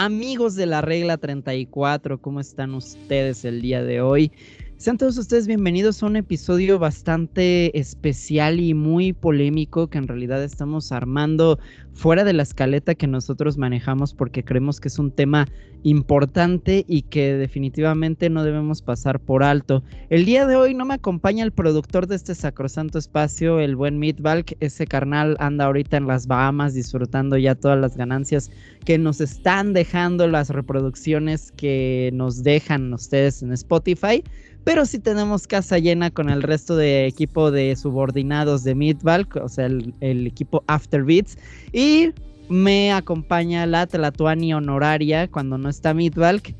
Amigos 0.00 0.54
de 0.54 0.66
la 0.66 0.80
regla 0.80 1.16
34, 1.16 2.22
¿cómo 2.22 2.38
están 2.38 2.72
ustedes 2.74 3.44
el 3.44 3.60
día 3.60 3.82
de 3.82 4.00
hoy? 4.00 4.30
Sean 4.78 4.96
todos 4.96 5.18
ustedes 5.18 5.48
bienvenidos 5.48 6.00
a 6.00 6.06
un 6.06 6.14
episodio 6.14 6.78
bastante 6.78 7.76
especial 7.76 8.60
y 8.60 8.74
muy 8.74 9.12
polémico 9.12 9.88
que 9.88 9.98
en 9.98 10.06
realidad 10.06 10.44
estamos 10.44 10.92
armando 10.92 11.58
fuera 11.94 12.22
de 12.22 12.32
la 12.32 12.44
escaleta 12.44 12.94
que 12.94 13.08
nosotros 13.08 13.58
manejamos 13.58 14.14
porque 14.14 14.44
creemos 14.44 14.78
que 14.78 14.86
es 14.86 15.00
un 15.00 15.10
tema 15.10 15.48
importante 15.82 16.84
y 16.86 17.02
que 17.02 17.34
definitivamente 17.34 18.30
no 18.30 18.44
debemos 18.44 18.80
pasar 18.80 19.18
por 19.18 19.42
alto. 19.42 19.82
El 20.10 20.24
día 20.24 20.46
de 20.46 20.54
hoy 20.54 20.74
no 20.74 20.84
me 20.84 20.94
acompaña 20.94 21.42
el 21.42 21.50
productor 21.50 22.06
de 22.06 22.14
este 22.14 22.36
sacrosanto 22.36 23.00
espacio, 23.00 23.58
el 23.58 23.74
buen 23.74 23.98
Meatbalk. 23.98 24.56
Ese 24.60 24.86
carnal 24.86 25.36
anda 25.40 25.64
ahorita 25.64 25.96
en 25.96 26.06
las 26.06 26.28
Bahamas 26.28 26.74
disfrutando 26.74 27.36
ya 27.36 27.56
todas 27.56 27.80
las 27.80 27.96
ganancias 27.96 28.52
que 28.84 28.96
nos 28.96 29.20
están 29.20 29.72
dejando 29.72 30.28
las 30.28 30.50
reproducciones 30.50 31.50
que 31.50 32.10
nos 32.12 32.44
dejan 32.44 32.92
ustedes 32.94 33.42
en 33.42 33.52
Spotify 33.52 34.22
pero 34.68 34.84
sí 34.84 34.98
tenemos 34.98 35.46
casa 35.46 35.78
llena 35.78 36.10
con 36.10 36.28
el 36.28 36.42
resto 36.42 36.76
de 36.76 37.06
equipo 37.06 37.50
de 37.50 37.74
subordinados 37.74 38.64
de 38.64 38.74
Meatbalk, 38.74 39.36
o 39.36 39.48
sea, 39.48 39.64
el, 39.64 40.26
equipo 40.26 40.62
Afterbeats. 40.66 41.38
Y 41.72 42.12
me 42.50 42.92
acompaña 42.92 43.64
la 43.64 43.86
Tlatuani 43.86 44.52
honoraria 44.52 45.26
cuando 45.26 45.56
no 45.56 45.70
está 45.70 45.94
Meatbalk, 45.94 46.54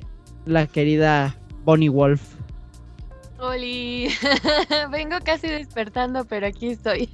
la 0.46 0.66
querida 0.66 1.36
Bonnie 1.66 1.90
Wolf. 1.90 2.22
Oli, 3.40 4.08
vengo 4.90 5.16
casi 5.22 5.46
despertando, 5.48 6.24
pero 6.24 6.46
aquí 6.46 6.68
estoy. 6.68 7.10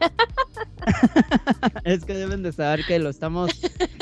es 1.82 2.04
que 2.04 2.14
deben 2.14 2.44
de 2.44 2.52
saber 2.52 2.84
que 2.86 3.00
lo 3.00 3.10
estamos 3.10 3.50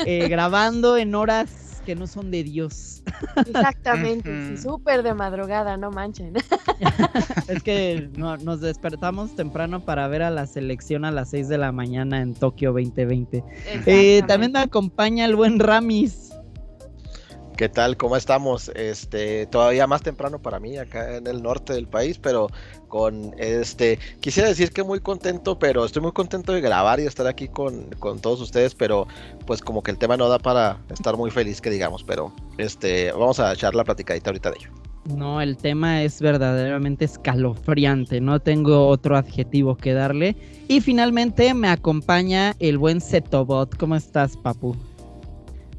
eh, 0.05 0.27
grabando 0.29 0.95
en 0.97 1.15
horas 1.15 1.72
que 1.83 1.95
no 1.95 2.07
son 2.07 2.31
de 2.31 2.43
Dios. 2.43 3.03
Exactamente, 3.35 4.57
súper 4.57 5.03
de 5.03 5.13
madrugada, 5.13 5.77
no 5.77 5.91
manchen. 5.91 6.33
es 7.47 7.63
que 7.63 8.09
nos 8.17 8.61
despertamos 8.61 9.35
temprano 9.35 9.85
para 9.85 10.07
ver 10.07 10.23
a 10.23 10.29
la 10.29 10.47
selección 10.47 11.05
a 11.05 11.11
las 11.11 11.29
6 11.29 11.47
de 11.47 11.57
la 11.57 11.71
mañana 11.71 12.21
en 12.21 12.33
Tokio 12.33 12.71
2020. 12.73 13.43
Eh, 13.85 14.23
también 14.27 14.51
me 14.51 14.59
acompaña 14.59 15.25
el 15.25 15.35
buen 15.35 15.59
Ramis. 15.59 16.32
¿Qué 17.57 17.69
tal? 17.69 17.97
¿Cómo 17.97 18.17
estamos? 18.17 18.71
Este, 18.75 19.45
todavía 19.45 19.85
más 19.85 20.01
temprano 20.01 20.39
para 20.39 20.59
mí 20.59 20.77
acá 20.77 21.17
en 21.17 21.27
el 21.27 21.43
norte 21.43 21.73
del 21.73 21.87
país, 21.87 22.17
pero 22.17 22.47
con 22.87 23.35
este, 23.37 23.99
quisiera 24.21 24.49
decir 24.49 24.71
que 24.71 24.81
muy 24.81 24.99
contento, 24.99 25.59
pero 25.59 25.85
estoy 25.85 26.01
muy 26.01 26.13
contento 26.13 26.51
de 26.51 26.61
grabar 26.61 26.99
y 26.99 27.05
estar 27.05 27.27
aquí 27.27 27.47
con, 27.47 27.89
todos 28.21 28.41
ustedes, 28.41 28.73
pero 28.73 29.07
pues 29.45 29.61
como 29.61 29.83
que 29.83 29.91
el 29.91 29.97
tema 29.99 30.17
no 30.17 30.29
da 30.29 30.39
para 30.39 30.79
estar 30.89 31.15
muy 31.15 31.29
feliz 31.29 31.61
que 31.61 31.69
digamos, 31.69 32.03
pero 32.03 32.33
este, 32.57 33.11
vamos 33.11 33.39
a 33.39 33.53
echar 33.53 33.75
la 33.75 33.83
platicadita 33.83 34.31
ahorita 34.31 34.49
de 34.49 34.57
ello. 34.59 34.69
No, 35.15 35.41
el 35.41 35.57
tema 35.57 36.01
es 36.01 36.21
verdaderamente 36.21 37.05
escalofriante, 37.05 38.19
no 38.19 38.39
tengo 38.39 38.87
otro 38.87 39.15
adjetivo 39.17 39.75
que 39.75 39.93
darle. 39.93 40.35
Y 40.67 40.81
finalmente 40.81 41.53
me 41.53 41.67
acompaña 41.67 42.55
el 42.59 42.77
buen 42.77 43.01
Zetobot. 43.01 43.75
¿Cómo 43.77 43.95
estás, 43.95 44.37
Papu? 44.37 44.77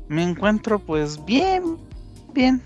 Me 0.09 0.23
encuentro 0.23 0.79
pues 0.79 1.25
bien, 1.25 1.77
bien. 2.35 2.61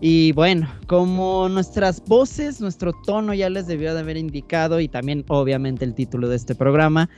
Y 0.00 0.32
bueno, 0.32 0.68
como 0.86 1.48
nuestras 1.48 2.02
voces, 2.04 2.60
nuestro 2.60 2.92
tono 3.04 3.34
ya 3.34 3.50
les 3.50 3.66
debió 3.66 3.94
de 3.94 4.00
haber 4.00 4.16
indicado 4.16 4.80
y 4.80 4.88
también 4.88 5.24
obviamente 5.28 5.84
el 5.84 5.94
título 5.94 6.28
de 6.28 6.36
este 6.36 6.54
programa, 6.54 7.10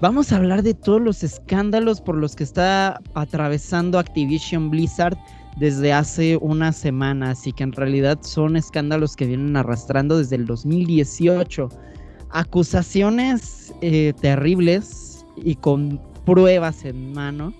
vamos 0.00 0.32
a 0.32 0.36
hablar 0.36 0.62
de 0.62 0.72
todos 0.72 1.00
los 1.00 1.22
escándalos 1.22 2.00
por 2.00 2.16
los 2.16 2.34
que 2.34 2.44
está 2.44 3.00
atravesando 3.14 3.98
Activision 3.98 4.70
Blizzard 4.70 5.18
desde 5.58 5.92
hace 5.92 6.38
una 6.38 6.72
semana, 6.72 7.32
así 7.32 7.52
que 7.52 7.64
en 7.64 7.72
realidad 7.72 8.18
son 8.22 8.56
escándalos 8.56 9.14
que 9.14 9.26
vienen 9.26 9.54
arrastrando 9.54 10.16
desde 10.16 10.36
el 10.36 10.46
2018. 10.46 11.68
Acusaciones 12.30 13.74
eh, 13.82 14.14
terribles 14.22 15.26
y 15.36 15.56
con 15.56 16.00
pruebas 16.24 16.86
en 16.86 17.12
mano 17.12 17.52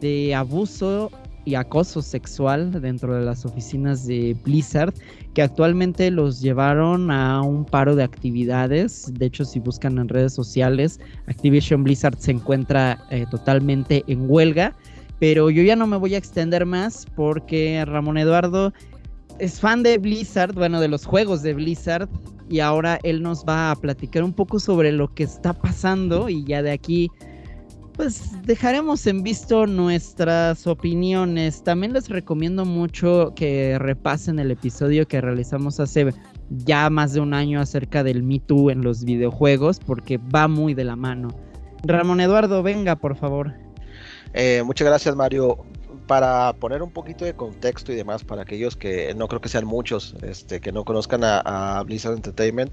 de 0.00 0.34
abuso 0.34 1.10
y 1.44 1.54
acoso 1.54 2.02
sexual 2.02 2.70
dentro 2.80 3.14
de 3.14 3.24
las 3.24 3.44
oficinas 3.44 4.06
de 4.06 4.36
Blizzard 4.44 4.92
que 5.34 5.42
actualmente 5.42 6.10
los 6.10 6.40
llevaron 6.40 7.10
a 7.10 7.40
un 7.42 7.64
paro 7.64 7.94
de 7.94 8.02
actividades. 8.02 9.12
De 9.14 9.26
hecho, 9.26 9.44
si 9.44 9.60
buscan 9.60 9.98
en 9.98 10.08
redes 10.08 10.32
sociales, 10.34 11.00
Activision 11.26 11.84
Blizzard 11.84 12.16
se 12.18 12.32
encuentra 12.32 13.04
eh, 13.10 13.26
totalmente 13.30 14.04
en 14.06 14.28
huelga. 14.28 14.74
Pero 15.18 15.50
yo 15.50 15.62
ya 15.62 15.76
no 15.76 15.86
me 15.86 15.96
voy 15.96 16.14
a 16.14 16.18
extender 16.18 16.64
más 16.64 17.06
porque 17.14 17.84
Ramón 17.84 18.16
Eduardo 18.16 18.72
es 19.38 19.60
fan 19.60 19.82
de 19.82 19.98
Blizzard, 19.98 20.54
bueno, 20.54 20.80
de 20.80 20.88
los 20.88 21.04
juegos 21.04 21.42
de 21.42 21.54
Blizzard. 21.54 22.08
Y 22.48 22.60
ahora 22.60 22.98
él 23.04 23.22
nos 23.22 23.44
va 23.44 23.70
a 23.70 23.76
platicar 23.76 24.24
un 24.24 24.32
poco 24.32 24.58
sobre 24.58 24.90
lo 24.90 25.14
que 25.14 25.22
está 25.22 25.52
pasando 25.52 26.28
y 26.28 26.42
ya 26.44 26.62
de 26.62 26.72
aquí 26.72 27.08
pues 28.00 28.32
dejaremos 28.46 29.06
en 29.06 29.22
visto 29.22 29.66
nuestras 29.66 30.66
opiniones. 30.66 31.62
También 31.62 31.92
les 31.92 32.08
recomiendo 32.08 32.64
mucho 32.64 33.34
que 33.36 33.78
repasen 33.78 34.38
el 34.38 34.50
episodio 34.50 35.06
que 35.06 35.20
realizamos 35.20 35.80
hace 35.80 36.14
ya 36.48 36.88
más 36.88 37.12
de 37.12 37.20
un 37.20 37.34
año 37.34 37.60
acerca 37.60 38.02
del 38.02 38.22
Me 38.22 38.38
Too 38.38 38.70
en 38.70 38.80
los 38.80 39.04
videojuegos, 39.04 39.80
porque 39.80 40.16
va 40.16 40.48
muy 40.48 40.72
de 40.72 40.84
la 40.84 40.96
mano. 40.96 41.28
Ramón 41.84 42.22
Eduardo, 42.22 42.62
venga, 42.62 42.96
por 42.96 43.16
favor. 43.16 43.52
Eh, 44.32 44.62
muchas 44.64 44.88
gracias, 44.88 45.14
Mario 45.14 45.58
para 46.10 46.52
poner 46.54 46.82
un 46.82 46.90
poquito 46.90 47.24
de 47.24 47.34
contexto 47.36 47.92
y 47.92 47.94
demás 47.94 48.24
para 48.24 48.42
aquellos 48.42 48.74
que 48.74 49.14
no 49.14 49.28
creo 49.28 49.40
que 49.40 49.48
sean 49.48 49.64
muchos 49.64 50.16
este, 50.22 50.60
que 50.60 50.72
no 50.72 50.84
conozcan 50.84 51.20
a, 51.22 51.80
Blizzard 51.86 52.14
Entertainment, 52.14 52.72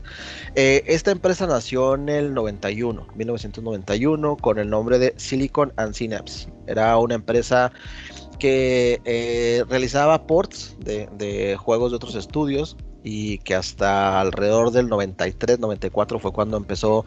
eh, 0.55 0.83
esta 0.87 1.11
empresa 1.11 1.45
nació 1.45 1.93
en 1.93 2.09
el 2.09 2.33
91, 2.33 3.09
1991, 3.13 4.37
con 4.37 4.57
el 4.57 4.71
nombre 4.71 4.97
de 4.97 5.13
Silicon 5.17 5.71
and 5.75 5.93
Synapse. 5.93 6.51
Era 6.65 6.97
una 6.97 7.13
empresa 7.13 7.71
que 8.39 8.99
eh, 9.05 9.63
realizaba 9.69 10.25
ports 10.25 10.75
de, 10.79 11.07
de 11.11 11.57
juegos 11.57 11.91
de 11.91 11.97
otros 11.97 12.15
estudios 12.15 12.75
y 13.03 13.37
que 13.39 13.53
hasta 13.53 14.19
alrededor 14.19 14.71
del 14.71 14.89
93-94 14.89 16.19
fue 16.19 16.33
cuando 16.33 16.57
empezó 16.57 17.05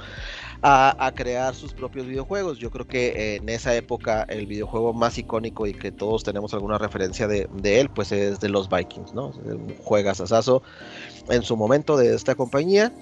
a, 0.62 1.12
crear 1.14 1.54
sus 1.54 1.72
propios 1.72 2.06
videojuegos. 2.06 2.58
Yo 2.58 2.70
creo 2.70 2.86
que 2.86 3.36
en 3.36 3.48
esa 3.48 3.74
época 3.74 4.24
el 4.28 4.46
videojuego 4.46 4.92
más 4.92 5.18
icónico 5.18 5.66
y 5.66 5.72
que 5.72 5.92
todos 5.92 6.24
tenemos 6.24 6.54
alguna 6.54 6.78
referencia 6.78 7.26
de, 7.26 7.48
él, 7.62 7.90
pues 7.90 8.12
es 8.12 8.40
de 8.40 8.48
los 8.48 8.68
Vikings, 8.68 9.14
¿no? 9.14 9.32
Juegas 9.82 10.20
asazo 10.20 10.62
en 11.28 11.42
su 11.42 11.56
momento 11.56 11.96
de 11.96 12.14
esta 12.14 12.34
compañía. 12.34 12.92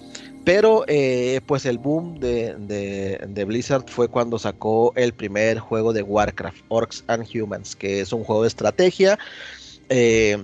Pero 0.45 0.85
eh, 0.87 1.41
pues 1.47 1.67
el 1.67 1.79
boom 1.79 2.21
de, 2.21 2.55
de, 2.57 3.45
Blizzard 3.45 3.85
fue 3.89 4.09
cuando 4.09 4.39
sacó 4.39 4.93
el 4.97 5.13
primer 5.13 5.59
juego 5.59 5.93
de 5.93 6.03
Warcraft, 6.03 6.65
Orcs 6.69 7.05
and 7.09 7.27
Humans, 7.35 7.77
que 7.77 8.01
es 8.01 8.13
un 8.13 8.25
juego 8.25 8.43
de 8.43 8.49
estrategia. 8.49 9.19
Eh, 9.91 10.43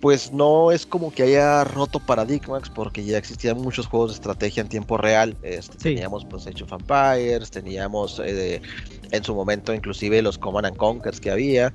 pues 0.00 0.32
no 0.32 0.70
es 0.70 0.86
como 0.86 1.10
que 1.10 1.24
haya 1.24 1.64
roto 1.64 1.98
paradigmas 1.98 2.70
porque 2.70 3.04
ya 3.04 3.18
existían 3.18 3.60
muchos 3.60 3.86
juegos 3.86 4.10
de 4.10 4.14
estrategia 4.14 4.60
en 4.60 4.68
tiempo 4.68 4.96
real. 4.96 5.36
Este, 5.42 5.76
teníamos 5.76 6.24
pues 6.24 6.46
Age 6.46 6.62
of 6.62 6.72
Empires, 6.72 7.50
teníamos 7.50 8.20
eh, 8.24 8.62
en 9.10 9.24
su 9.24 9.34
momento 9.34 9.74
inclusive 9.74 10.22
los 10.22 10.38
Command 10.38 10.66
and 10.66 10.76
Conquers 10.76 11.20
que 11.20 11.30
había. 11.30 11.72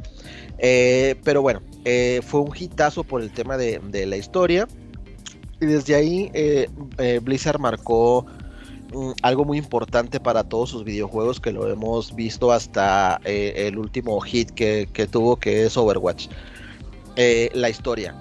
Eh, 0.57 1.15
pero 1.23 1.41
bueno, 1.41 1.61
eh, 1.83 2.21
fue 2.25 2.41
un 2.41 2.53
hitazo 2.57 3.03
por 3.03 3.21
el 3.21 3.31
tema 3.31 3.57
de, 3.57 3.81
la 4.05 4.15
historia. 4.15 4.67
Y 5.59 5.65
desde 5.65 5.95
ahí 5.95 6.31
Blizzard 7.21 7.59
marcó 7.59 8.25
mm, 8.93 9.11
algo 9.21 9.43
muy 9.43 9.57
importante 9.57 10.21
para 10.21 10.45
todos 10.45 10.69
sus 10.69 10.85
videojuegos 10.85 11.41
que 11.41 11.51
lo 11.51 11.69
hemos 11.69 12.15
visto 12.15 12.53
hasta 12.53 13.19
el 13.25 13.77
último 13.77 14.19
hit 14.21 14.51
que, 14.51 14.87
que 14.93 15.07
tuvo 15.07 15.35
que 15.35 15.65
es 15.65 15.75
Overwatch. 15.75 16.27
Eh, 17.15 17.49
la 17.53 17.69
historia. 17.69 18.15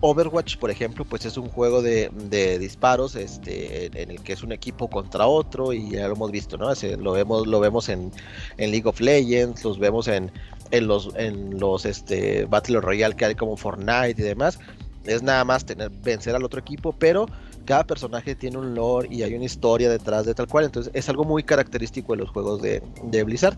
Overwatch, 0.00 0.56
por 0.56 0.70
ejemplo, 0.70 1.04
pues 1.04 1.24
es 1.26 1.36
un 1.36 1.48
juego 1.48 1.80
de, 1.80 2.10
disparos 2.58 3.14
este, 3.14 3.86
en 3.86 4.10
el 4.10 4.20
que 4.20 4.32
es 4.32 4.42
un 4.42 4.50
equipo 4.50 4.88
contra 4.88 5.28
otro 5.28 5.72
y 5.72 5.90
ya 5.90 6.08
lo 6.08 6.14
hemos 6.14 6.32
visto, 6.32 6.58
¿no? 6.58 6.72
lo 6.98 7.12
vemos, 7.12 7.46
lo 7.46 7.60
vemos 7.60 7.88
en, 7.88 8.10
League 8.58 8.82
of 8.84 9.00
Legends, 9.00 9.62
los 9.62 9.78
vemos 9.78 10.08
en, 10.08 10.32
en 10.72 10.88
los, 10.88 11.10
en 11.14 11.60
los 11.60 11.84
este, 11.84 12.46
Battle 12.46 12.80
Royale 12.80 13.14
que 13.14 13.26
hay 13.26 13.34
como 13.36 13.56
Fortnite 13.56 14.16
y 14.18 14.24
demás. 14.24 14.58
Es 15.04 15.22
nada 15.22 15.44
más 15.44 15.64
tener, 15.64 15.90
vencer 15.90 16.34
al 16.34 16.44
otro 16.44 16.58
equipo, 16.58 16.92
pero 16.92 17.26
cada 17.64 17.84
personaje 17.84 18.34
tiene 18.34 18.58
un 18.58 18.74
lore 18.74 19.06
y 19.08 19.22
hay 19.22 19.34
una 19.34 19.44
historia 19.44 19.88
detrás 19.88 20.26
de 20.26 20.34
tal 20.34 20.48
cual. 20.48 20.64
Entonces 20.64 20.90
es 20.94 21.08
algo 21.08 21.22
muy 21.22 21.44
característico 21.44 22.14
de 22.14 22.18
los 22.18 22.30
juegos 22.30 22.60
de 22.60 23.24
Blizzard. 23.24 23.56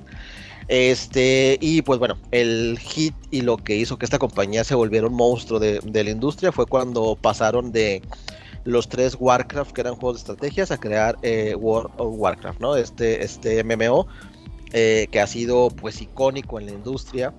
Este, 0.69 1.59
y 1.61 1.83
pues 1.83 1.99
bueno, 1.99 2.17
el 2.31 2.79
hit 2.79 3.15
y 3.31 3.43
lo 3.43 3.59
que 3.59 3.77
hizo 3.77 3.99
que 3.99 4.07
esta 4.07 4.19
compañía 4.19 4.65
se 4.65 4.75
volviera 4.75 5.07
un 5.07 5.15
monstruo 5.15 5.61
de, 5.61 5.81
la 5.83 6.11
industria 6.11 6.53
fue 6.53 6.67
cuando 6.67 7.17
pasaron 7.17 7.71
de 7.73 8.03
los 8.65 8.89
tres 8.89 9.17
Warcraft, 9.21 9.73
que 9.73 9.83
eran 9.83 9.95
juegos 9.95 10.17
de 10.17 10.21
estrategias, 10.21 10.71
a 10.71 10.79
crear 10.79 11.19
eh, 11.23 11.55
World 11.55 11.93
of 11.99 12.15
Warcraft, 12.17 12.61
¿no? 12.61 12.77
Este, 12.77 13.23
este 13.23 13.63
MMO, 13.63 14.07
eh, 14.73 15.07
que 15.11 15.21
ha 15.21 15.27
sido 15.27 15.69
pues 15.69 16.01
icónico 16.01 16.59
en 16.59 16.67
la 16.67 16.73
industria. 16.73 17.35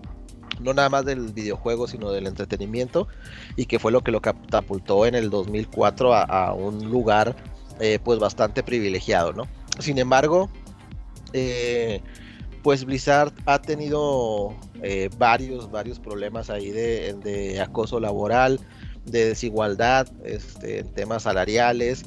no 0.61 0.73
nada 0.73 0.89
más 0.89 1.03
del 1.03 1.33
videojuego, 1.33 1.87
sino 1.87 2.11
del 2.11 2.27
entretenimiento, 2.27 3.07
y 3.55 3.65
que 3.65 3.79
fue 3.79 3.91
lo 3.91 4.01
que 4.01 4.11
lo 4.11 4.21
catapultó 4.21 5.05
en 5.05 5.15
el 5.15 5.29
2004 5.29 6.13
a, 6.13 6.53
un 6.53 6.89
lugar 6.89 7.35
eh, 7.79 7.99
pues 8.03 8.19
bastante 8.19 8.63
privilegiado, 8.63 9.33
¿no? 9.33 9.47
Sin 9.79 9.97
embargo, 9.97 10.49
eh, 11.33 12.01
pues 12.65 12.83
Blizzard 12.83 13.31
ha 13.45 13.61
tenido 13.61 14.55
eh, 14.81 15.11
varios, 15.19 15.69
varios 15.69 15.99
problemas 15.99 16.49
ahí 16.49 16.71
de, 16.71 17.61
acoso 17.61 17.99
laboral, 17.99 18.59
de 19.05 19.27
desigualdad, 19.27 20.07
este, 20.23 20.79
en 20.79 20.91
temas 20.95 21.21
salariales, 21.21 22.05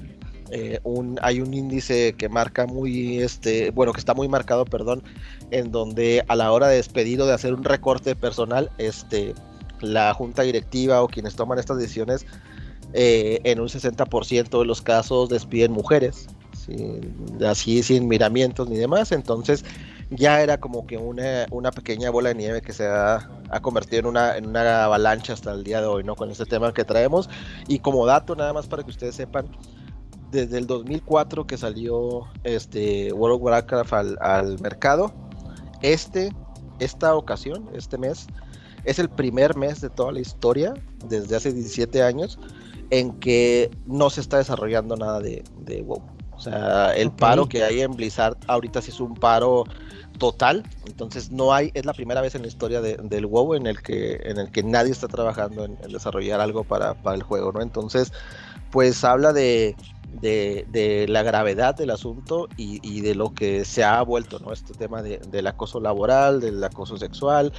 eh, 0.50 0.80
hay 1.22 1.40
un 1.40 1.54
índice 1.54 2.12
que 2.14 2.28
marca 2.28 2.66
muy, 2.66 3.18
este, 3.18 3.70
bueno, 3.70 3.92
que 3.92 4.00
está 4.00 4.14
muy 4.14 4.26
marcado, 4.26 4.64
perdón, 4.64 5.04
en 5.52 5.70
donde 5.70 6.24
a 6.26 6.34
la 6.34 6.50
hora 6.50 6.66
de 6.66 6.74
despedir 6.74 7.20
o 7.20 7.26
de 7.26 7.34
hacer 7.34 7.54
un 7.54 7.62
recorte 7.62 8.16
personal, 8.16 8.68
este, 8.78 9.34
la 9.80 10.12
junta 10.12 10.42
directiva 10.42 11.02
o 11.02 11.06
quienes 11.06 11.36
toman 11.36 11.60
estas 11.60 11.78
decisiones, 11.78 12.26
eh, 12.94 13.38
en 13.44 13.60
un 13.60 13.68
60% 13.68 14.58
de 14.58 14.64
los 14.64 14.82
casos 14.82 15.28
despiden 15.28 15.70
mujeres, 15.70 16.26
así 17.46 17.80
sin 17.84 18.08
miramientos 18.08 18.68
ni 18.68 18.76
demás, 18.76 19.12
entonces 19.12 19.64
ya 20.10 20.42
era 20.42 20.58
como 20.58 20.86
que 20.86 20.96
una, 20.96 21.46
una 21.50 21.70
pequeña 21.70 22.10
bola 22.10 22.30
de 22.30 22.34
nieve 22.36 22.62
que 22.62 22.72
se 22.72 22.86
ha, 22.86 23.28
ha, 23.50 23.60
convertido 23.60 24.00
en 24.00 24.06
una, 24.06 24.36
en 24.36 24.46
una 24.46 24.84
avalancha 24.84 25.34
hasta 25.34 25.52
el 25.52 25.64
día 25.64 25.80
de 25.80 25.86
hoy, 25.86 26.04
¿no? 26.04 26.16
Con 26.16 26.30
este 26.30 26.46
tema 26.46 26.72
que 26.72 26.84
traemos. 26.84 27.28
Y 27.66 27.80
como 27.80 28.06
dato, 28.06 28.34
nada 28.34 28.52
más 28.52 28.66
para 28.66 28.82
que 28.82 28.90
ustedes 28.90 29.14
sepan, 29.14 29.48
desde 30.30 30.58
el 30.58 30.66
2004 30.66 31.46
que 31.46 31.56
salió 31.56 32.26
este 32.44 33.12
World 33.12 33.36
of 33.36 33.42
Warcraft 33.42 33.92
al, 34.20 34.58
mercado, 34.60 35.12
este, 35.82 36.30
esta 36.78 37.14
ocasión, 37.14 37.68
este 37.74 37.98
mes, 37.98 38.26
es 38.84 38.98
el 38.98 39.08
primer 39.08 39.56
mes 39.56 39.80
de 39.80 39.90
toda 39.90 40.12
la 40.12 40.20
historia, 40.20 40.74
desde 41.06 41.36
hace 41.36 41.52
17 41.52 42.02
años, 42.02 42.38
en 42.90 43.12
que 43.18 43.70
no 43.86 44.08
se 44.10 44.20
está 44.20 44.38
desarrollando 44.38 44.96
nada 44.96 45.20
de, 45.20 45.42
WoW. 45.84 46.02
O 46.32 46.40
sea, 46.40 46.94
el 46.94 47.10
paro 47.10 47.48
que 47.48 47.64
hay 47.64 47.80
en 47.80 47.92
Blizzard 47.92 48.36
ahorita 48.46 48.80
sí 48.80 48.92
es 48.92 49.00
un 49.00 49.14
paro 49.14 49.64
total. 50.18 50.64
Entonces 50.86 51.30
no 51.30 51.52
hay, 51.54 51.70
es 51.74 51.86
la 51.86 51.92
primera 51.92 52.20
vez 52.20 52.34
en 52.34 52.42
la 52.42 52.48
historia 52.48 52.80
del 52.80 53.26
WoW 53.26 53.54
en 53.54 53.66
el 53.66 53.80
que, 53.82 54.20
en 54.24 54.38
el 54.38 54.50
que 54.50 54.62
nadie 54.62 54.92
está 54.92 55.08
trabajando 55.08 55.64
en, 55.64 55.76
desarrollar 55.90 56.40
algo 56.40 56.64
para, 56.64 56.94
para, 56.94 57.16
el 57.16 57.22
juego, 57.22 57.52
¿no? 57.52 57.62
Entonces, 57.62 58.12
pues 58.70 59.02
habla 59.04 59.32
de, 59.32 59.76
de, 60.20 61.06
la 61.08 61.22
gravedad 61.22 61.74
del 61.76 61.90
asunto 61.90 62.48
y, 62.56 63.00
de 63.00 63.14
lo 63.14 63.32
que 63.34 63.64
se 63.64 63.84
ha 63.84 64.02
vuelto, 64.02 64.38
¿no? 64.38 64.52
Este 64.52 64.74
tema 64.74 65.02
del 65.02 65.46
acoso 65.46 65.80
laboral, 65.80 66.40
del 66.40 66.62
acoso 66.62 66.96
sexual, 66.96 67.52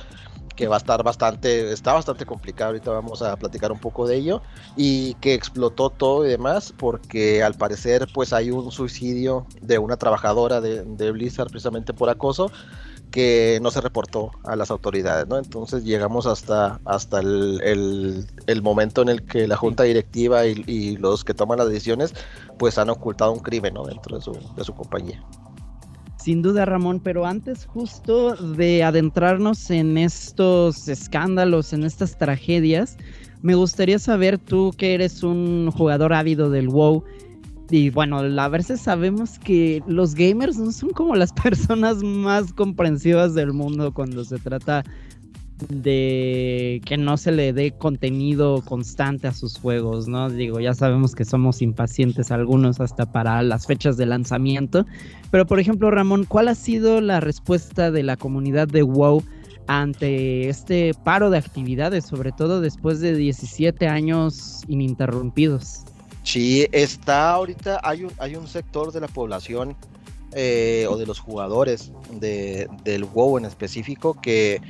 que 0.55 0.67
va 0.67 0.75
a 0.75 0.77
estar 0.77 1.03
bastante, 1.03 1.71
está 1.71 1.93
bastante 1.93 2.25
complicado, 2.25 2.69
ahorita 2.69 2.91
vamos 2.91 3.21
a 3.21 3.35
platicar 3.37 3.71
un 3.71 3.79
poco 3.79 4.07
de 4.07 4.17
ello, 4.17 4.41
y 4.75 5.13
que 5.15 5.33
explotó 5.33 5.89
todo 5.89 6.25
y 6.25 6.29
demás, 6.29 6.73
porque 6.77 7.43
al 7.43 7.53
parecer 7.55 8.07
pues 8.13 8.33
hay 8.33 8.51
un 8.51 8.71
suicidio 8.71 9.45
de 9.61 9.77
una 9.79 9.97
trabajadora 9.97 10.61
de, 10.61 10.83
de 10.83 11.11
Blizzard 11.11 11.49
precisamente 11.49 11.93
por 11.93 12.09
acoso, 12.09 12.51
que 13.11 13.59
no 13.61 13.71
se 13.71 13.81
reportó 13.81 14.31
a 14.43 14.55
las 14.55 14.71
autoridades, 14.71 15.27
¿no? 15.27 15.37
Entonces 15.37 15.83
llegamos 15.83 16.25
hasta, 16.25 16.79
hasta 16.85 17.19
el, 17.19 18.25
momento 18.61 19.01
en 19.01 19.09
el 19.09 19.25
que 19.25 19.47
la 19.47 19.55
junta 19.55 19.83
directiva 19.83 20.45
y, 20.45 20.97
los 20.97 21.23
que 21.23 21.33
toman 21.33 21.59
las 21.59 21.69
decisiones 21.69 22.13
pues 22.57 22.77
han 22.77 22.89
ocultado 22.89 23.31
un 23.31 23.39
crimen, 23.39 23.73
¿no? 23.73 23.85
Dentro 23.85 24.17
de 24.17 24.23
su, 24.23 24.33
de 24.55 24.63
su 24.63 24.73
compañía. 24.73 25.23
Sin 26.21 26.41
duda, 26.41 26.65
Ramón, 26.65 26.99
pero 26.99 27.25
antes 27.25 27.65
justo 27.65 28.35
de 28.35 28.83
adentrarnos 28.83 29.69
en 29.71 29.97
estos 29.97 30.89
escándalos, 30.89 31.71
en 31.71 31.85
estas 31.85 32.17
tragedias, 32.17 32.97
me 33.41 33.55
gustaría 33.55 33.99
saber 33.99 34.37
tú 34.37 34.73
que 34.77 34.93
eres 34.95 35.23
un 35.23 35.71
jugador 35.71 36.11
ávido 36.13 36.49
del 36.49 36.67
WoW, 36.67 37.05
y 37.69 37.89
bueno, 37.89 38.17
a 38.17 38.49
veces 38.49 38.81
sabemos 38.81 39.37
que 39.39 39.81
los 39.87 40.15
gamers 40.15 40.57
no 40.57 40.71
son 40.71 40.89
como 40.89 41.15
las 41.15 41.31
personas 41.43 42.03
más 42.03 42.51
comprensivas 42.51 43.33
del 43.33 43.53
mundo 43.53 43.93
cuando 43.93 44.25
se 44.25 44.39
trata 44.39 44.83
de 45.67 46.81
que 46.85 46.97
no 46.97 47.17
se 47.17 47.31
le 47.31 47.53
dé 47.53 47.71
contenido 47.71 48.61
constante 48.61 49.27
a 49.27 49.33
sus 49.33 49.59
juegos, 49.59 50.07
¿no? 50.07 50.29
Digo, 50.29 50.59
ya 50.59 50.73
sabemos 50.73 51.15
que 51.15 51.25
somos 51.25 51.61
impacientes 51.61 52.31
algunos 52.31 52.79
hasta 52.79 53.11
para 53.11 53.41
las 53.43 53.67
fechas 53.67 53.97
de 53.97 54.05
lanzamiento, 54.05 54.85
pero 55.31 55.45
por 55.45 55.59
ejemplo, 55.59 55.91
Ramón, 55.91 56.25
¿cuál 56.25 56.47
ha 56.47 56.55
sido 56.55 57.01
la 57.01 57.19
respuesta 57.19 57.91
de 57.91 58.03
la 58.03 58.17
comunidad 58.17 58.67
de 58.67 58.83
WoW 58.83 59.23
ante 59.67 60.49
este 60.49 60.93
paro 61.03 61.29
de 61.29 61.37
actividades, 61.37 62.05
sobre 62.05 62.31
todo 62.31 62.61
después 62.61 63.01
de 63.01 63.15
17 63.15 63.87
años 63.87 64.61
ininterrumpidos? 64.67 65.83
Sí, 66.23 66.67
está 66.71 67.31
ahorita, 67.31 67.79
hay 67.83 68.03
un, 68.03 68.11
hay 68.17 68.35
un 68.35 68.47
sector 68.47 68.91
de 68.91 69.01
la 69.01 69.07
población 69.07 69.75
eh, 70.33 70.85
o 70.89 70.97
de 70.97 71.05
los 71.05 71.19
jugadores 71.19 71.91
de, 72.11 72.69
del 72.83 73.05
WoW 73.05 73.37
en 73.37 73.45
específico 73.45 74.19
que 74.21 74.61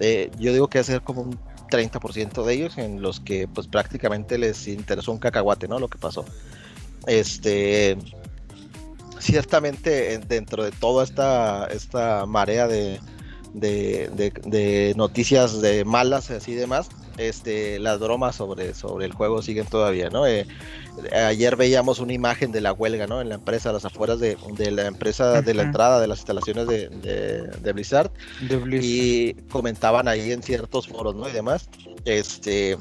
eh, 0.00 0.30
yo 0.38 0.52
digo 0.52 0.68
que 0.68 0.82
ser 0.84 1.02
como 1.02 1.22
un 1.22 1.38
30% 1.70 2.44
de 2.44 2.54
ellos 2.54 2.78
en 2.78 3.00
los 3.02 3.20
que 3.20 3.48
pues 3.48 3.66
prácticamente 3.66 4.38
les 4.38 4.68
interesó 4.68 5.12
un 5.12 5.18
cacahuate, 5.18 5.68
¿no? 5.68 5.78
Lo 5.78 5.88
que 5.88 5.98
pasó. 5.98 6.24
Este, 7.06 7.96
ciertamente 9.18 10.18
dentro 10.18 10.64
de 10.64 10.70
toda 10.70 11.04
esta, 11.04 11.66
esta 11.66 12.26
marea 12.26 12.68
de, 12.68 13.00
de, 13.54 14.94
noticias 14.96 15.60
de 15.60 15.84
malas 15.84 16.30
así 16.30 16.54
demás, 16.54 16.88
este, 17.18 17.78
las 17.78 17.98
bromas 17.98 18.36
sobre, 18.36 18.74
sobre 18.74 19.06
el 19.06 19.12
juego 19.12 19.42
siguen 19.42 19.66
todavía, 19.66 20.10
¿no? 20.10 20.26
Eh, 20.26 20.46
ayer 21.12 21.56
veíamos 21.56 21.98
una 21.98 22.12
imagen 22.12 22.52
de 22.52 22.60
la 22.60 22.72
huelga, 22.72 23.06
¿no? 23.06 23.20
En 23.20 23.28
la 23.28 23.36
empresa, 23.36 23.70
a 23.70 23.72
las 23.72 23.84
afueras 23.84 24.20
de, 24.20 24.36
la 24.70 24.86
empresa, 24.86 25.42
de 25.42 25.54
la 25.54 25.62
entrada 25.62 26.00
de 26.00 26.06
las 26.06 26.18
instalaciones 26.18 26.66
de, 26.66 27.72
Blizzard. 27.72 28.10
Y 28.82 29.34
comentaban 29.50 30.08
ahí 30.08 30.32
en 30.32 30.42
ciertos 30.42 30.88
foros, 30.88 31.14
¿no? 31.14 31.28
Y 31.28 31.32
demás. 31.32 31.68
Este, 32.04 32.76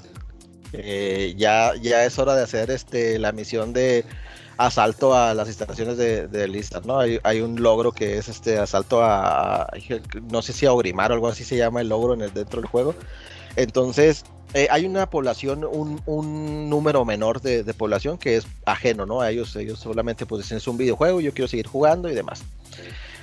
eh, 0.73 1.33
ya, 1.37 1.73
ya 1.81 2.05
es 2.05 2.17
hora 2.19 2.35
de 2.35 2.43
hacer 2.43 2.71
este, 2.71 3.19
la 3.19 3.31
misión 3.31 3.73
de 3.73 4.05
asalto 4.57 5.15
a 5.15 5.33
las 5.33 5.47
instalaciones 5.47 5.97
de, 5.97 6.27
Blizzard, 6.47 6.85
¿no? 6.85 6.99
Hay, 6.99 7.19
hay, 7.23 7.41
un 7.41 7.61
logro 7.61 7.91
que 7.91 8.17
es 8.17 8.29
este 8.29 8.59
asalto 8.59 9.03
a, 9.03 9.67
no 10.29 10.41
sé 10.41 10.53
si 10.53 10.65
a 10.65 10.73
Ogrimar 10.73 11.11
o 11.11 11.15
algo 11.15 11.27
así 11.27 11.43
se 11.43 11.57
llama 11.57 11.81
el 11.81 11.89
logro 11.89 12.13
en 12.13 12.21
el, 12.21 12.33
dentro 12.33 12.61
del 12.61 12.69
juego. 12.69 12.95
Entonces, 13.55 14.23
eh, 14.53 14.67
hay 14.69 14.85
una 14.85 15.09
población, 15.09 15.63
un, 15.63 16.69
número 16.69 17.05
menor 17.05 17.41
de, 17.41 17.63
población 17.73 18.17
que 18.17 18.37
es 18.37 18.47
ajeno, 18.65 19.05
¿no? 19.05 19.21
A 19.21 19.31
ellos, 19.31 19.55
ellos 19.55 19.79
solamente 19.79 20.25
pues 20.25 20.43
dicen 20.43 20.57
es 20.57 20.67
un 20.67 20.77
videojuego, 20.77 21.21
yo 21.21 21.33
quiero 21.33 21.47
seguir 21.47 21.67
jugando 21.67 22.09
y 22.09 22.13
demás. 22.13 22.43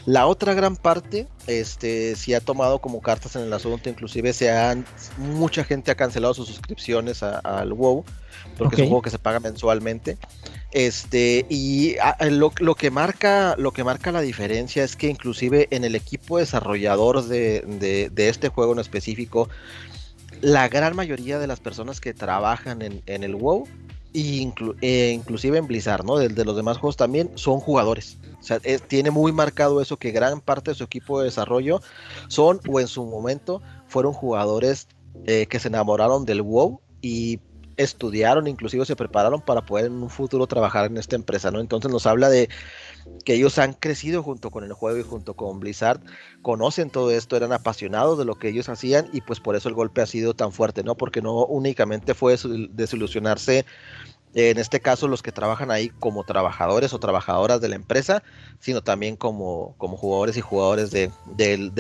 La 0.07 0.27
otra 0.27 0.55
gran 0.55 0.75
parte, 0.75 1.27
este, 1.47 2.17
sí 2.17 2.33
ha 2.33 2.41
tomado 2.41 2.79
como 2.79 3.03
cartas 3.03 3.37
en 3.37 3.43
el 3.43 3.53
asunto, 3.53 3.91
inclusive 3.91 4.33
se 4.33 4.51
han, 4.51 4.87
mucha 5.19 5.65
gente 5.65 5.91
ha 5.91 5.97
cancelado 5.97 6.33
sus 6.33 6.49
suscripciones 6.49 7.23
al 7.23 7.75
WoW, 7.75 8.07
porque 8.57 8.77
es 8.77 8.83
un 8.83 8.89
juego 8.89 9.03
que 9.03 9.11
se 9.11 9.19
paga 9.19 9.39
mensualmente. 9.39 10.17
Este, 10.71 11.45
y 11.51 11.97
ah, 11.99 12.17
lo, 12.31 12.51
que 12.75 12.91
marca, 12.91 13.55
lo 13.59 13.73
que 13.73 13.85
marca 13.85 14.11
la 14.11 14.23
diferencia 14.23 14.83
es 14.83 14.97
que 14.97 15.09
inclusive 15.09 15.69
en 15.73 15.85
el 15.85 15.95
equipo 15.95 16.39
desarrollador 16.39 17.25
de, 17.25 18.09
de 18.11 18.29
este 18.31 18.49
juego 18.49 18.73
en 18.73 18.79
específico, 18.79 19.51
la 20.41 20.69
gran 20.69 20.97
mayoría 20.97 21.39
de 21.39 21.47
las 21.47 21.61
personas 21.61 22.01
que 22.01 22.15
trabajan 22.15 22.83
en, 22.83 23.03
el 23.07 23.35
WoW, 23.35 23.67
e 24.13 25.11
inclusive 25.13 25.59
en 25.59 25.67
Blizzard, 25.67 26.05
¿no? 26.05 26.17
De, 26.17 26.45
los 26.45 26.57
demás 26.57 26.79
juegos 26.79 26.97
también, 26.97 27.31
son 27.35 27.61
jugadores. 27.61 28.19
O 28.41 28.43
sea, 28.43 28.59
tiene 28.61 29.11
muy 29.11 29.33
marcado 29.33 29.81
eso 29.81 29.97
que 29.97 30.11
gran 30.11 30.41
parte 30.41 30.71
de 30.71 30.75
su 30.77 30.85
equipo 30.85 31.19
de 31.19 31.27
desarrollo 31.27 31.81
son 32.29 32.61
o 32.69 32.81
en 32.81 32.89
su 32.89 33.05
momento 33.05 33.63
fueron 33.87 34.13
jugadores 34.13 34.89
eh, 35.27 35.47
que 35.47 35.59
se 35.59 35.69
enamoraron 35.69 36.25
del 36.25 36.43
WoW 36.43 36.81
y 37.03 37.41
estudiaron, 37.79 38.49
inclusive 38.49 38.85
se 38.85 38.97
prepararon 38.97 39.41
para 39.41 39.65
poder 39.65 39.87
en 39.87 40.03
un 40.03 40.11
futuro 40.11 40.47
trabajar 40.47 40.87
en 40.87 40.97
esta 40.99 41.17
empresa, 41.17 41.51
¿no? 41.51 41.61
Entonces 41.61 41.91
nos 41.91 42.07
habla 42.07 42.29
de 42.29 42.49
que 43.25 43.35
ellos 43.35 43.59
han 43.59 43.75
crecido 43.75 44.23
junto 44.23 44.51
con 44.51 44.65
el 44.65 44.73
juego 44.73 44.99
y 44.99 45.03
junto 45.03 45.35
con 45.35 45.61
Blizzard, 45.61 46.01
conocen 46.43 46.91
todo 46.91 47.11
esto, 47.11 47.37
eran 47.37 47.53
apasionados 47.53 48.19
de 48.19 48.25
lo 48.25 48.37
que 48.37 48.49
ellos 48.49 48.69
hacían 48.69 49.09
y 49.13 49.21
pues 49.21 49.41
por 49.41 49.57
eso 49.57 49.69
el 49.69 49.75
golpe 49.75 50.01
ha 50.01 50.07
sido 50.07 50.35
tan 50.35 50.53
fuerte, 50.53 50.83
¿no? 50.83 50.97
Porque 50.97 51.21
no 51.21 51.45
únicamente 51.45 52.15
fue 52.15 52.37
desilusionarse 52.71 53.67
en 54.35 54.59
este 54.59 54.81
caso 54.81 55.09
los 55.09 55.23
que 55.23 55.33
trabajan 55.33 55.71
ahí 55.71 55.89
como 55.89 56.25
trabajadores 56.25 56.93
o 56.93 56.99
trabajadoras 56.99 57.61
de 57.61 57.69
la 57.69 57.77
empresa, 57.77 58.23
sino 58.61 58.83
también 58.83 59.17
como, 59.17 59.75
como 59.79 59.97
jugadores 59.97 60.37
y 60.37 60.41
jugadores 60.41 60.91
de, 60.91 61.11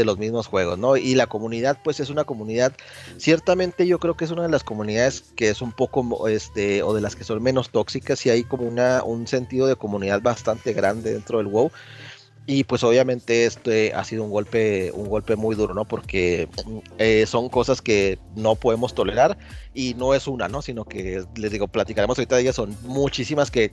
los 0.05 0.19
mismos 0.19 0.47
juegos, 0.47 0.79
¿no? 0.79 0.97
Y 0.97 1.15
la 1.15 1.27
comunidad, 1.27 1.79
pues 1.83 2.01
es 2.01 2.11
una 2.11 2.25
comunidad, 2.25 2.73
ciertamente 3.19 3.87
yo 3.87 3.99
creo 3.99 4.17
que 4.17 4.25
es 4.25 4.31
una 4.31 4.43
de 4.43 4.49
las 4.49 4.65
comunidades 4.65 5.25
que 5.37 5.51
es 5.51 5.61
un 5.61 5.73
poco, 5.73 6.29
este, 6.29 6.83
o 6.83 6.95
de 6.95 7.01
las 7.01 7.17
que 7.17 7.25
son 7.25 7.43
menos 7.43 7.71
tóxicas 7.71 8.25
y 8.27 8.31
hay 8.31 8.45
como 8.45 8.65
una, 8.65 9.03
un 9.03 9.27
sentido 9.27 9.67
de 9.67 9.77
comunidad 9.77 10.23
bastante 10.23 10.73
grande 10.73 11.13
dentro 11.13 11.39
del 11.39 11.49
WoW 11.49 11.71
Y 12.51 12.65
pues 12.65 12.83
obviamente 12.83 13.45
este 13.45 13.93
ha 13.93 14.03
sido 14.05 14.25
un 14.25 14.31
golpe, 14.31 14.91
un 14.93 15.11
golpe 15.11 15.37
muy 15.37 15.55
duro, 15.55 15.75
¿no? 15.75 15.85
Porque 15.85 16.49
eh, 16.97 17.27
son 17.27 17.51
cosas 17.51 17.83
que 17.83 18.19
no 18.37 18.55
podemos 18.55 18.95
tolerar 18.95 19.37
y 19.75 19.93
no 19.93 20.15
es 20.15 20.27
una, 20.27 20.49
¿no? 20.49 20.63
Sino 20.63 20.87
que 20.87 21.23
les 21.37 21.53
digo, 21.53 21.69
platicaremos 21.69 22.17
ahorita 22.17 22.37
de 22.37 22.43
ellas, 22.43 22.57
son 22.57 22.75
muchísimas 22.85 23.51
que 23.51 23.71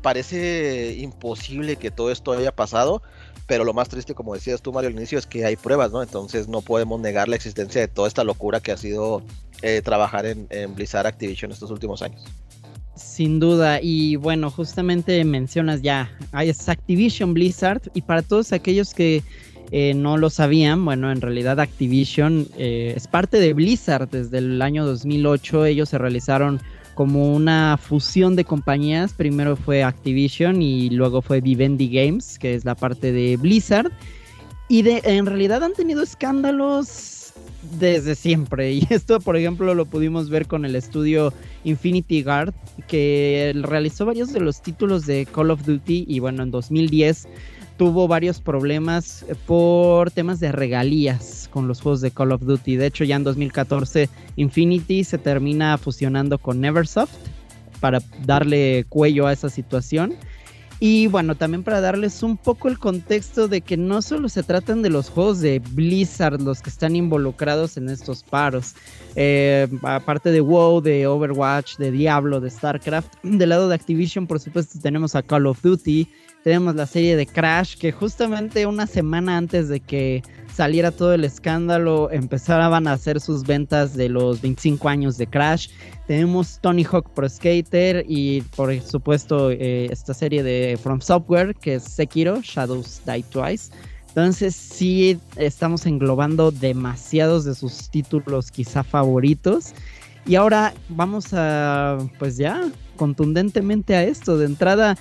parece 0.00 0.94
imposible 0.94 1.76
que 1.76 1.90
todo 1.90 2.10
esto 2.10 2.32
haya 2.32 2.50
pasado, 2.50 3.02
pero 3.46 3.64
lo 3.64 3.74
más 3.74 3.90
triste, 3.90 4.14
como 4.14 4.32
decías 4.32 4.62
tú, 4.62 4.72
Mario, 4.72 4.88
al 4.88 4.96
inicio, 4.96 5.18
es 5.18 5.26
que 5.26 5.44
hay 5.44 5.56
pruebas, 5.56 5.92
¿no? 5.92 6.02
Entonces 6.02 6.48
no 6.48 6.62
podemos 6.62 6.98
negar 6.98 7.28
la 7.28 7.36
existencia 7.36 7.82
de 7.82 7.88
toda 7.88 8.08
esta 8.08 8.24
locura 8.24 8.60
que 8.60 8.72
ha 8.72 8.78
sido 8.78 9.22
eh, 9.60 9.82
trabajar 9.82 10.24
en, 10.24 10.46
en 10.48 10.74
Blizzard 10.74 11.06
Activision 11.06 11.52
estos 11.52 11.70
últimos 11.70 12.00
años. 12.00 12.24
Sin 12.96 13.40
duda, 13.40 13.80
y 13.82 14.16
bueno, 14.16 14.50
justamente 14.50 15.24
mencionas 15.24 15.82
ya, 15.82 16.10
es 16.40 16.68
Activision 16.68 17.34
Blizzard, 17.34 17.82
y 17.92 18.02
para 18.02 18.22
todos 18.22 18.52
aquellos 18.52 18.94
que 18.94 19.22
eh, 19.72 19.94
no 19.94 20.16
lo 20.16 20.30
sabían, 20.30 20.84
bueno, 20.84 21.10
en 21.10 21.20
realidad 21.20 21.58
Activision 21.58 22.46
eh, 22.56 22.92
es 22.96 23.08
parte 23.08 23.40
de 23.40 23.52
Blizzard 23.52 24.08
desde 24.08 24.38
el 24.38 24.62
año 24.62 24.86
2008, 24.86 25.66
ellos 25.66 25.88
se 25.88 25.98
realizaron 25.98 26.60
como 26.94 27.34
una 27.34 27.76
fusión 27.76 28.36
de 28.36 28.44
compañías, 28.44 29.12
primero 29.12 29.56
fue 29.56 29.82
Activision 29.82 30.62
y 30.62 30.90
luego 30.90 31.22
fue 31.22 31.40
Vivendi 31.40 31.88
Games, 31.88 32.38
que 32.38 32.54
es 32.54 32.64
la 32.64 32.76
parte 32.76 33.10
de 33.10 33.36
Blizzard, 33.36 33.90
y 34.68 34.82
de, 34.82 35.02
en 35.04 35.26
realidad 35.26 35.64
han 35.64 35.72
tenido 35.72 36.02
escándalos 36.02 37.23
desde 37.78 38.14
siempre. 38.14 38.72
Y 38.74 38.86
esto, 38.90 39.20
por 39.20 39.36
ejemplo, 39.36 39.74
lo 39.74 39.86
pudimos 39.86 40.30
ver 40.30 40.46
con 40.46 40.64
el 40.64 40.76
estudio 40.76 41.32
Infinity 41.64 42.22
Guard, 42.22 42.54
que 42.88 43.52
realizó 43.62 44.06
varios 44.06 44.32
de 44.32 44.40
los 44.40 44.62
títulos 44.62 45.06
de 45.06 45.26
Call 45.26 45.50
of 45.50 45.64
Duty 45.64 46.06
y 46.08 46.18
bueno, 46.18 46.42
en 46.42 46.50
2010 46.50 47.28
tuvo 47.76 48.06
varios 48.06 48.40
problemas 48.40 49.24
por 49.46 50.10
temas 50.10 50.38
de 50.40 50.52
regalías 50.52 51.48
con 51.52 51.66
los 51.66 51.80
juegos 51.80 52.00
de 52.00 52.10
Call 52.10 52.32
of 52.32 52.42
Duty. 52.42 52.76
De 52.76 52.86
hecho, 52.86 53.04
ya 53.04 53.16
en 53.16 53.24
2014 53.24 54.08
Infinity 54.36 55.04
se 55.04 55.18
termina 55.18 55.76
fusionando 55.78 56.38
con 56.38 56.60
Neversoft 56.60 57.14
para 57.80 58.00
darle 58.24 58.86
cuello 58.88 59.26
a 59.26 59.32
esa 59.32 59.48
situación. 59.48 60.14
Y 60.80 61.06
bueno, 61.06 61.34
también 61.34 61.62
para 61.62 61.80
darles 61.80 62.22
un 62.22 62.36
poco 62.36 62.68
el 62.68 62.78
contexto 62.78 63.48
de 63.48 63.60
que 63.60 63.76
no 63.76 64.02
solo 64.02 64.28
se 64.28 64.42
tratan 64.42 64.82
de 64.82 64.90
los 64.90 65.08
juegos 65.08 65.40
de 65.40 65.60
Blizzard 65.60 66.40
los 66.40 66.60
que 66.60 66.70
están 66.70 66.96
involucrados 66.96 67.76
en 67.76 67.88
estos 67.88 68.22
paros. 68.22 68.74
Eh, 69.16 69.68
aparte 69.82 70.30
de 70.30 70.40
WoW, 70.40 70.80
de 70.80 71.06
Overwatch, 71.06 71.76
de 71.76 71.90
Diablo, 71.90 72.40
de 72.40 72.50
StarCraft. 72.50 73.12
Del 73.22 73.48
lado 73.48 73.68
de 73.68 73.74
Activision, 73.76 74.26
por 74.26 74.40
supuesto, 74.40 74.78
tenemos 74.80 75.14
a 75.14 75.22
Call 75.22 75.46
of 75.46 75.62
Duty. 75.62 76.08
Tenemos 76.44 76.74
la 76.74 76.86
serie 76.86 77.16
de 77.16 77.26
Crash, 77.26 77.78
que 77.78 77.90
justamente 77.90 78.66
una 78.66 78.86
semana 78.86 79.38
antes 79.38 79.70
de 79.70 79.80
que 79.80 80.22
saliera 80.52 80.90
todo 80.90 81.14
el 81.14 81.24
escándalo, 81.24 82.10
empezaban 82.12 82.86
a 82.86 82.92
hacer 82.92 83.18
sus 83.18 83.44
ventas 83.44 83.96
de 83.96 84.10
los 84.10 84.42
25 84.42 84.86
años 84.90 85.16
de 85.16 85.26
Crash. 85.26 85.70
Tenemos 86.06 86.58
Tony 86.60 86.84
Hawk 86.84 87.08
Pro 87.14 87.26
Skater 87.26 88.04
y 88.06 88.42
por 88.56 88.78
supuesto 88.82 89.50
eh, 89.50 89.88
esta 89.90 90.12
serie 90.12 90.42
de 90.42 90.78
From 90.80 91.00
Software 91.00 91.54
que 91.54 91.76
es 91.76 91.84
Sekiro, 91.84 92.42
Shadows 92.42 93.00
Die 93.06 93.22
Twice. 93.22 93.72
Entonces 94.08 94.54
sí 94.54 95.18
estamos 95.36 95.86
englobando 95.86 96.50
demasiados 96.50 97.46
de 97.46 97.54
sus 97.54 97.88
títulos 97.88 98.50
quizá 98.50 98.84
favoritos. 98.84 99.72
Y 100.26 100.34
ahora 100.34 100.74
vamos 100.90 101.32
a, 101.32 101.98
pues 102.18 102.36
ya, 102.36 102.70
contundentemente 102.96 103.96
a 103.96 104.04
esto. 104.04 104.38
De 104.38 104.46
entrada, 104.46 104.96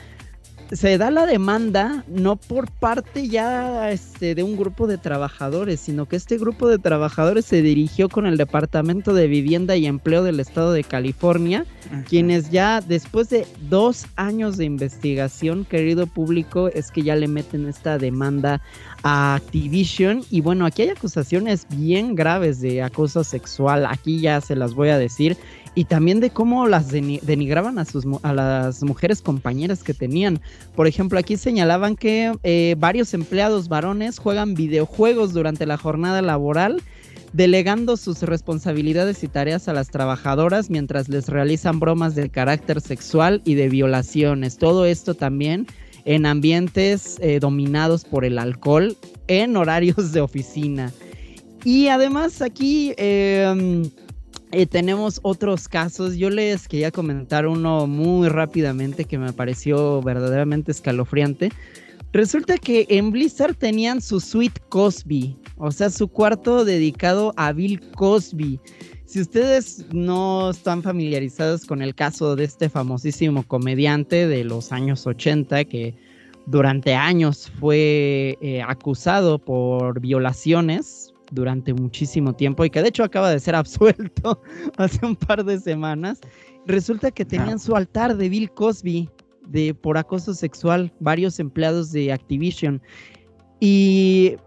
se 0.73 0.97
da 0.97 1.11
la 1.11 1.25
demanda 1.25 2.03
no 2.07 2.35
por 2.35 2.69
parte 2.69 3.27
ya 3.27 3.91
este, 3.91 4.35
de 4.35 4.43
un 4.43 4.57
grupo 4.57 4.87
de 4.87 4.97
trabajadores, 4.97 5.79
sino 5.79 6.07
que 6.07 6.15
este 6.15 6.37
grupo 6.37 6.67
de 6.67 6.79
trabajadores 6.79 7.45
se 7.45 7.61
dirigió 7.61 8.09
con 8.09 8.25
el 8.25 8.37
Departamento 8.37 9.13
de 9.13 9.27
Vivienda 9.27 9.75
y 9.75 9.85
Empleo 9.85 10.23
del 10.23 10.39
Estado 10.39 10.73
de 10.73 10.83
California, 10.83 11.65
quienes 12.09 12.49
ya 12.49 12.81
después 12.81 13.29
de 13.29 13.45
dos 13.69 14.07
años 14.15 14.57
de 14.57 14.65
investigación, 14.65 15.65
querido 15.65 16.07
público, 16.07 16.69
es 16.69 16.91
que 16.91 17.03
ya 17.03 17.15
le 17.15 17.27
meten 17.27 17.67
esta 17.67 17.97
demanda 17.97 18.61
a 19.03 19.35
Activision. 19.35 20.23
Y 20.31 20.41
bueno, 20.41 20.65
aquí 20.65 20.83
hay 20.83 20.89
acusaciones 20.89 21.67
bien 21.69 22.15
graves 22.15 22.61
de 22.61 22.81
acoso 22.81 23.23
sexual, 23.23 23.85
aquí 23.85 24.19
ya 24.19 24.41
se 24.41 24.55
las 24.55 24.73
voy 24.73 24.89
a 24.89 24.97
decir 24.97 25.37
y 25.75 25.85
también 25.85 26.19
de 26.19 26.29
cómo 26.29 26.67
las 26.67 26.89
denigraban 26.89 27.79
a, 27.79 27.85
sus, 27.85 28.05
a 28.21 28.33
las 28.33 28.83
mujeres 28.83 29.21
compañeras 29.21 29.83
que 29.83 29.93
tenían. 29.93 30.39
Por 30.75 30.87
ejemplo, 30.87 31.17
aquí 31.17 31.37
señalaban 31.37 31.95
que 31.95 32.31
eh, 32.43 32.75
varios 32.77 33.13
empleados 33.13 33.69
varones 33.69 34.19
juegan 34.19 34.53
videojuegos 34.53 35.33
durante 35.33 35.65
la 35.65 35.77
jornada 35.77 36.21
laboral, 36.21 36.81
delegando 37.33 37.97
sus 37.97 38.21
responsabilidades 38.21 39.23
y 39.23 39.27
tareas 39.27 39.67
a 39.67 39.73
las 39.73 39.89
trabajadoras 39.89 40.69
mientras 40.69 41.09
les 41.09 41.27
realizan 41.27 41.79
bromas 41.79 42.13
de 42.13 42.29
carácter 42.29 42.79
sexual 42.79 43.41
y 43.43 43.55
de 43.55 43.69
violaciones. 43.69 44.57
Todo 44.57 44.85
esto 44.85 45.15
también 45.15 45.65
en 46.05 46.27
ambientes 46.27 47.17
eh, 47.19 47.39
dominados 47.39 48.03
por 48.03 48.25
el 48.25 48.37
alcohol 48.37 48.95
en 49.27 49.57
horarios 49.57 50.11
de 50.11 50.21
oficina. 50.21 50.91
Y 51.63 51.87
además 51.87 52.43
aquí... 52.43 52.93
Eh, 52.97 53.89
eh, 54.53 54.67
tenemos 54.67 55.19
otros 55.23 55.67
casos. 55.67 56.15
Yo 56.15 56.29
les 56.29 56.67
quería 56.67 56.91
comentar 56.91 57.47
uno 57.47 57.87
muy 57.87 58.29
rápidamente 58.29 59.05
que 59.05 59.17
me 59.17 59.33
pareció 59.33 60.01
verdaderamente 60.01 60.71
escalofriante. 60.71 61.51
Resulta 62.11 62.59
que 62.59 62.85
en 62.89 63.11
Blizzard 63.11 63.55
tenían 63.55 63.99
su 63.99 64.19
suite 64.19 64.61
Cosby, 64.69 65.35
o 65.57 65.71
sea, 65.71 65.89
su 65.89 66.07
cuarto 66.07 66.63
dedicado 66.63 67.33
a 67.35 67.51
Bill 67.51 67.81
Cosby. 67.95 68.59
Si 69.05 69.19
ustedes 69.19 69.85
no 69.91 70.51
están 70.51 70.83
familiarizados 70.83 71.65
con 71.65 71.81
el 71.81 71.95
caso 71.95 72.35
de 72.35 72.43
este 72.43 72.69
famosísimo 72.69 73.41
comediante 73.41 74.27
de 74.27 74.43
los 74.43 74.71
años 74.71 75.07
80 75.07 75.65
que 75.65 75.95
durante 76.45 76.93
años 76.93 77.51
fue 77.59 78.37
eh, 78.41 78.61
acusado 78.61 79.39
por 79.39 79.99
violaciones 79.99 81.12
durante 81.33 81.73
muchísimo 81.73 82.33
tiempo 82.33 82.63
y 82.63 82.69
que 82.69 82.81
de 82.81 82.89
hecho 82.89 83.03
acaba 83.03 83.29
de 83.29 83.39
ser 83.39 83.55
absuelto 83.55 84.41
hace 84.77 85.05
un 85.05 85.15
par 85.15 85.43
de 85.43 85.59
semanas. 85.59 86.21
Resulta 86.65 87.11
que 87.11 87.25
tenían 87.25 87.59
su 87.59 87.75
altar 87.75 88.15
de 88.15 88.29
Bill 88.29 88.51
Cosby 88.51 89.09
de 89.47 89.73
por 89.73 89.97
acoso 89.97 90.33
sexual 90.33 90.93
varios 90.99 91.39
empleados 91.39 91.91
de 91.91 92.13
Activision 92.13 92.81
y 93.59 94.37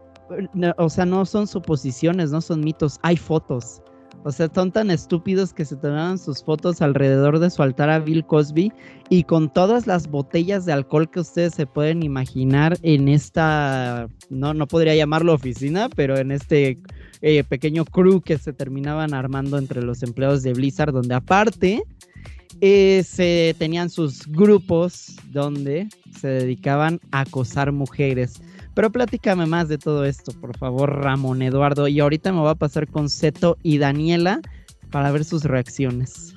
o 0.79 0.89
sea, 0.89 1.07
no 1.07 1.25
son 1.25 1.47
suposiciones, 1.47 2.31
no 2.31 2.41
son 2.41 2.61
mitos, 2.61 2.99
hay 3.03 3.17
fotos. 3.17 3.81
O 4.27 4.33
sea, 4.33 4.51
son 4.53 4.73
tan 4.73 4.91
estúpidos 4.91 5.55
que 5.55 5.65
se 5.65 5.77
tomaban 5.77 6.19
sus 6.19 6.43
fotos 6.43 6.83
alrededor 6.83 7.39
de 7.39 7.49
su 7.49 7.63
altar 7.63 7.91
a 7.91 8.01
Bill 8.01 8.27
Cosby 8.27 8.73
y 9.09 9.23
con 9.23 9.53
todas 9.53 9.87
las 9.87 10.09
botellas 10.09 10.67
de 10.67 10.73
alcohol 10.73 11.09
que 11.09 11.21
ustedes 11.21 11.55
se 11.55 11.65
pueden 11.65 12.03
imaginar 12.03 12.77
en 12.83 13.07
esta, 13.07 14.09
no, 14.29 14.53
no 14.53 14.67
podría 14.67 14.97
llamarlo 14.97 15.33
oficina, 15.33 15.89
pero 15.95 16.19
en 16.19 16.33
este 16.33 16.81
eh, 17.23 17.45
pequeño 17.45 17.85
crew 17.85 18.21
que 18.21 18.37
se 18.37 18.53
terminaban 18.53 19.15
armando 19.15 19.59
entre 19.59 19.81
los 19.81 20.03
empleados 20.03 20.43
de 20.43 20.55
Blizzard, 20.55 20.93
donde 20.93 21.15
aparte 21.15 21.85
eh, 22.61 23.05
se 23.07 23.55
tenían 23.61 23.91
sus 23.91 24.27
grupos 24.27 25.15
donde 25.31 25.89
se 26.21 26.27
dedicaban 26.27 26.99
a 27.13 27.21
acosar 27.21 27.71
mujeres. 27.71 28.43
Pero 28.77 28.93
platícame 28.93 29.47
más 29.47 29.71
de 29.71 29.79
todo 29.79 30.05
esto, 30.05 30.33
por 30.39 30.55
favor, 30.59 31.03
Ramón 31.03 31.41
Eduardo. 31.41 31.89
Y 31.89 31.99
ahorita 31.99 32.31
me 32.31 32.41
voy 32.41 32.51
a 32.51 32.57
pasar 32.57 32.87
con 32.87 33.09
Seto 33.09 33.57
y 33.63 33.79
Daniela 33.79 34.43
para 34.91 35.11
ver 35.13 35.25
sus 35.25 35.45
reacciones. 35.45 36.35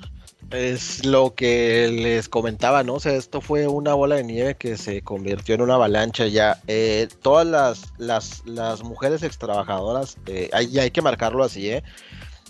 Es 0.50 1.04
lo 1.04 1.34
que 1.34 1.90
les 1.92 2.30
comentaba, 2.30 2.82
¿no? 2.82 2.94
O 2.94 3.00
sea, 3.00 3.12
esto 3.12 3.42
fue 3.42 3.68
una 3.68 3.92
bola 3.92 4.14
de 4.14 4.24
nieve 4.24 4.54
que 4.54 4.78
se 4.78 5.02
convirtió 5.02 5.54
en 5.54 5.60
una 5.60 5.74
avalancha 5.74 6.28
ya. 6.28 6.58
Eh, 6.66 7.08
todas 7.20 7.46
las, 7.46 7.92
las, 7.98 8.42
las 8.46 8.82
mujeres 8.82 9.22
extrabajadoras, 9.22 10.16
eh, 10.24 10.48
hay, 10.54 10.78
hay 10.78 10.90
que 10.90 11.02
marcarlo 11.02 11.44
así, 11.44 11.68
¿eh? 11.68 11.82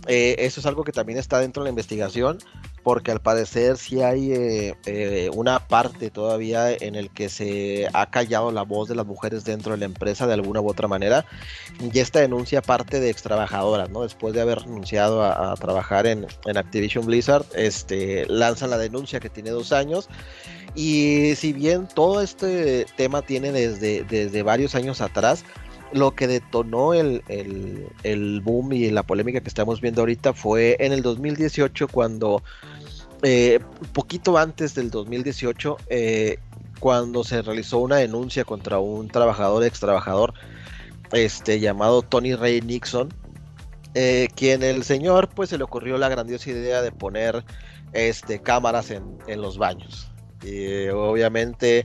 ¿eh? 0.06 0.36
Eso 0.38 0.60
es 0.60 0.66
algo 0.66 0.84
que 0.84 0.92
también 0.92 1.18
está 1.18 1.40
dentro 1.40 1.64
de 1.64 1.66
la 1.66 1.70
investigación 1.70 2.38
porque 2.82 3.10
al 3.10 3.20
parecer 3.20 3.76
sí 3.76 4.02
hay 4.02 4.32
eh, 4.32 4.74
eh, 4.86 5.30
una 5.34 5.66
parte 5.66 6.10
todavía 6.10 6.72
en 6.72 6.94
el 6.94 7.10
que 7.10 7.28
se 7.28 7.88
ha 7.92 8.10
callado 8.10 8.50
la 8.52 8.62
voz 8.62 8.88
de 8.88 8.94
las 8.94 9.06
mujeres 9.06 9.44
dentro 9.44 9.72
de 9.72 9.78
la 9.78 9.84
empresa 9.84 10.26
de 10.26 10.34
alguna 10.34 10.60
u 10.60 10.68
otra 10.68 10.88
manera 10.88 11.26
y 11.80 11.98
esta 11.98 12.20
denuncia 12.20 12.62
parte 12.62 13.00
de 13.00 13.10
ex 13.10 13.22
trabajadoras, 13.22 13.90
¿no? 13.90 14.02
Después 14.02 14.34
de 14.34 14.40
haber 14.40 14.60
renunciado 14.60 15.22
a, 15.22 15.54
trabajar 15.56 16.06
en, 16.06 16.26
Activision 16.56 17.06
Blizzard, 17.06 17.44
este, 17.54 18.26
lanzan 18.26 18.70
la 18.70 18.78
denuncia 18.78 19.20
que 19.20 19.30
tiene 19.30 19.50
dos 19.50 19.72
años 19.72 20.08
y 20.74 21.34
si 21.36 21.52
bien 21.52 21.88
todo 21.88 22.22
este 22.22 22.86
tema 22.96 23.22
tiene 23.22 23.52
desde, 23.52 24.04
desde 24.04 24.42
varios 24.42 24.74
años 24.74 25.00
atrás, 25.00 25.44
lo 25.92 26.12
que 26.12 26.26
detonó 26.26 26.94
el, 26.94 27.22
el, 27.28 28.40
boom 28.42 28.72
y 28.72 28.90
la 28.90 29.02
polémica 29.02 29.40
que 29.40 29.48
estamos 29.48 29.80
viendo 29.80 30.02
ahorita 30.02 30.32
fue 30.32 30.76
en 30.78 30.92
el 30.92 31.02
2018 31.02 31.88
cuando, 31.88 32.42
eh, 33.22 33.60
poquito 33.92 34.38
antes 34.38 34.74
del 34.74 34.90
2018, 34.90 35.76
eh, 35.88 36.38
cuando 36.78 37.22
se 37.24 37.42
realizó 37.42 37.78
una 37.78 37.96
denuncia 37.96 38.44
contra 38.44 38.78
un 38.78 39.08
trabajador, 39.08 39.64
ex 39.64 39.80
trabajador, 39.80 40.32
este, 41.12 41.60
llamado 41.60 42.02
Tony 42.02 42.34
Ray 42.34 42.62
Nixon, 42.62 43.12
eh, 43.94 44.28
quien 44.34 44.62
el 44.62 44.84
señor 44.84 45.28
pues 45.28 45.50
se 45.50 45.58
le 45.58 45.64
ocurrió 45.64 45.98
la 45.98 46.08
grandiosa 46.08 46.50
idea 46.50 46.80
de 46.80 46.92
poner 46.92 47.44
este, 47.92 48.40
cámaras 48.40 48.90
en, 48.90 49.18
los 49.40 49.58
baños. 49.58 50.06
Y 50.42 50.88
obviamente 50.88 51.84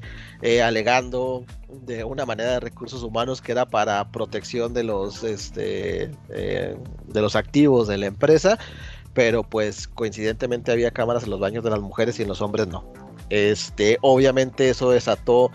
alegando 0.63 1.43
de 1.67 2.05
una 2.05 2.25
manera 2.25 2.51
de 2.51 2.59
recursos 2.61 3.03
humanos 3.03 3.41
que 3.41 3.51
era 3.51 3.65
para 3.65 4.09
protección 4.11 4.73
de 4.73 4.83
los 4.85 5.25
este 5.25 6.09
de 6.29 7.21
los 7.21 7.35
activos 7.35 7.89
de 7.89 7.97
la 7.97 8.05
empresa 8.05 8.57
pero 9.15 9.41
pues 9.41 9.87
coincidentemente 9.87 10.71
había 10.71 10.91
cámaras 10.91 11.23
en 11.23 11.31
los 11.31 11.39
baños 11.39 11.63
de 11.63 11.71
las 11.71 11.79
mujeres 11.79 12.19
y 12.19 12.21
en 12.21 12.27
los 12.27 12.41
hombres 12.41 12.67
no 12.67 12.85
este 13.31 13.97
obviamente 14.01 14.69
eso 14.69 14.91
desató 14.91 15.51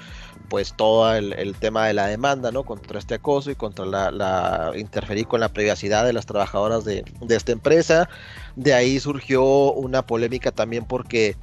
pues 0.51 0.75
todo 0.77 1.15
el, 1.15 1.55
tema 1.61 1.87
de 1.87 1.95
la 1.95 2.09
demanda, 2.09 2.51
¿no? 2.51 2.65
Contra 2.65 2.99
este 2.99 3.15
acoso 3.15 3.53
y 3.53 3.55
contra 3.55 3.87
la, 3.87 4.73
interferir 4.77 5.29
con 5.29 5.39
la 5.39 5.49
privacidad 5.49 6.05
de 6.05 6.13
las 6.13 6.27
trabajadoras 6.27 6.85
de, 6.85 7.05
esta 7.29 7.53
empresa. 7.53 8.09
De 8.57 8.75
ahí 8.75 8.99
surgió 8.99 9.73
una 9.73 10.05
polémica 10.05 10.51
también 10.51 10.85
porque 10.87 11.37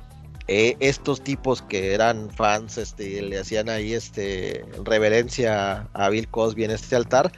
eh, 0.49 0.75
estos 0.81 1.21
tipos 1.21 1.61
que 1.61 1.93
eran 1.93 2.29
fans, 2.31 2.77
este, 2.77 3.21
le 3.21 3.39
hacían 3.39 3.69
ahí 3.69 3.93
este 3.93 4.65
reverencia 4.83 5.87
a 5.93 6.09
Bill 6.09 6.27
Cosby 6.27 6.65
en 6.65 6.71
este 6.71 6.97
altar, 6.97 7.31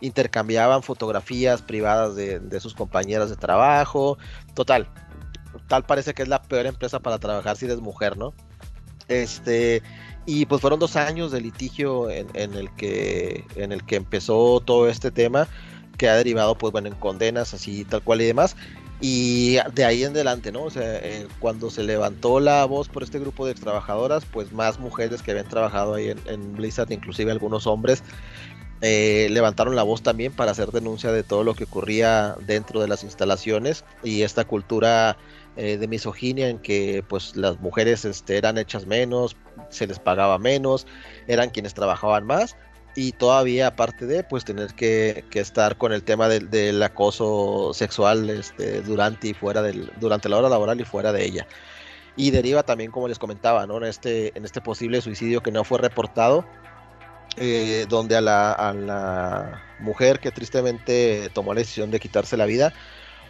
intercambiaban 0.00 0.82
fotografías 0.82 1.62
privadas 1.62 2.16
de, 2.16 2.60
sus 2.60 2.74
compañeras 2.74 3.30
de 3.30 3.36
trabajo. 3.36 4.18
Total, 4.54 4.88
tal 5.68 5.84
parece 5.84 6.14
que 6.14 6.22
es 6.22 6.28
la 6.28 6.42
peor 6.42 6.66
empresa 6.66 7.00
para 7.00 7.18
trabajar 7.18 7.56
si 7.56 7.66
eres 7.66 7.80
mujer, 7.80 8.16
¿no? 8.16 8.34
Este, 9.08 9.82
y 10.26 10.46
pues 10.46 10.60
fueron 10.60 10.80
dos 10.80 10.96
años 10.96 11.30
de 11.30 11.40
litigio 11.40 12.10
en, 12.10 12.28
el 12.34 12.70
que 12.74 13.44
en 13.54 13.72
el 13.72 13.84
que 13.84 13.96
empezó 13.96 14.60
todo 14.60 14.88
este 14.88 15.12
tema 15.12 15.46
que 15.96 16.08
ha 16.08 16.16
derivado 16.16 16.58
pues 16.58 16.72
bueno 16.72 16.88
en 16.88 16.94
condenas 16.96 17.54
así 17.54 17.84
tal 17.84 18.02
cual 18.02 18.20
y 18.20 18.26
demás 18.26 18.56
y 19.00 19.58
de 19.74 19.84
ahí 19.84 20.02
en 20.02 20.10
adelante 20.10 20.50
no 20.50 20.64
o 20.64 20.70
sea 20.70 20.96
eh, 20.96 21.28
cuando 21.38 21.70
se 21.70 21.84
levantó 21.84 22.40
la 22.40 22.64
voz 22.64 22.88
por 22.88 23.04
este 23.04 23.20
grupo 23.20 23.46
de 23.46 23.54
trabajadoras 23.54 24.24
pues 24.24 24.52
más 24.52 24.80
mujeres 24.80 25.22
que 25.22 25.30
habían 25.30 25.48
trabajado 25.48 25.94
ahí 25.94 26.12
en, 26.26 26.52
Blizzard 26.54 26.90
inclusive 26.90 27.30
algunos 27.30 27.66
hombres 27.66 28.02
eh, 28.88 29.26
levantaron 29.30 29.74
la 29.74 29.82
voz 29.82 30.00
también 30.00 30.32
para 30.32 30.52
hacer 30.52 30.70
denuncia 30.70 31.10
de 31.10 31.24
todo 31.24 31.42
lo 31.42 31.54
que 31.54 31.64
ocurría 31.64 32.36
dentro 32.46 32.80
de 32.80 32.86
las 32.86 33.02
instalaciones 33.02 33.84
y 34.04 34.22
esta 34.22 34.44
cultura 34.44 35.16
eh, 35.56 35.76
de 35.76 35.88
misoginia 35.88 36.48
en 36.48 36.60
que 36.60 37.02
pues 37.08 37.34
las 37.34 37.58
mujeres 37.58 38.04
este, 38.04 38.36
eran 38.38 38.58
hechas 38.58 38.86
menos, 38.86 39.36
se 39.70 39.88
les 39.88 39.98
pagaba 39.98 40.38
menos, 40.38 40.86
eran 41.26 41.50
quienes 41.50 41.74
trabajaban 41.74 42.26
más 42.26 42.54
y 42.94 43.10
todavía 43.10 43.66
aparte 43.66 44.06
de 44.06 44.22
pues 44.22 44.44
tener 44.44 44.72
que, 44.74 45.24
estar 45.32 45.76
con 45.78 45.92
el 45.92 46.04
tema 46.04 46.28
del, 46.28 46.80
acoso 46.80 47.72
sexual 47.74 48.30
este, 48.30 48.82
durante 48.82 49.26
y 49.26 49.34
fuera 49.34 49.62
del, 49.62 49.90
durante 49.98 50.28
la 50.28 50.36
hora 50.36 50.48
laboral 50.48 50.80
y 50.80 50.84
fuera 50.84 51.12
de 51.12 51.24
ella. 51.24 51.48
Y 52.14 52.30
deriva 52.30 52.62
también, 52.62 52.92
como 52.92 53.08
les 53.08 53.18
comentaba, 53.18 53.66
¿no? 53.66 53.78
en, 53.78 53.84
este, 53.84 54.30
en 54.38 54.44
este 54.44 54.60
posible 54.60 55.00
suicidio 55.00 55.42
que 55.42 55.50
no 55.50 55.64
fue 55.64 55.78
reportado, 55.78 56.46
eh, 57.36 57.86
donde 57.88 58.16
a 58.16 58.20
la, 58.20 58.52
a 58.52 58.72
la 58.72 59.62
mujer 59.78 60.20
que 60.20 60.30
tristemente 60.30 61.30
tomó 61.32 61.54
la 61.54 61.60
decisión 61.60 61.90
de 61.90 62.00
quitarse 62.00 62.36
la 62.36 62.46
vida, 62.46 62.72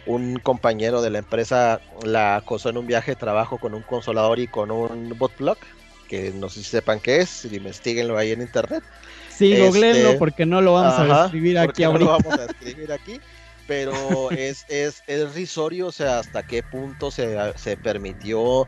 un 0.05 0.37
compañero 0.37 1.01
de 1.01 1.09
la 1.09 1.19
empresa 1.19 1.81
la 2.03 2.37
acosó 2.37 2.69
en 2.69 2.77
un 2.77 2.87
viaje 2.87 3.11
de 3.11 3.15
trabajo 3.15 3.57
con 3.57 3.73
un 3.73 3.83
consolador 3.83 4.39
y 4.39 4.47
con 4.47 4.71
un 4.71 5.13
botblock, 5.17 5.59
que 6.07 6.31
no 6.31 6.49
sé 6.49 6.63
si 6.63 6.69
sepan 6.69 6.99
qué 6.99 7.17
es, 7.17 7.45
investiguenlo 7.45 8.17
ahí 8.17 8.31
en 8.31 8.41
internet. 8.41 8.83
Sí, 9.29 9.53
este, 9.53 10.15
porque 10.17 10.45
no 10.45 10.61
lo 10.61 10.73
vamos 10.73 10.97
a 10.97 11.25
escribir 11.25 11.59
aquí 11.59 11.83
ahorita. 11.83 12.05
No 12.05 12.17
lo 12.17 12.23
vamos 12.23 12.39
a 12.39 12.45
escribir 12.51 12.91
aquí, 12.91 13.19
pero 13.67 14.31
es, 14.31 14.65
es, 14.69 15.03
es 15.05 15.35
risorio, 15.35 15.87
o 15.87 15.91
sea, 15.91 16.19
hasta 16.19 16.43
qué 16.43 16.63
punto 16.63 17.11
se, 17.11 17.37
se 17.57 17.75
permitió 17.75 18.67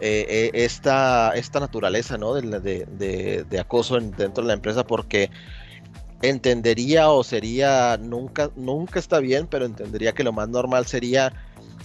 eh, 0.00 0.26
eh, 0.28 0.50
esta, 0.54 1.32
esta 1.34 1.60
naturaleza 1.60 2.18
¿no? 2.18 2.34
de, 2.34 3.44
de, 3.48 3.58
acoso 3.60 3.98
dentro 3.98 4.42
de 4.42 4.48
la 4.48 4.54
empresa, 4.54 4.84
porque 4.84 5.30
entendería 6.22 7.10
o 7.10 7.22
sería, 7.22 7.96
nunca, 7.98 8.50
nunca 8.56 8.98
está 8.98 9.20
bien, 9.20 9.46
pero 9.46 9.66
entendería 9.66 10.12
que 10.12 10.24
lo 10.24 10.32
más 10.32 10.48
normal 10.48 10.86
sería 10.86 11.32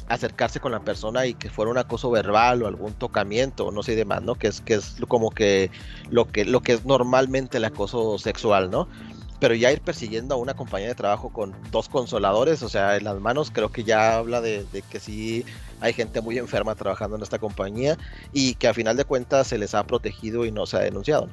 acercarse 0.08 0.60
con 0.60 0.72
la 0.72 0.80
persona 0.80 1.28
y 1.28 1.36
que 1.36 1.50
fuera 1.50 1.70
un 1.70 1.78
acoso 1.78 2.10
verbal 2.10 2.64
o 2.64 2.68
algún 2.68 2.94
tocamiento 2.94 3.68
o 3.68 3.72
no 3.72 3.84
sé 3.84 3.96
demás, 3.96 4.24
¿no? 4.24 4.36
Que 4.36 4.48
es, 4.48 4.60
que 4.62 4.74
es 4.76 4.96
como 5.08 5.30
que 5.30 5.70
lo 6.10 6.26
que, 6.26 6.46
lo 6.46 6.62
que 6.62 6.74
es 6.74 6.86
normalmente 6.86 7.58
el 7.58 7.66
acoso 7.66 8.18
sexual, 8.18 8.72
¿no? 8.72 8.88
Pero 9.40 9.56
ya 9.56 9.72
ir 9.72 9.82
persiguiendo 9.82 10.36
a 10.36 10.38
una 10.38 10.54
compañía 10.54 10.90
de 10.90 10.96
trabajo 10.96 11.30
con 11.30 11.56
dos 11.72 11.88
consoladores, 11.88 12.62
o 12.62 12.70
sea, 12.70 12.98
en 12.98 13.06
las 13.06 13.20
manos, 13.20 13.52
creo 13.52 13.70
que 13.70 13.84
ya 13.84 14.18
habla 14.18 14.42
de, 14.42 14.66
que 14.90 15.00
sí 15.00 15.46
hay 15.80 15.94
gente 15.94 16.22
muy 16.22 16.38
enferma 16.38 16.76
trabajando 16.76 17.16
en 17.16 17.24
esta 17.24 17.40
compañía 17.40 17.98
y 18.34 18.56
que 18.56 18.68
a 18.68 18.74
final 18.74 18.98
de 18.98 19.06
cuentas 19.06 19.48
se 19.48 19.58
les 19.58 19.74
ha 19.74 19.86
protegido 19.86 20.46
y 20.46 20.52
no 20.52 20.66
se 20.66 20.78
ha 20.78 20.82
denunciado. 20.82 21.30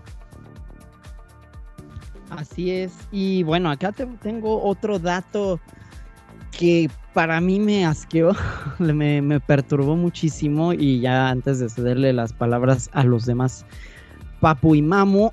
Así 2.31 2.71
es. 2.71 2.93
Y 3.11 3.43
bueno, 3.43 3.71
acá 3.71 3.93
tengo 3.93 4.63
otro 4.63 4.99
dato 4.99 5.61
que 6.57 6.91
para 7.13 7.41
mí 7.41 7.61
me 7.61 7.87
asqueó, 7.87 8.33
me, 8.79 9.41
perturbó 9.41 9.97
muchísimo 9.97 10.73
y 10.73 11.01
ya 11.01 11.29
antes 11.31 11.59
de 11.59 11.69
cederle 11.69 12.13
las 12.13 12.33
palabras 12.33 12.91
a 12.93 13.05
los 13.05 13.27
demás, 13.27 13.65
Papu 14.41 14.75
y 14.75 14.83
Mamu, 14.83 15.31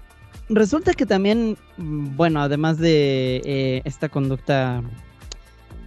resulta 0.50 0.94
que 0.94 1.06
también, 1.06 1.58
mm, 1.78 2.16
bueno, 2.16 2.42
además 2.42 2.78
de 2.78 3.42
eh, 3.46 3.82
esta 3.86 4.10
conducta 4.10 4.82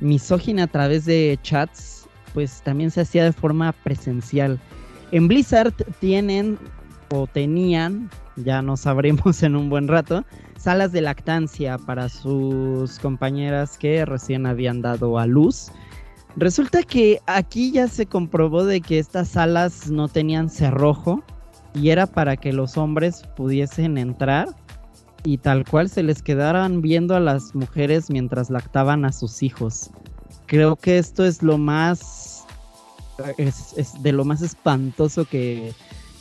misógina 0.01 0.64
a 0.64 0.66
través 0.66 1.05
de 1.05 1.38
chats, 1.42 2.07
pues 2.35 2.62
también 2.62 2.90
se 2.90 3.01
hacía 3.01 3.25
de 3.25 3.33
forma 3.33 3.73
presencial. 3.73 4.61
En 5.12 5.29
Blizzard 5.29 5.73
tienen 6.01 6.59
o 7.11 7.27
tenían, 7.27 8.11
ya 8.37 8.62
no 8.62 8.77
sabremos 8.77 9.42
en 9.42 9.57
un 9.57 9.71
buen 9.71 9.88
rato, 9.88 10.25
salas 10.59 10.92
de 10.92 11.01
lactancia 11.01 11.79
para 11.79 12.09
sus 12.09 12.99
compañeras 12.99 13.79
que 13.79 14.05
recién 14.05 14.47
habían 14.47 14.83
dado 14.83 15.19
a 15.19 15.27
luz. 15.27 15.71
Resulta 16.37 16.83
que 16.83 17.21
aquí 17.27 17.73
ya 17.73 17.88
se 17.88 18.05
comprobó 18.05 18.64
de 18.64 18.83
que 18.83 18.99
estas 18.99 19.29
salas 19.29 19.90
no 19.90 20.09
tenían 20.09 20.51
cerrojo 20.51 21.25
y 21.77 21.91
era 21.91 22.07
para 22.07 22.37
que 22.37 22.53
los 22.53 22.77
hombres 22.77 23.23
pudiesen 23.37 23.99
entrar 23.99 24.49
y 25.25 25.39
tal 25.39 25.65
cual 25.65 25.89
se 25.89 26.03
les 26.03 26.23
quedaran 26.23 26.81
viendo 26.81 27.15
a 27.15 27.21
las 27.21 27.55
mujeres 27.55 28.11
mientras 28.11 28.49
lactaban 28.49 29.05
a 29.05 29.12
sus 29.12 29.43
hijos. 29.43 29.91
Creo 30.47 30.77
que 30.77 30.99
esto 30.99 31.25
es 31.25 31.43
lo 31.43 31.59
más 31.59 32.45
de 34.03 34.12
lo 34.12 34.25
más 34.25 34.43
espantoso 34.43 35.25
que, 35.25 35.73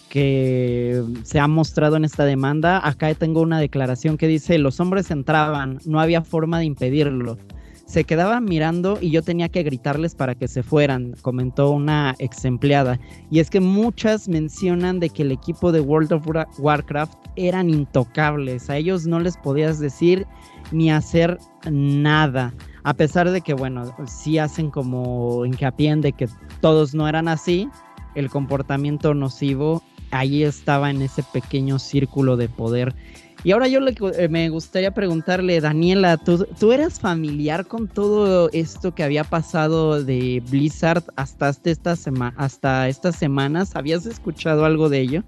que 0.10 1.04
se 1.24 1.40
ha 1.40 1.48
mostrado 1.48 1.98
en 1.98 2.06
esta 2.06 2.26
demanda. 2.26 2.86
Acá 2.88 3.14
tengo 3.14 3.42
una 3.42 3.60
declaración 3.60 4.18
que 4.18 4.28
dice, 4.28 4.58
los 4.58 4.80
hombres 4.80 5.12
entraban, 5.12 5.80
no 5.86 6.00
había 6.00 6.22
forma 6.22 6.60
de 6.60 6.66
impedirlo. 6.66 7.38
Se 7.86 8.04
quedaban 8.04 8.46
mirando 8.46 8.98
y 9.00 9.12
yo 9.12 9.22
tenía 9.22 9.48
que 9.48 9.64
gritarles 9.64 10.16
para 10.16 10.36
que 10.36 10.48
se 10.48 10.64
fueran, 10.64 11.16
comentó 11.22 11.70
una 11.70 12.16
ex 12.20 12.44
empleada. 12.44 13.00
Y 13.30 13.40
es 13.40 13.50
que 13.50 13.60
muchas 13.60 14.28
mencionan 14.28 15.00
de 15.00 15.10
que 15.10 15.22
el 15.22 15.32
equipo 15.32 15.72
de 15.72 15.82
World 15.82 16.14
of 16.14 16.28
Warcraft 16.58 17.14
eran 17.36 17.70
intocables. 17.70 18.70
A 18.70 18.78
ellos 18.78 19.06
no 19.06 19.20
les 19.20 19.38
podías 19.38 19.80
decir 19.80 20.26
ni 20.72 20.92
hacer 20.92 21.38
nada. 21.70 22.54
A 22.84 22.94
pesar 22.94 23.30
de 23.30 23.42
que, 23.42 23.54
bueno, 23.54 23.96
sí 24.08 24.40
hacen 24.40 24.72
como 24.72 25.46
hincapié 25.46 25.92
en 25.92 26.02
de 26.02 26.12
que 26.12 26.28
todos 26.62 26.96
no 26.96 27.08
eran 27.08 27.28
así, 27.28 27.70
el 28.16 28.30
comportamiento 28.30 29.14
nocivo 29.14 29.84
ahí 30.12 30.44
estaba 30.44 30.90
en 30.90 31.02
ese 31.02 31.24
pequeño 31.24 31.80
círculo 31.80 32.38
de 32.38 32.50
poder. 32.50 32.96
Y 33.46 33.52
ahora 33.52 33.68
yo 33.68 33.80
eh, 33.80 34.28
me 34.28 34.50
gustaría 34.50 34.92
preguntarle, 34.92 35.62
Daniela, 35.62 36.18
¿tú, 36.18 36.48
¿tú, 36.60 36.72
eras 36.72 37.00
familiar 37.00 37.68
con 37.68 37.88
todo 37.88 38.50
esto 38.54 38.96
que 38.96 39.04
había 39.04 39.24
pasado 39.24 40.04
de 40.04 40.42
Blizzard 40.50 41.04
hasta, 41.16 41.50
esta 41.64 41.96
hasta 42.38 42.88
estas 42.90 43.16
semanas? 43.16 43.76
¿Habías 43.76 44.08
escuchado 44.08 44.66
algo 44.66 44.90
de 44.90 45.00
ello? 45.00 45.24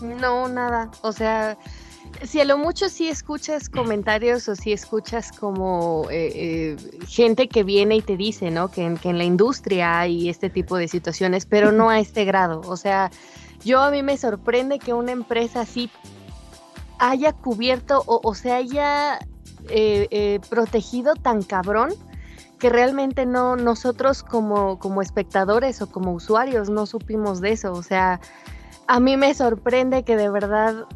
No, 0.00 0.48
nada. 0.48 0.88
O 1.02 1.10
sea, 1.10 1.58
si 2.22 2.40
a 2.40 2.44
lo 2.44 2.58
mucho 2.58 2.88
sí 2.88 3.08
escuchas 3.08 3.68
comentarios 3.68 4.48
o 4.48 4.54
si 4.54 4.72
escuchas 4.72 5.32
como 5.32 6.06
eh, 6.12 6.30
eh, 6.34 6.76
gente 7.08 7.48
que 7.48 7.64
viene 7.64 7.96
y 7.96 8.02
te 8.02 8.16
dice, 8.16 8.52
¿no? 8.52 8.70
Que, 8.70 8.94
que 9.02 9.10
en 9.10 9.18
la 9.18 9.24
industria 9.24 9.98
hay 9.98 10.28
este 10.28 10.48
tipo 10.48 10.76
de 10.76 10.86
situaciones, 10.86 11.44
pero 11.44 11.72
no 11.72 11.90
a 11.90 11.98
este 11.98 12.24
grado. 12.24 12.60
O 12.66 12.76
sea, 12.76 13.10
yo 13.64 13.80
a 13.80 13.90
mí 13.90 14.04
me 14.04 14.16
sorprende 14.16 14.78
que 14.78 14.92
una 14.92 15.10
empresa 15.10 15.62
así 15.62 15.90
haya 16.98 17.32
cubierto 17.32 18.02
o, 18.06 18.34
se 18.34 18.52
haya 18.52 19.18
eh, 19.68 20.08
eh, 20.10 20.40
protegido 20.48 21.14
tan 21.14 21.42
cabrón 21.42 21.90
que 22.58 22.70
realmente 22.70 23.24
no 23.24 23.56
nosotros 23.56 24.22
como, 24.22 24.78
como 24.78 25.00
espectadores 25.00 25.80
o 25.80 25.90
como 25.90 26.12
usuarios 26.12 26.68
no 26.68 26.86
supimos 26.86 27.40
de 27.40 27.52
eso. 27.52 27.72
O 27.72 27.82
sea, 27.82 28.20
a 28.86 29.00
mí 29.00 29.16
me 29.16 29.32
sorprende 29.34 30.02
que 30.02 30.16
de 30.16 30.28
verdad 30.28 30.86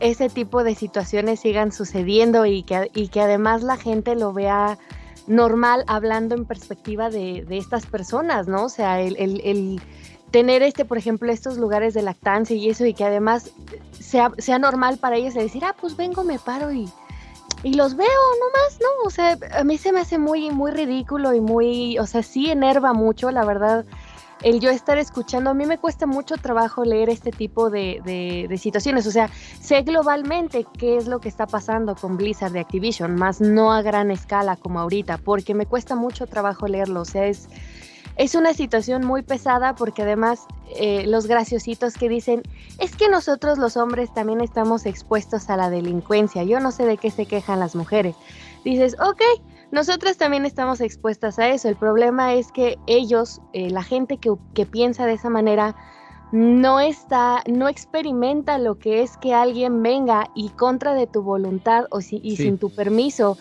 ese 0.00 0.28
tipo 0.28 0.64
de 0.64 0.74
situaciones 0.74 1.40
sigan 1.40 1.70
sucediendo 1.70 2.44
y 2.44 2.64
que, 2.64 2.90
y 2.92 3.08
que 3.08 3.20
además 3.20 3.62
la 3.62 3.76
gente 3.76 4.16
lo 4.16 4.32
vea 4.32 4.78
normal 5.28 5.84
hablando 5.86 6.34
en 6.34 6.44
perspectiva 6.44 7.08
de, 7.08 7.46
estas 7.50 7.86
personas, 7.86 8.48
¿no? 8.48 8.64
O 8.64 8.68
sea, 8.68 9.00
el, 9.00 9.80
tener 10.32 10.62
este, 10.62 10.84
por 10.84 10.98
ejemplo, 10.98 11.30
estos 11.30 11.58
lugares 11.58 11.94
de 11.94 12.02
lactancia 12.02 12.56
y 12.56 12.68
eso, 12.68 12.84
y 12.84 12.94
que 12.94 13.04
además 13.04 13.52
sea, 13.92 14.32
sea 14.38 14.58
normal 14.58 14.98
para 14.98 15.16
ellos 15.16 15.34
de 15.34 15.42
decir, 15.42 15.64
ah, 15.64 15.76
pues 15.80 15.96
vengo, 15.96 16.24
me 16.24 16.38
paro 16.40 16.72
y, 16.72 16.88
y 17.62 17.74
los 17.74 17.94
veo 17.94 18.08
nomás, 18.08 18.78
¿no? 18.80 19.06
O 19.06 19.10
sea, 19.10 19.38
a 19.56 19.62
mí 19.62 19.78
se 19.78 19.92
me 19.92 20.00
hace 20.00 20.18
muy, 20.18 20.50
muy 20.50 20.72
ridículo 20.72 21.34
y 21.34 21.40
muy, 21.40 21.98
o 21.98 22.06
sea, 22.06 22.22
sí 22.22 22.50
enerva 22.50 22.92
mucho, 22.94 23.30
la 23.30 23.44
verdad 23.44 23.84
el 24.42 24.60
yo 24.60 24.70
estar 24.70 24.98
escuchando, 24.98 25.50
a 25.50 25.54
mí 25.54 25.66
me 25.66 25.78
cuesta 25.78 26.06
mucho 26.06 26.36
trabajo 26.36 26.84
leer 26.84 27.10
este 27.10 27.30
tipo 27.30 27.70
de, 27.70 28.48
situaciones, 28.60 29.06
o 29.06 29.10
sea, 29.10 29.28
sé 29.60 29.82
globalmente 29.82 30.66
qué 30.78 30.96
es 30.96 31.06
lo 31.06 31.20
que 31.20 31.28
está 31.28 31.46
pasando 31.46 31.94
con 31.94 32.16
Blizzard 32.16 32.52
de 32.52 32.60
Activision, 32.60 33.14
más 33.14 33.40
no 33.40 33.72
a 33.72 33.82
gran 33.82 34.10
escala 34.10 34.56
como 34.56 34.80
ahorita, 34.80 35.18
porque 35.18 35.54
me 35.54 35.66
cuesta 35.66 35.94
mucho 35.94 36.26
trabajo 36.26 36.66
leerlo, 36.66 37.02
o 37.02 37.04
sea, 37.04 37.26
es, 37.26 37.48
es 38.16 38.34
una 38.34 38.54
situación 38.54 39.06
muy 39.06 39.22
pesada 39.22 39.74
porque 39.74 40.02
además 40.02 40.46
eh, 40.76 41.04
los 41.06 41.26
graciositos 41.26 41.94
que 41.94 42.08
dicen, 42.08 42.42
es 42.78 42.94
que 42.96 43.08
nosotros 43.08 43.58
los 43.58 43.76
hombres 43.76 44.12
también 44.12 44.40
estamos 44.40 44.86
expuestos 44.86 45.48
a 45.50 45.56
la 45.56 45.70
delincuencia, 45.70 46.42
yo 46.44 46.60
no 46.60 46.72
sé 46.72 46.84
de 46.84 46.98
qué 46.98 47.10
se 47.10 47.26
quejan 47.26 47.60
las 47.60 47.74
mujeres. 47.74 48.14
Dices, 48.64 48.96
ok, 49.00 49.20
nosotras 49.72 50.18
también 50.18 50.44
estamos 50.44 50.80
expuestas 50.80 51.38
a 51.38 51.48
eso. 51.48 51.68
El 51.68 51.76
problema 51.76 52.34
es 52.34 52.52
que 52.52 52.78
ellos, 52.86 53.40
eh, 53.52 53.70
la 53.70 53.82
gente 53.82 54.18
que, 54.18 54.66
piensa 54.66 55.06
de 55.06 55.14
esa 55.14 55.30
manera, 55.30 55.74
no 56.30 56.78
está, 56.78 57.42
no 57.50 57.68
experimenta 57.68 58.58
lo 58.58 58.78
que 58.78 59.02
es 59.02 59.16
que 59.16 59.34
alguien 59.34 59.82
venga 59.82 60.30
y 60.34 60.50
contra 60.50 60.94
de 60.94 61.06
tu 61.06 61.22
voluntad 61.22 61.86
o 61.90 62.00
y 62.00 62.36
sin 62.36 62.58
tu 62.58 62.70
permiso 62.70 63.36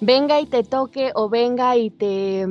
venga 0.00 0.40
y 0.40 0.46
te 0.46 0.62
toque 0.62 1.12
o 1.14 1.28
venga 1.28 1.76
y 1.76 1.90
te, 1.90 2.46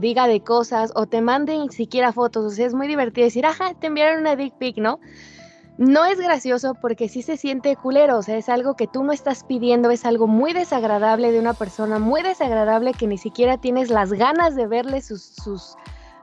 diga 0.00 0.26
de 0.26 0.40
cosas 0.42 0.92
o 0.94 1.06
te 1.06 1.20
mande 1.20 1.58
ni 1.58 1.68
siquiera 1.70 2.12
fotos. 2.12 2.44
O 2.44 2.50
sea, 2.50 2.66
es 2.66 2.74
muy 2.74 2.86
divertido 2.86 3.24
decir, 3.24 3.46
ajá, 3.46 3.74
te 3.74 3.88
enviaron 3.88 4.20
una 4.20 4.36
dick 4.36 4.54
pic, 4.54 4.78
¿no? 4.78 5.00
No 5.78 6.04
es 6.06 6.18
gracioso 6.18 6.74
porque 6.74 7.08
sí 7.08 7.22
se 7.22 7.36
siente 7.36 7.76
culero, 7.76 8.18
o 8.18 8.22
sea, 8.22 8.36
es 8.36 8.48
algo 8.48 8.74
que 8.74 8.88
tú 8.88 9.04
no 9.04 9.12
estás 9.12 9.44
pidiendo, 9.44 9.92
es 9.92 10.04
algo 10.04 10.26
muy 10.26 10.52
desagradable 10.52 11.30
de 11.30 11.38
una 11.38 11.54
persona, 11.54 12.00
muy 12.00 12.22
desagradable 12.22 12.94
que 12.94 13.06
ni 13.06 13.16
siquiera 13.16 13.58
tienes 13.58 13.88
las 13.88 14.12
ganas 14.12 14.56
de 14.56 14.66
verle 14.66 15.00
sus, 15.02 15.36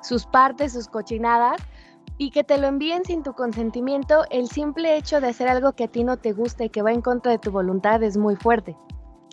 sus 0.01 0.25
partes, 0.25 0.73
sus 0.73 0.89
cochinadas, 0.89 1.55
y 2.17 2.31
que 2.31 2.43
te 2.43 2.57
lo 2.57 2.67
envíen 2.67 3.05
sin 3.05 3.23
tu 3.23 3.33
consentimiento, 3.33 4.25
el 4.29 4.49
simple 4.49 4.97
hecho 4.97 5.21
de 5.21 5.27
hacer 5.27 5.47
algo 5.47 5.71
que 5.71 5.85
a 5.85 5.87
ti 5.87 6.03
no 6.03 6.17
te 6.17 6.33
gusta 6.33 6.65
y 6.65 6.69
que 6.69 6.81
va 6.81 6.91
en 6.91 7.01
contra 7.01 7.31
de 7.31 7.39
tu 7.39 7.51
voluntad 7.51 8.03
es 8.03 8.17
muy 8.17 8.35
fuerte. 8.35 8.75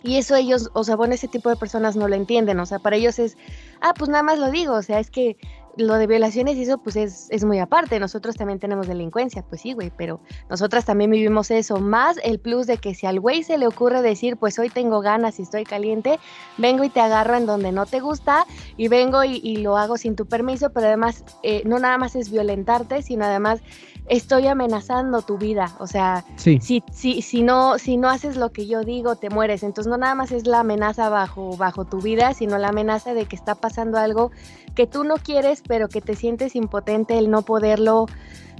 Y 0.03 0.17
eso 0.17 0.35
ellos, 0.35 0.69
o 0.73 0.83
sea, 0.83 0.95
bueno, 0.95 1.15
ese 1.15 1.27
tipo 1.27 1.49
de 1.49 1.55
personas 1.55 1.95
no 1.95 2.07
lo 2.07 2.15
entienden, 2.15 2.59
o 2.59 2.65
sea, 2.65 2.79
para 2.79 2.97
ellos 2.97 3.17
es, 3.19 3.37
ah, 3.81 3.93
pues 3.97 4.09
nada 4.09 4.23
más 4.23 4.37
lo 4.37 4.51
digo, 4.51 4.73
o 4.73 4.81
sea, 4.81 4.99
es 4.99 5.09
que 5.09 5.37
lo 5.77 5.95
de 5.95 6.07
violaciones 6.07 6.55
y 6.57 6.63
eso 6.63 6.77
pues 6.77 6.95
es, 6.95 7.27
es, 7.29 7.43
muy 7.43 7.59
aparte. 7.59 7.99
Nosotros 7.99 8.35
también 8.35 8.59
tenemos 8.59 8.87
delincuencia, 8.87 9.43
pues 9.43 9.61
sí, 9.61 9.73
güey, 9.73 9.91
pero 9.95 10.19
nosotras 10.49 10.85
también 10.85 11.09
vivimos 11.09 11.51
eso. 11.51 11.77
Más 11.77 12.17
el 12.23 12.39
plus 12.39 12.67
de 12.67 12.77
que 12.77 12.93
si 12.93 13.05
al 13.05 13.19
güey 13.19 13.43
se 13.43 13.57
le 13.57 13.67
ocurre 13.67 14.01
decir, 14.01 14.37
pues 14.37 14.59
hoy 14.59 14.69
tengo 14.69 15.01
ganas 15.01 15.39
y 15.39 15.43
estoy 15.43 15.63
caliente, 15.63 16.19
vengo 16.57 16.83
y 16.83 16.89
te 16.89 16.99
agarro 16.99 17.35
en 17.35 17.45
donde 17.45 17.71
no 17.71 17.85
te 17.85 17.99
gusta 17.99 18.45
y 18.77 18.87
vengo 18.87 19.23
y, 19.23 19.53
lo 19.63 19.77
hago 19.77 19.97
sin 19.97 20.15
tu 20.15 20.25
permiso, 20.25 20.71
pero 20.71 20.87
además 20.87 21.23
eh, 21.41 21.61
no 21.65 21.79
nada 21.79 21.97
más 21.97 22.15
es 22.15 22.29
violentarte, 22.31 23.01
sino 23.01 23.25
además 23.25 23.61
estoy 24.07 24.47
amenazando 24.47 25.21
tu 25.21 25.37
vida. 25.37 25.71
O 25.79 25.87
sea, 25.87 26.25
si, 26.35 26.59
si, 26.59 27.21
si, 27.21 27.41
no, 27.41 27.77
si 27.77 27.97
no 27.97 28.09
haces 28.09 28.37
lo 28.37 28.51
que 28.51 28.67
yo 28.67 28.83
digo, 28.83 29.15
te 29.15 29.29
mueres. 29.29 29.63
Entonces 29.63 29.89
no 29.89 29.97
nada 29.97 30.15
más 30.15 30.31
es 30.31 30.47
la 30.47 30.59
amenaza 30.59 31.09
bajo, 31.09 31.55
bajo 31.57 31.85
tu 31.85 31.99
vida, 31.99 32.33
sino 32.33 32.57
la 32.57 32.69
amenaza 32.69 33.13
de 33.13 33.25
que 33.25 33.35
está 33.35 33.55
pasando 33.55 33.97
algo 33.97 34.31
que 34.75 34.87
tú 34.87 35.03
no 35.03 35.15
quieres, 35.15 35.61
pero 35.67 35.87
que 35.87 36.01
te 36.01 36.15
sientes 36.15 36.55
impotente 36.55 37.17
el 37.17 37.29
no 37.29 37.43
poderlo 37.43 38.07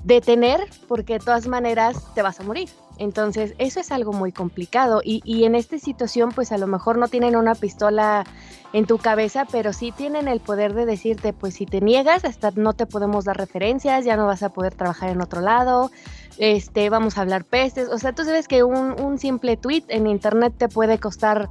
detener, 0.04 0.68
porque 0.88 1.14
de 1.14 1.20
todas 1.20 1.48
maneras 1.48 2.04
te 2.14 2.22
vas 2.22 2.40
a 2.40 2.44
morir. 2.44 2.70
Entonces, 2.98 3.56
eso 3.58 3.80
es 3.80 3.92
algo 3.92 4.14
muy 4.14 4.32
complicado. 4.32 5.02
Y, 5.04 5.22
y, 5.26 5.46
en 5.46 5.56
esta 5.56 5.80
situación, 5.80 6.32
pues 6.32 6.52
a 6.52 6.58
lo 6.58 6.68
mejor 6.68 6.98
no 6.98 7.08
tienen 7.08 7.36
una 7.36 7.56
pistola 7.56 8.24
en 8.72 8.86
tu 8.86 8.98
cabeza, 8.98 9.46
pero 9.52 9.74
sí 9.74 9.92
tienen 9.92 10.28
el 10.28 10.40
poder 10.40 10.74
de 10.74 10.86
decirte, 10.86 11.34
pues 11.34 11.56
si 11.56 11.66
te 11.66 11.82
niegas, 11.82 12.24
hasta 12.26 12.52
no 12.56 12.74
te 12.74 12.86
podemos 12.86 13.26
dar 13.26 13.38
referencias, 13.38 14.06
ya 14.06 14.16
no 14.16 14.28
vas 14.28 14.44
a 14.44 14.50
poder 14.50 14.76
trabajar 14.76 15.10
en 15.10 15.22
otro 15.22 15.42
lado, 15.42 15.92
este, 16.38 16.90
vamos 16.90 17.18
a 17.18 17.22
hablar 17.22 17.46
pestes. 17.46 17.90
O 17.90 17.98
sea, 17.98 18.14
tú 18.14 18.24
sabes 18.24 18.48
que 18.48 18.64
un, 18.64 19.00
un 19.02 19.18
simple 19.18 19.58
tweet 19.58 19.86
en 19.88 20.08
internet 20.08 20.54
te 20.58 20.70
puede 20.70 21.00
costar 21.00 21.50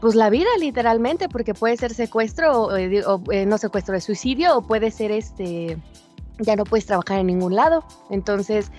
pues 0.00 0.14
la 0.14 0.30
vida 0.30 0.48
literalmente, 0.60 1.28
porque 1.28 1.54
puede 1.54 1.76
ser 1.76 1.94
secuestro 1.94 2.62
o, 2.62 2.76
eh, 2.76 3.02
eh, 3.30 3.46
no 3.46 3.58
secuestro, 3.58 3.94
de 3.94 4.00
suicidio 4.00 4.58
o 4.58 4.62
puede 4.62 4.90
ser 4.90 5.10
este, 5.10 5.78
ya 6.38 6.56
no 6.56 6.64
puedes 6.64 6.86
trabajar 6.86 7.20
en 7.20 7.26
ningún 7.28 7.54
lado. 7.54 7.84
Entonces, 8.10 8.70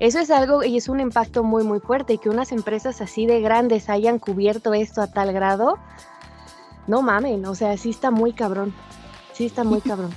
eso 0.00 0.18
es 0.18 0.30
algo 0.30 0.64
y 0.64 0.76
es 0.76 0.88
un 0.88 1.00
impacto 1.00 1.44
muy 1.44 1.64
muy 1.64 1.80
fuerte 1.80 2.14
y 2.14 2.18
que 2.18 2.28
unas 2.28 2.52
empresas 2.52 3.00
así 3.00 3.26
de 3.26 3.40
grandes 3.40 3.88
hayan 3.88 4.18
cubierto 4.18 4.74
esto 4.74 5.00
a 5.00 5.06
tal 5.06 5.32
grado, 5.32 5.78
no 6.86 7.02
mamen, 7.02 7.44
o 7.46 7.54
sea, 7.54 7.76
sí 7.76 7.90
está 7.90 8.10
muy 8.10 8.32
cabrón, 8.32 8.74
sí 9.32 9.46
está 9.46 9.64
muy 9.64 9.80
cabrón. 9.80 10.10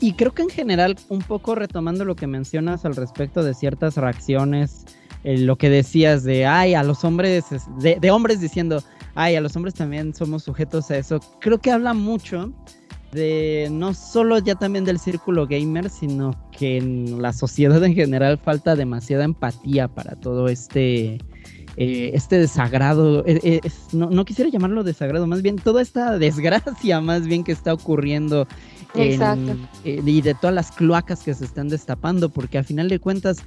Y, 0.00 0.14
creo 0.14 0.34
que 0.34 0.42
en 0.42 0.48
general, 0.48 0.96
un 1.08 1.20
poco 1.20 1.54
retomando 1.54 2.04
lo 2.04 2.16
que 2.16 2.26
mencionas 2.26 2.84
al 2.84 2.96
respecto 2.96 3.44
de 3.44 3.54
ciertas 3.54 3.96
reacciones, 3.96 4.84
eh, 5.22 5.38
lo 5.38 5.54
que 5.54 5.70
decías 5.70 6.24
de, 6.24 6.46
ay, 6.46 6.74
a 6.74 6.82
los 6.82 7.04
hombres, 7.04 7.44
de 7.78 8.10
hombres 8.10 8.40
diciendo, 8.40 8.82
ay, 9.14 9.36
a 9.36 9.40
los 9.40 9.54
hombres 9.54 9.74
también 9.74 10.14
somos 10.14 10.42
sujetos 10.42 10.90
a 10.90 10.96
eso. 10.96 11.20
Creo 11.38 11.58
que 11.58 11.70
habla 11.70 11.94
mucho 11.94 12.52
de 13.12 13.68
no 13.70 13.94
solo 13.94 14.38
ya 14.38 14.54
también 14.54 14.84
del 14.84 14.98
círculo 14.98 15.46
gamer, 15.46 15.90
sino 15.90 16.34
que 16.50 16.76
en 16.76 17.22
la 17.22 17.32
sociedad 17.32 17.82
en 17.84 17.94
general 17.94 18.38
falta 18.38 18.76
demasiada 18.76 19.24
empatía 19.24 19.88
para 19.88 20.16
todo 20.16 20.48
este, 20.48 21.18
eh, 21.76 22.10
este 22.14 22.38
desagrado. 22.38 23.24
Eh, 23.26 23.40
eh, 23.42 23.60
no, 23.92 24.24
quisiera 24.24 24.50
llamarlo 24.50 24.84
desagrado, 24.84 25.26
más 25.26 25.42
bien 25.42 25.56
toda 25.56 25.80
esta 25.80 26.18
desgracia 26.18 27.00
más 27.00 27.26
bien 27.26 27.44
que 27.44 27.52
está 27.52 27.72
ocurriendo. 27.72 28.46
y 28.94 30.20
de 30.22 30.34
todas 30.34 30.54
las 30.54 30.72
cloacas 30.72 31.22
que 31.22 31.34
se 31.34 31.44
están 31.44 31.68
destapando, 31.68 32.30
porque 32.30 32.58
a 32.58 32.64
final 32.64 32.88
de 32.88 32.98
cuentas, 32.98 33.38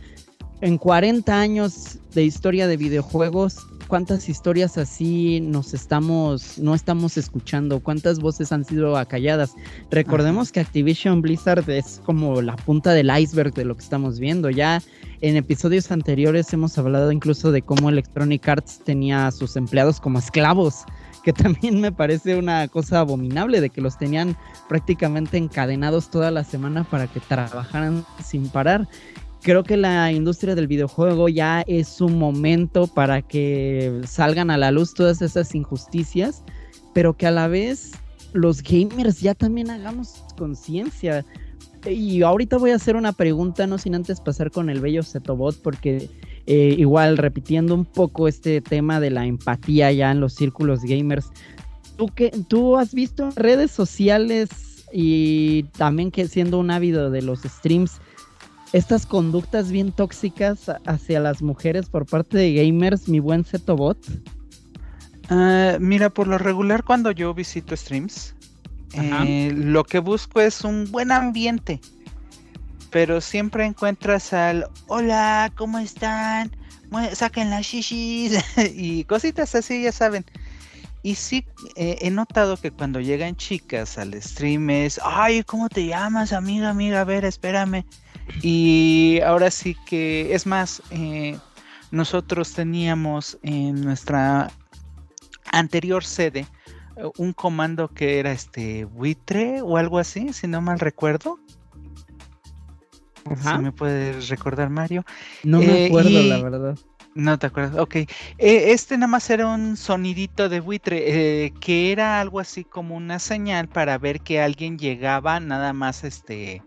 en 0.62 0.78
40 0.78 1.40
años 1.40 2.00
de 2.14 2.24
historia 2.24 2.68
de 2.68 2.78
videojuegos, 2.78 3.58
cuántas 3.88 4.30
historias 4.30 4.78
así 4.78 5.42
nos 5.42 5.74
estamos, 5.74 6.58
no 6.60 6.74
estamos 6.76 7.18
escuchando, 7.18 7.80
cuántas 7.82 8.20
voces 8.20 8.52
han 8.52 8.64
sido 8.64 8.96
acalladas. 8.96 9.56
Recordemos 9.90 10.52
que 10.52 10.60
Activision 10.60 11.22
Blizzard 11.22 11.70
es 11.70 12.02
como 12.06 12.42
la 12.42 12.56
punta 12.56 12.94
del 12.94 13.12
iceberg 13.16 13.54
de 13.54 13.66
lo 13.66 13.76
que 13.76 13.84
estamos 13.84 14.20
viendo. 14.20 14.50
Ya 14.50 14.82
en 15.22 15.36
episodios 15.36 15.92
anteriores 15.92 16.54
hemos 16.54 16.78
hablado 16.78 17.12
incluso 17.12 17.52
de 17.52 17.64
cómo 17.64 17.90
Electronic 17.90 18.48
Arts 18.48 18.80
tenía 18.86 19.28
a 19.28 19.32
sus 19.32 19.56
empleados 19.56 20.00
como 20.00 20.20
esclavos 20.20 20.86
que 21.24 21.34
también 21.34 21.80
me 21.80 21.92
parece 21.92 22.36
una 22.36 22.68
cosa 22.68 23.00
abominable 23.00 23.62
de 23.62 23.70
que 23.70 23.82
los 23.82 23.98
tenían 23.98 24.38
prácticamente 24.68 25.38
encadenados 25.38 26.10
toda 26.10 26.32
la 26.32 26.44
semana 26.44 26.84
para 26.84 27.08
que 27.08 27.20
trabajaran 27.20 28.06
sin 28.24 28.50
parar 28.50 28.88
creo 29.42 29.64
que 29.64 29.78
la 29.78 30.12
industria 30.12 30.56
del 30.56 30.68
videojuego 30.68 31.28
ya 31.30 31.62
es 31.68 32.02
un 32.02 32.18
momento 32.18 32.88
para 32.88 33.22
que 33.22 34.02
salgan 34.06 34.52
a 34.52 34.58
la 34.58 34.72
luz 34.72 34.94
todas 34.94 35.22
esas 35.22 35.54
injusticias, 35.56 36.44
pero 36.94 37.14
que 37.14 37.28
a 37.28 37.32
la 37.32 37.48
vez 37.48 37.92
los 38.34 38.62
gamers 38.62 39.22
ya 39.22 39.34
también 39.34 39.70
hagamos 39.70 40.24
conciencia. 40.38 41.26
Y 41.90 42.22
ahorita 42.22 42.58
voy 42.58 42.72
a 42.72 42.76
hacer 42.76 42.96
una 42.96 43.12
pregunta, 43.12 43.66
no 43.66 43.78
sin 43.78 43.96
antes 43.96 44.22
pasar 44.22 44.52
con 44.52 44.70
el 44.70 44.82
bello 44.82 45.02
Zetobot, 45.02 45.60
porque 45.62 46.10
eh, 46.46 46.76
igual 46.78 47.18
repitiendo 47.18 47.74
un 47.74 47.86
poco 47.86 48.28
este 48.28 48.62
tema 48.62 49.00
de 49.00 49.10
la 49.10 49.26
empatía 49.26 49.92
ya 49.92 50.12
en 50.12 50.20
los 50.20 50.36
círculos 50.36 50.84
gamers, 50.84 51.32
¿tú, 51.98 52.08
que, 52.08 52.30
tú 52.48 52.78
has 52.78 52.94
visto 52.94 53.32
redes 53.36 53.72
sociales 53.72 54.50
y 54.94 55.64
también 55.78 56.12
que 56.12 56.28
siendo 56.28 56.60
un 56.60 56.70
ávido 56.70 57.10
de 57.10 57.24
los 57.24 57.42
streams, 57.42 58.00
estas 58.74 59.06
conductas 59.06 59.72
bien 59.72 59.92
tóxicas 59.92 60.72
hacia 60.86 61.20
las 61.20 61.42
mujeres 61.42 61.90
por 61.90 62.06
parte 62.06 62.38
de 62.38 62.54
gamers, 62.54 63.08
mi 63.08 63.20
buen 63.20 63.44
Zetobot? 63.44 63.98
Uh, 65.30 65.80
mira, 65.80 66.10
por 66.10 66.28
lo 66.28 66.38
regular 66.38 66.84
cuando 66.84 67.12
yo 67.12 67.34
visito 67.34 67.76
streams, 67.76 68.36
eh, 68.94 69.52
lo 69.56 69.84
que 69.84 70.00
busco 70.00 70.42
es 70.42 70.64
un 70.64 70.90
buen 70.92 71.12
ambiente. 71.12 71.80
Pero 72.90 73.22
siempre 73.22 73.66
encuentras 73.66 74.34
al 74.34 74.68
hola, 74.88 75.52
¿cómo 75.56 75.80
están? 75.80 76.52
Saquen 77.14 77.50
las 77.50 77.66
shishis 77.66 78.44
y 78.76 79.06
cositas 79.06 79.56
así, 79.56 79.84
ya 79.84 79.94
saben. 79.94 80.26
Y 81.04 81.16
sí, 81.16 81.46
eh, 81.76 81.98
he 82.02 82.12
notado 82.12 82.58
que 82.58 82.72
cuando 82.72 83.00
llegan 83.00 83.36
chicas 83.36 83.98
al 83.98 84.14
stream 84.22 84.70
es, 84.70 85.00
ay, 85.04 85.44
¿cómo 85.44 85.68
te 85.68 85.86
llamas, 85.86 86.32
amiga, 86.32 86.70
amiga? 86.70 87.02
A 87.02 87.06
ver, 87.06 87.26
espérame. 87.26 87.86
Y 88.42 89.20
ahora 89.26 89.50
sí 89.50 89.76
que, 89.86 90.34
es 90.34 90.46
más, 90.46 90.82
eh, 90.92 91.38
nosotros 91.90 92.54
teníamos 92.54 93.38
en 93.42 93.82
nuestra 93.82 94.52
anterior 95.52 96.04
sede 96.04 96.46
eh, 96.96 97.04
un 97.18 97.34
comando 97.34 97.88
que 97.90 98.20
era 98.20 98.32
este 98.32 98.86
buitre 98.86 99.62
o 99.62 99.78
algo 99.78 99.98
así, 99.98 100.34
si 100.34 100.48
no 100.48 100.62
mal 100.62 100.80
recuerdo. 100.80 101.40
Si 103.40 103.58
me 103.60 103.72
puedes 103.72 104.30
recordar, 104.30 104.70
Mario. 104.70 105.06
No 105.44 105.60
me 105.60 105.84
eh, 105.84 105.88
acuerdo, 105.88 106.24
la 106.24 106.42
verdad. 106.42 106.78
No 107.14 107.38
te 107.38 107.48
acuerdas, 107.48 107.78
ok. 107.78 107.96
Eh, 107.96 108.08
este 108.38 108.98
nada 108.98 109.08
más 109.08 109.30
era 109.30 109.48
un 109.48 109.76
sonidito 109.76 110.48
de 110.48 110.62
buitre, 110.62 111.52
que 111.60 111.92
era 111.92 112.22
algo 112.22 112.40
así 112.40 112.64
como 112.64 112.96
una 112.96 113.20
señal 113.20 113.68
para 113.68 113.98
ver 113.98 114.22
que 114.22 114.42
alguien 114.42 114.78
llegaba 114.78 115.40
nada 115.40 115.74
más 115.74 116.04
este 116.04 116.62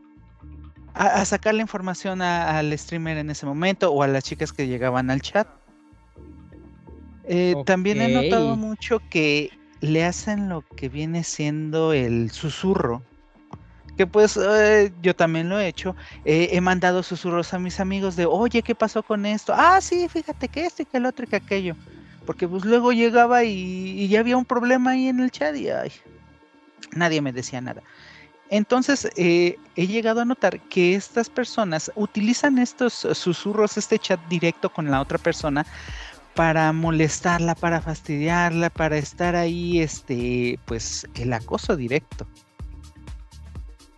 a, 0.95 1.25
sacar 1.25 1.55
la 1.55 1.63
información 1.63 2.23
al 2.23 2.77
streamer 2.79 3.19
en 3.19 3.31
ese 3.31 3.47
momento 3.47 3.91
o 3.93 4.03
a 4.03 4.09
las 4.09 4.25
chicas 4.25 4.53
que 4.53 4.67
llegaban 4.67 5.11
al 5.11 5.21
chat. 5.21 5.49
También 7.67 8.01
he 8.01 8.09
notado 8.09 8.57
mucho 8.57 9.01
que 9.11 9.51
le 9.81 10.05
hacen 10.05 10.49
lo 10.49 10.63
que 10.63 10.89
viene 10.89 11.25
siendo 11.25 11.93
el 11.93 12.31
susurro. 12.31 13.03
Que 13.97 14.07
pues 14.07 14.37
eh, 14.37 14.93
yo 15.03 15.15
también 15.15 15.49
lo 15.49 15.59
he 15.61 15.69
hecho. 15.69 15.95
he 16.25 16.61
mandado 16.61 17.03
susurros 17.03 17.55
a 17.55 17.59
mis 17.59 17.79
amigos 17.81 18.17
de, 18.17 18.27
oye, 18.27 18.63
¿qué 18.63 18.75
pasó 18.75 19.03
con 19.03 19.25
esto? 19.25 19.53
Ah, 19.57 19.81
sí, 19.81 20.09
fíjate 20.09 20.49
que 20.49 20.67
esto 20.67 20.83
y 20.83 20.87
que 20.87 20.97
el 20.97 21.07
otro 21.07 21.25
y 21.25 21.29
que 21.29 21.37
aquello. 21.37 21.77
Porque 22.27 22.49
pues 22.49 22.65
luego 22.65 22.93
llegaba 22.93 23.45
y, 23.45 24.09
ya 24.09 24.21
había 24.21 24.37
un 24.37 24.45
problema 24.45 24.93
ahí 24.93 25.09
en 25.09 25.21
el 25.21 25.31
chat 25.31 25.55
y 25.57 25.69
ay, 25.69 25.93
nadie 26.93 27.21
me 27.21 27.33
decía 27.33 27.61
nada. 27.61 27.83
Entonces 28.51 29.09
eh, 29.17 29.57
he 29.77 29.87
llegado 29.87 30.21
a 30.21 30.25
notar 30.25 30.61
que 30.61 30.95
estas 30.95 31.29
personas 31.29 31.91
utilizan 31.95 32.59
estos 32.59 32.93
susurros, 32.93 33.77
este 33.77 33.99
chat 33.99 34.21
directo 34.29 34.71
con 34.71 34.91
la 34.91 35.01
otra 35.01 35.19
persona 35.19 35.67
para 36.35 36.73
molestarla, 36.73 37.55
para 37.55 37.81
fastidiarla, 37.81 38.71
para 38.71 38.97
estar 38.99 39.37
ahí, 39.37 39.81
este, 39.81 40.59
pues 40.67 41.07
el 41.15 41.33
acoso 41.33 41.77
directo. 41.77 42.27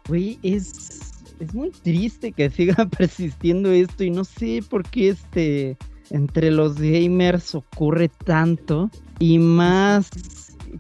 Güey, 0.09 0.39
es, 0.43 1.25
es 1.41 1.55
muy 1.55 1.71
triste 1.71 2.33
que 2.33 2.51
siga 2.51 2.87
persistiendo 2.99 3.71
esto 3.71 4.05
y 4.05 4.11
no 4.11 4.25
sé 4.25 4.63
por 4.69 4.83
qué 4.89 5.11
este, 5.11 5.77
entre 6.11 6.51
los 6.51 6.77
gamers 6.81 7.55
ocurre 7.55 8.09
tanto 8.09 8.91
y 9.19 9.39
más 9.39 10.11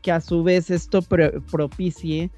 que 0.02 0.12
a 0.12 0.20
su 0.20 0.42
vez 0.42 0.70
esto 0.70 1.00
propicie 1.02 2.30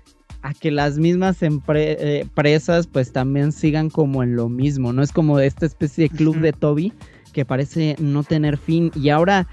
a 0.42 0.54
que 0.54 0.70
las 0.70 0.98
mismas 0.98 1.42
eh, 1.42 2.20
empresas 2.20 2.86
pues 2.86 3.12
también 3.12 3.52
sigan 3.52 3.90
como 3.90 4.22
en 4.22 4.36
lo 4.36 4.48
mismo, 4.48 4.92
¿no? 4.92 5.02
Es 5.02 5.12
como 5.12 5.40
esta 5.40 5.66
especie 5.66 6.08
de 6.08 6.16
club 6.16 6.38
de 6.38 6.52
Toby 6.52 6.92
que 7.32 7.44
parece 7.44 7.96
no 7.98 8.22
tener 8.22 8.56
fin. 8.56 8.90
Y 8.94 9.10
ahora 9.10 9.48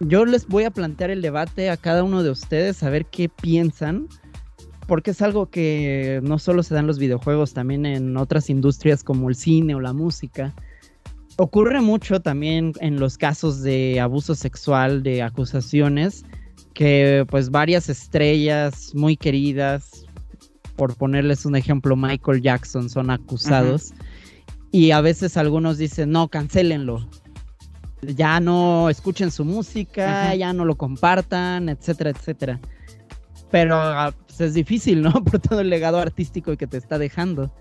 yo 0.00 0.24
les 0.24 0.46
voy 0.46 0.64
a 0.64 0.70
plantear 0.70 1.10
el 1.10 1.22
debate 1.22 1.70
a 1.70 1.76
cada 1.76 2.04
uno 2.04 2.22
de 2.22 2.30
ustedes, 2.30 2.82
a 2.82 2.90
ver 2.90 3.06
qué 3.06 3.28
piensan, 3.28 4.08
porque 4.86 5.12
es 5.12 5.22
algo 5.22 5.50
que 5.50 6.20
no 6.22 6.38
solo 6.38 6.62
se 6.62 6.74
da 6.74 6.80
en 6.80 6.86
los 6.86 6.98
videojuegos, 6.98 7.54
también 7.54 7.86
en 7.86 8.16
otras 8.16 8.50
industrias 8.50 9.02
como 9.02 9.28
el 9.28 9.34
cine 9.34 9.74
o 9.74 9.80
la 9.80 9.92
música. 9.92 10.54
Ocurre 11.36 11.80
mucho 11.80 12.20
también 12.20 12.72
en 12.80 13.00
los 13.00 13.18
casos 13.18 13.62
de 13.62 14.00
abuso 14.00 14.34
sexual, 14.34 15.02
de 15.02 15.22
acusaciones, 15.22 16.24
que 16.74 17.26
pues 17.28 17.50
varias 17.50 17.88
estrellas 17.88 18.92
muy 18.94 19.16
queridas, 19.16 20.06
por 20.76 20.94
ponerles 20.96 21.44
un 21.44 21.56
ejemplo, 21.56 21.96
Michael 21.96 22.42
Jackson, 22.42 22.88
son 22.88 23.10
acusados. 23.10 23.92
Y 24.70 24.90
a 24.90 25.00
veces 25.00 25.36
algunos 25.36 25.78
dicen, 25.78 26.10
no, 26.10 26.28
cancelenlo. 26.28 27.08
Ya 28.02 28.38
no 28.40 28.90
escuchen 28.90 29.30
su 29.30 29.44
música, 29.44 30.34
ya 30.34 30.52
no 30.52 30.64
lo 30.64 30.76
compartan, 30.76 31.68
etcétera, 31.68 32.10
etcétera. 32.10 32.60
Pero 33.50 33.76
ah, 33.76 34.12
pues, 34.36 34.48
es 34.48 34.54
difícil, 34.54 35.02
¿no? 35.02 35.12
Por 35.24 35.38
todo 35.40 35.60
el 35.60 35.70
legado 35.70 35.98
artístico 35.98 36.56
que 36.56 36.66
te 36.66 36.76
está 36.76 36.98
dejando. 36.98 37.52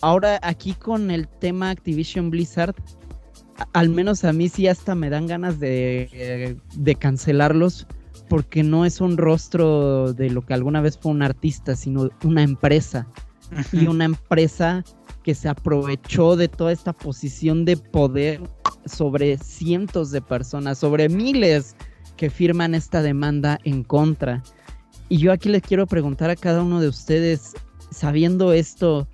Ahora 0.00 0.38
aquí 0.42 0.74
con 0.74 1.10
el 1.10 1.26
tema 1.26 1.70
Activision 1.70 2.30
Blizzard, 2.30 2.74
al 3.72 3.88
menos 3.88 4.24
a 4.24 4.32
mí 4.32 4.48
sí 4.48 4.68
hasta 4.68 4.94
me 4.94 5.10
dan 5.10 5.26
ganas 5.26 5.58
de, 5.58 6.56
de 6.74 6.94
cancelarlos 6.94 7.86
porque 8.28 8.62
no 8.62 8.84
es 8.84 9.00
un 9.00 9.16
rostro 9.16 10.12
de 10.12 10.30
lo 10.30 10.42
que 10.44 10.54
alguna 10.54 10.80
vez 10.80 10.98
fue 10.98 11.12
un 11.12 11.22
artista, 11.22 11.74
sino 11.74 12.10
una 12.24 12.42
empresa. 12.42 13.08
Y 13.72 13.86
una 13.86 14.04
empresa 14.04 14.84
que 15.22 15.34
se 15.34 15.48
aprovechó 15.48 16.36
de 16.36 16.48
toda 16.48 16.70
esta 16.70 16.92
posición 16.92 17.64
de 17.64 17.78
poder 17.78 18.42
sobre 18.84 19.38
cientos 19.38 20.10
de 20.10 20.20
personas, 20.20 20.78
sobre 20.78 21.08
miles 21.08 21.74
que 22.16 22.28
firman 22.28 22.74
esta 22.74 23.00
demanda 23.00 23.58
en 23.64 23.84
contra. 23.84 24.42
Y 25.08 25.18
yo 25.18 25.32
aquí 25.32 25.48
les 25.48 25.62
quiero 25.62 25.86
preguntar 25.86 26.30
a 26.30 26.36
cada 26.36 26.62
uno 26.62 26.80
de 26.80 26.88
ustedes, 26.88 27.54
sabiendo 27.90 28.52
esto, 28.52 29.08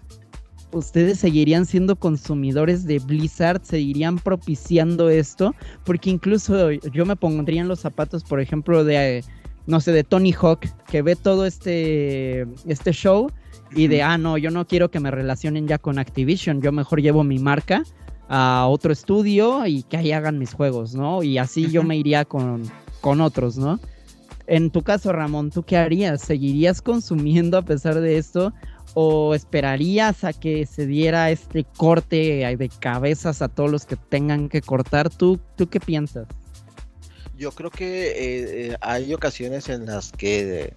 ¿ustedes 0.72 1.20
seguirían 1.20 1.66
siendo 1.66 1.96
consumidores 1.96 2.85
de 2.85 2.98
Blizzard? 2.98 3.62
¿Seguirían 3.62 4.18
propiciando 4.18 5.09
esto? 5.09 5.54
Porque 5.85 6.11
incluso 6.11 6.72
yo 6.72 7.07
me 7.07 7.16
pondría 7.16 7.61
en 7.61 7.68
los 7.68 7.80
zapatos, 7.80 8.24
por 8.24 8.40
ejemplo, 8.40 8.85
de, 8.85 9.24
no 9.66 9.80
sé, 9.80 9.92
de 9.92 10.02
Tony 10.02 10.33
Hawk, 10.33 10.66
que 10.88 11.02
ve 11.02 11.14
todo 11.14 11.46
este, 11.46 12.46
este 12.66 12.92
show 12.92 13.30
y 13.70 13.87
de, 13.87 14.02
ah, 14.02 14.18
no, 14.18 14.37
yo 14.37 14.50
no 14.50 14.66
quiero 14.66 14.90
que 14.90 15.00
me 15.00 15.11
relacionen 15.11 15.68
ya 15.68 15.78
con 15.78 15.98
Activision, 15.98 16.61
yo 16.61 16.72
mejor 16.72 17.00
llevo 17.02 17.22
mi 17.22 17.38
marca 17.38 17.85
a 18.28 18.66
otro 18.68 18.92
estudio 18.92 19.66
y 19.66 19.85
que 19.85 19.96
ahí 19.96 20.12
hagan 20.12 20.38
mis 20.38 20.54
juegos, 20.54 20.94
¿no? 20.94 21.22
Y 21.22 21.38
así 21.38 21.70
yo 21.70 21.83
me 21.83 21.96
iría 21.96 22.24
con, 22.24 22.64
con 23.00 23.20
otros, 23.20 23.59
¿no? 23.59 23.78
En 24.46 24.70
tu 24.70 24.83
caso, 24.83 25.12
Ramón, 25.12 25.50
¿tú 25.50 25.62
qué 25.62 25.76
harías? 25.76 26.20
¿Seguirías 26.20 26.83
consumiendo 26.83 27.57
a 27.57 27.62
pesar 27.62 28.00
de 28.00 28.18
esto? 28.18 28.52
¿O 28.94 29.35
esperarías 29.35 30.24
a 30.24 30.33
que 30.33 30.66
se 30.66 30.87
diera 30.87 31.30
este 31.30 31.64
corte 31.76 32.16
de 32.57 32.68
cabezas 32.80 33.42
a 33.42 33.48
todos 33.48 33.70
los 33.70 33.87
que 33.87 33.96
tengan 33.96 34.48
que 34.48 34.61
cortar? 34.61 35.09
¿Tú, 35.11 35.40
tú 35.57 35.68
qué 35.68 35.80
piensas? 35.80 36.28
Yo 37.37 37.52
creo 37.52 37.70
que 37.70 38.09
eh, 38.09 38.14
eh, 38.68 38.76
hay 38.80 39.12
ocasiones 39.12 39.68
en 39.68 39.87
las 39.87 40.12
que 40.12 40.74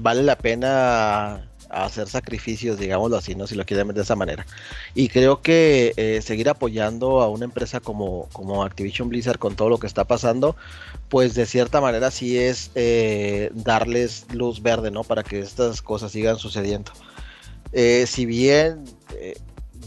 vale 0.00 0.22
la 0.22 0.38
pena 0.38 1.47
hacer 1.68 2.08
sacrificios, 2.08 2.78
digámoslo 2.78 3.16
así, 3.16 3.34
¿no? 3.34 3.46
Si 3.46 3.54
lo 3.54 3.64
quieren 3.64 3.88
ver 3.88 3.96
de 3.96 4.02
esa 4.02 4.16
manera. 4.16 4.46
Y 4.94 5.08
creo 5.08 5.42
que 5.42 5.92
eh, 5.96 6.20
seguir 6.22 6.48
apoyando 6.48 7.20
a 7.20 7.28
una 7.28 7.44
empresa 7.44 7.80
como, 7.80 8.28
como 8.32 8.62
Activision 8.64 9.08
Blizzard 9.08 9.38
con 9.38 9.56
todo 9.56 9.68
lo 9.68 9.78
que 9.78 9.86
está 9.86 10.04
pasando, 10.04 10.56
pues 11.08 11.34
de 11.34 11.46
cierta 11.46 11.80
manera 11.80 12.10
sí 12.10 12.38
es 12.38 12.70
eh, 12.74 13.50
darles 13.54 14.26
luz 14.32 14.62
verde, 14.62 14.90
¿no? 14.90 15.04
Para 15.04 15.22
que 15.22 15.40
estas 15.40 15.82
cosas 15.82 16.12
sigan 16.12 16.36
sucediendo. 16.36 16.92
Eh, 17.72 18.06
si 18.06 18.24
bien 18.24 18.84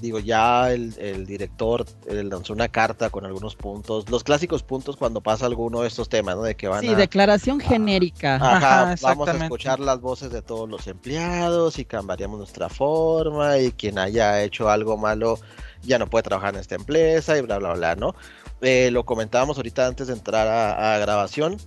digo, 0.01 0.19
ya 0.19 0.71
el, 0.71 1.25
director 1.25 1.85
lanzó 2.09 2.53
una 2.53 2.67
carta 2.67 3.09
con 3.09 3.25
algunos 3.25 3.55
puntos, 3.55 4.09
los 4.09 4.23
clásicos 4.23 4.63
puntos 4.63 4.97
cuando 4.97 5.21
pasa 5.21 5.45
alguno 5.45 5.81
de 5.81 5.87
estos 5.87 6.09
temas, 6.09 6.35
¿no? 6.35 6.41
De 6.41 6.55
que 6.55 6.67
van 6.67 6.81
sí, 6.81 6.93
declaración 6.95 7.59
genérica. 7.59 8.35
Ajá, 8.35 8.95
vamos 9.01 9.29
a 9.29 9.37
escuchar 9.37 9.79
las 9.79 10.01
voces 10.01 10.31
de 10.31 10.41
todos 10.41 10.67
los 10.67 10.87
empleados 10.87 11.77
y 11.79 11.85
cambiaríamos 11.85 12.39
nuestra 12.39 12.67
forma 12.67 13.59
y 13.59 13.71
quien 13.71 13.99
haya 13.99 14.41
hecho 14.43 14.69
algo 14.69 14.97
malo 14.97 15.39
ya 15.83 15.99
no 15.99 16.07
puede 16.07 16.23
trabajar 16.23 16.55
en 16.55 16.59
esta 16.59 16.75
empresa 16.75 17.37
y 17.37 17.41
bla, 17.41 17.59
bla, 17.59 17.73
bla, 17.73 17.95
¿no? 17.95 18.15
Eh, 18.61 18.89
lo 18.91 19.05
comentábamos 19.05 19.57
ahorita 19.57 19.87
antes 19.87 20.07
de 20.07 20.13
entrar 20.13 20.47
a, 20.47 20.95
a 20.95 20.99
grabación 20.99 21.57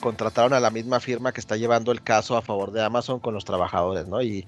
contrataron 0.00 0.52
a 0.52 0.60
la 0.60 0.70
misma 0.70 1.00
firma 1.00 1.32
que 1.32 1.40
está 1.40 1.56
llevando 1.56 1.90
el 1.90 2.02
caso 2.02 2.36
a 2.36 2.42
favor 2.42 2.72
de 2.72 2.82
Amazon 2.82 3.20
con 3.20 3.32
los 3.32 3.46
trabajadores, 3.46 4.06
¿no? 4.06 4.20
Y, 4.20 4.46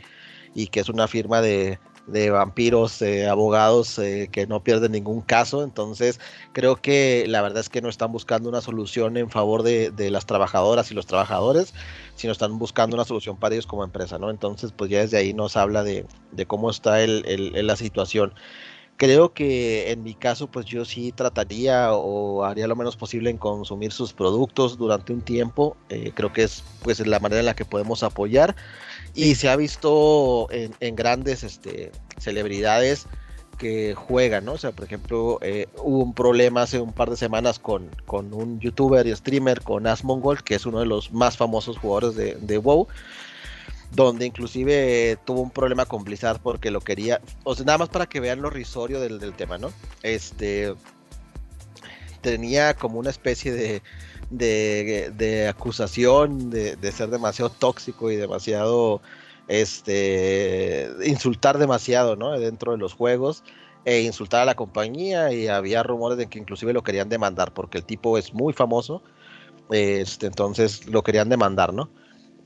y 0.55 0.69
que 0.69 0.81
es 0.81 0.89
una 0.89 1.07
firma 1.07 1.41
de, 1.41 1.79
de 2.07 2.31
vampiros, 2.31 3.03
abogados 3.29 3.99
eh, 3.99 4.29
que 4.31 4.47
no 4.47 4.62
pierden 4.62 4.92
ningún 4.92 5.21
caso. 5.21 5.62
Entonces, 5.62 6.21
creo 6.53 6.77
que 6.77 7.25
la 7.29 7.42
verdad 7.42 7.61
es 7.61 7.69
que 7.69 7.83
no 7.83 7.88
están 7.88 8.12
buscando 8.12 8.49
una 8.49 8.61
solución 8.61 9.16
en 9.16 9.31
favor 9.31 9.62
de, 9.62 9.92
las 10.11 10.27
trabajadoras 10.27 10.90
y 10.90 10.95
los 10.95 11.07
trabajadores, 11.07 11.75
sino 12.14 12.33
están 12.33 12.59
buscando 12.59 12.95
una 12.97 13.05
solución 13.05 13.37
para 13.37 13.55
ellos 13.55 13.66
como 13.66 13.85
empresa, 13.85 14.19
¿no? 14.19 14.31
Entonces, 14.31 14.73
pues 14.73 14.90
ya 14.90 15.01
desde 15.01 15.19
ahí 15.19 15.35
nos 15.35 15.57
habla 15.57 15.83
de, 15.83 16.07
cómo 16.47 16.71
está 16.71 17.03
el, 17.03 17.66
la 17.66 17.77
situación. 17.77 18.33
Creo 18.99 19.35
que 19.35 19.90
en 19.90 20.03
mi 20.03 20.14
caso, 20.14 20.47
pues 20.47 20.64
yo 20.64 20.87
sí 20.87 21.12
trataría 21.12 21.92
o 21.92 22.45
haría 22.45 22.66
lo 22.66 22.77
menos 22.77 22.97
posible 22.97 23.29
en 23.29 23.37
consumir 23.37 23.92
sus 23.92 24.14
productos 24.14 24.79
durante 24.79 25.12
un 25.12 25.21
tiempo. 25.21 25.77
Eh, 25.90 26.12
creo 26.14 26.33
que 26.33 26.45
es 26.45 26.64
pues 26.83 27.07
la 27.07 27.21
manera 27.21 27.40
en 27.40 27.47
la 27.47 27.55
que 27.55 27.66
podemos 27.66 28.03
apoyar 28.03 28.57
y 29.14 29.35
se 29.35 29.49
ha 29.49 29.57
visto 29.57 30.49
en, 30.51 30.97
grandes 30.97 31.42
este, 31.42 31.92
celebridades 32.19 33.07
que 33.59 33.95
juegan, 33.95 34.45
¿no? 34.45 34.53
O 34.53 34.59
sea, 34.59 34.73
por 34.73 34.85
ejemplo, 34.85 35.38
eh, 35.40 35.66
hubo 35.79 36.03
un 36.03 36.14
problema 36.14 36.62
hace 36.62 36.79
un 36.79 36.92
par 36.92 37.11
de 37.11 37.16
semanas 37.16 37.59
con, 37.59 37.88
con 38.05 38.35
un 38.35 38.61
youtuber 38.61 39.07
y 39.07 39.16
streamer, 39.16 39.62
con 39.62 39.87
Asmongold, 39.87 40.40
que 40.40 40.55
es 40.55 40.66
uno 40.66 40.81
de 40.81 40.87
los 40.87 41.12
más 41.12 41.37
famosos 41.37 41.79
jugadores 41.79 42.16
de, 42.16 42.35
de 42.35 42.59
WoW, 42.59 42.87
donde 43.92 44.27
inclusive 44.27 45.19
tuvo 45.25 45.40
un 45.40 45.51
problema 45.51 45.87
con 45.87 46.05
Blizzard 46.05 46.40
porque 46.42 46.71
lo 46.71 46.81
quería, 46.81 47.21
o 47.45 47.55
sea, 47.55 47.64
nada 47.64 47.79
más 47.79 47.88
para 47.88 48.07
que 48.07 48.21
vean 48.21 48.42
lo 48.42 48.51
risorio 48.51 49.01
del, 49.01 49.19
del 49.19 49.33
tema, 49.35 49.57
¿no? 49.57 49.73
Este, 50.03 50.75
tenía 52.21 52.75
como 52.75 52.99
una 52.99 53.11
especie 53.11 53.53
de, 53.53 53.83
de, 54.31 55.47
acusación 55.49 56.51
de, 56.51 56.93
ser 56.93 57.11
demasiado 57.11 57.51
tóxico 57.51 58.11
y 58.11 58.17
demasiado, 58.17 59.01
este, 59.49 60.91
insultar 61.05 61.59
demasiado, 61.59 62.17
¿no? 62.17 62.39
Dentro 62.39 62.73
de 62.73 62.79
los 62.79 62.93
juegos 62.93 63.43
e 63.85 64.03
insultar 64.03 64.43
a 64.43 64.45
la 64.45 64.57
compañía 64.57 65.33
y 65.33 65.47
había 65.47 65.85
rumores 65.85 66.19
de 66.19 66.27
que 66.27 66.41
inclusive 66.41 66.73
lo 66.73 66.83
querían 66.83 67.09
demandar 67.09 67.55
porque 67.55 67.79
el 67.79 67.85
tipo 67.85 68.19
es 68.19 68.35
muy 68.35 68.53
famoso, 68.53 69.03
este, 69.71 70.27
entonces 70.27 70.89
lo 70.89 71.03
querían 71.03 71.29
demandar, 71.29 71.73
¿no? 71.73 71.89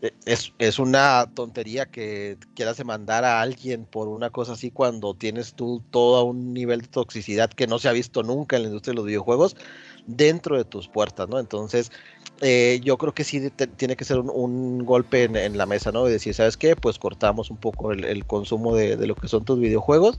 E, 0.03 0.13
es, 0.27 0.53
es, 0.59 0.79
una 0.79 1.31
tontería 1.35 1.87
que 1.87 2.39
quieras 2.55 2.77
demandar 2.77 3.25
a 3.25 3.41
alguien 3.41 3.87
por 3.87 4.09
una 4.09 4.31
cosa 4.31 4.53
así 4.53 4.71
cuando 4.71 5.15
tienes 5.15 5.55
tú 5.55 5.83
todo 5.91 6.25
un 6.25 6.53
nivel 6.53 6.83
de 6.83 6.89
toxicidad 6.89 7.51
que 7.51 7.67
no 7.67 7.79
se 7.79 7.89
ha 7.89 7.93
visto 7.93 8.23
nunca 8.23 8.57
en 8.57 8.63
la 8.63 8.69
industria 8.69 8.93
de 8.93 8.97
los 8.97 9.07
videojuegos 9.07 9.57
dentro 10.17 10.57
de 10.57 10.65
tus 10.65 10.89
puertas, 10.89 11.29
¿no? 11.29 11.39
Entonces, 11.39 11.91
eh, 12.41 12.81
yo 12.83 12.97
creo 12.97 13.13
que 13.13 13.25
sí 13.25 13.51
tiene 13.77 13.97
que 13.97 14.05
ser 14.05 14.19
un, 14.19 14.85
golpe 14.85 15.25
en, 15.25 15.59
la 15.59 15.67
mesa, 15.67 15.93
¿no? 15.93 16.09
Y 16.09 16.13
decir, 16.13 16.35
¿sabes 16.35 16.57
qué? 16.57 16.75
Pues 16.75 16.99
cortamos 16.99 17.51
un 17.51 17.59
poco 17.59 17.93
el, 17.93 18.27
consumo 18.27 18.75
de, 18.75 18.97
lo 19.07 19.15
que 19.15 19.29
son 19.29 19.45
tus 19.45 19.59
videojuegos 19.61 20.19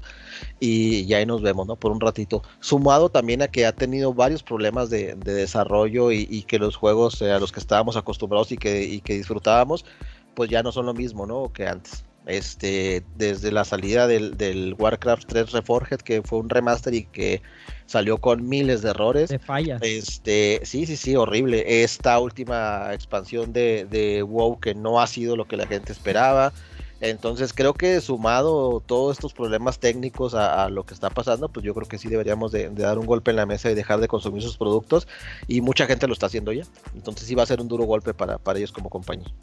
y 0.59 1.05
ya 1.07 1.17
ahí 1.17 1.25
nos 1.25 1.41
vemos, 1.41 1.67
¿no? 1.67 1.75
Por 1.75 1.91
un 1.91 1.99
ratito. 1.99 2.43
Sumado 2.59 3.09
también 3.09 3.41
a 3.41 3.47
que 3.47 3.65
ha 3.65 3.73
tenido 3.73 4.13
varios 4.13 4.43
problemas 4.43 4.89
de, 4.89 5.15
desarrollo 5.15 6.11
y, 6.11 6.43
que 6.43 6.59
los 6.59 6.75
juegos 6.75 7.21
eh, 7.21 7.31
a 7.31 7.39
los 7.39 7.51
que 7.51 7.59
estábamos 7.59 7.97
acostumbrados 7.97 8.51
y 8.51 8.57
que, 8.57 8.83
y 8.83 9.01
que 9.01 9.13
disfrutábamos, 9.13 9.85
pues 10.35 10.49
ya 10.49 10.63
no 10.63 10.71
son 10.71 10.85
lo 10.85 10.93
mismo, 10.93 11.25
¿no? 11.25 11.51
Que 11.53 11.67
antes 11.67 12.03
este 12.25 13.03
desde 13.17 13.51
la 13.51 13.65
salida 13.65 14.07
del, 14.07 14.37
del, 14.37 14.75
Warcraft 14.77 15.25
3 15.27 15.51
Reforged 15.51 15.97
que 15.97 16.21
fue 16.21 16.39
un 16.39 16.49
remaster 16.49 16.93
y 16.93 17.05
que 17.05 17.41
salió 17.85 18.19
con 18.19 18.47
miles 18.47 18.81
de 18.81 18.89
errores. 18.91 19.29
De 19.29 19.39
fallas. 19.39 19.81
Este 19.81 20.61
sí 20.63 20.85
sí 20.85 20.95
sí 20.95 21.15
horrible. 21.15 21.83
Esta 21.83 22.19
última 22.19 22.93
expansión 22.93 23.53
de, 23.53 23.85
de 23.89 24.23
WoW 24.23 24.59
que 24.59 24.75
no 24.75 25.01
ha 25.01 25.07
sido 25.07 25.35
lo 25.35 25.45
que 25.45 25.57
la 25.57 25.67
gente 25.67 25.91
esperaba. 25.91 26.53
Entonces 27.01 27.51
creo 27.51 27.73
que 27.73 27.99
sumado 27.99 28.81
todos 28.85 29.17
estos 29.17 29.33
problemas 29.33 29.79
técnicos 29.79 30.35
a, 30.35 30.69
lo 30.69 30.85
que 30.85 30.93
está 30.93 31.09
pasando, 31.09 31.49
pues 31.49 31.65
yo 31.65 31.73
creo 31.73 31.87
que 31.87 31.97
sí 31.97 32.07
deberíamos 32.07 32.51
de, 32.51 32.69
dar 32.69 32.99
un 32.99 33.07
golpe 33.07 33.31
en 33.31 33.37
la 33.37 33.47
mesa 33.47 33.71
y 33.71 33.73
dejar 33.73 33.99
de 33.99 34.07
consumir 34.07 34.43
sus 34.43 34.55
productos. 34.55 35.07
Y 35.47 35.61
mucha 35.61 35.87
gente 35.87 36.05
lo 36.05 36.13
está 36.13 36.27
haciendo 36.27 36.53
ya. 36.53 36.63
Entonces 36.93 37.27
sí 37.27 37.33
va 37.33 37.41
a 37.41 37.47
ser 37.47 37.59
un 37.59 37.67
duro 37.67 37.85
golpe 37.85 38.13
para, 38.13 38.37
para 38.37 38.59
ellos 38.59 38.71
como 38.71 38.91
compañía. 38.91 39.33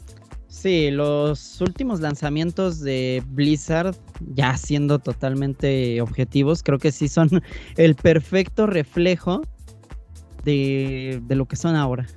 Sí, 0.49 0.89
los 0.89 1.61
últimos 1.61 1.99
lanzamientos 1.99 2.79
de 2.79 3.23
Blizzard, 3.27 3.95
ya 4.33 4.57
siendo 4.57 4.97
totalmente 4.97 6.01
objetivos, 6.01 6.63
creo 6.63 6.79
que 6.79 6.91
sí 6.91 7.07
son 7.07 7.29
el 7.77 7.95
perfecto 7.95 8.65
reflejo 8.65 9.43
de, 10.43 11.21
lo 11.29 11.45
que 11.45 11.55
son 11.55 11.75
ahora. 11.75 12.07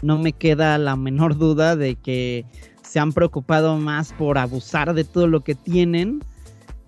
No 0.00 0.18
me 0.18 0.32
queda 0.32 0.78
la 0.78 0.96
menor 0.96 1.36
duda 1.36 1.76
de 1.76 1.96
que 1.96 2.46
se 2.82 3.00
han 3.00 3.12
preocupado 3.12 3.76
más 3.76 4.14
por 4.14 4.38
abusar 4.38 4.94
de 4.94 5.04
todo 5.04 5.26
lo 5.26 5.42
que 5.42 5.54
tienen 5.54 6.20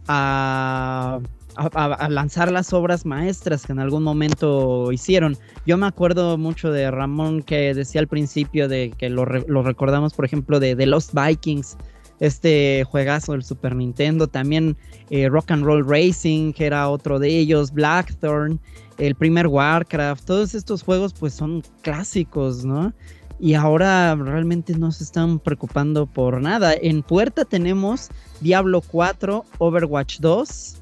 a 0.09 1.21
a, 1.57 2.09
lanzar 2.09 2.51
las 2.51 2.73
obras 2.73 3.05
maestras 3.05 3.67
que 3.67 3.73
en 3.73 3.81
algún 3.81 4.03
momento 4.03 4.93
hicieron. 4.93 5.37
Yo 5.67 5.77
me 5.77 5.87
acuerdo 5.87 6.39
mucho 6.39 6.71
de 6.71 6.91
Ramón 6.91 7.43
que 7.43 7.75
decía 7.75 8.01
al 8.01 8.09
principio 8.09 8.69
de 8.69 8.93
que 8.97 9.09
lo, 9.09 9.25
recordamos, 9.25 10.15
por 10.15 10.25
ejemplo, 10.25 10.61
de 10.61 10.77
The 10.77 10.87
Lost 10.87 11.13
Vikings, 11.15 11.77
este 12.21 12.85
juegazo 12.85 13.33
del 13.33 13.43
Super 13.43 13.75
Nintendo, 13.75 14.27
también 14.27 14.77
eh, 15.09 15.29
Rock 15.29 15.53
and 15.53 15.65
Roll 15.65 15.87
Racing, 15.89 16.53
que 16.53 16.67
era 16.67 16.89
otro 16.89 17.19
de 17.19 17.29
ellos, 17.39 17.73
Blackthorn, 17.73 18.61
el 18.99 19.15
primer 19.15 19.47
Warcraft, 19.47 20.25
todos 20.25 20.55
estos 20.55 20.83
juegos 20.83 21.15
pues 21.15 21.33
son 21.33 21.63
clásicos, 21.83 22.65
¿no? 22.65 22.93
Y 23.39 23.55
ahora 23.55 24.15
realmente 24.15 24.77
no 24.77 24.93
se 24.93 25.03
están 25.03 25.39
preocupando 25.39 26.05
por 26.05 26.43
nada. 26.43 26.75
En 26.75 27.03
puerta 27.03 27.47
tenemos 27.47 28.11
Diablo 28.43 28.83
4, 28.83 29.47
Overwatch 29.57 30.21
2, 30.21 30.80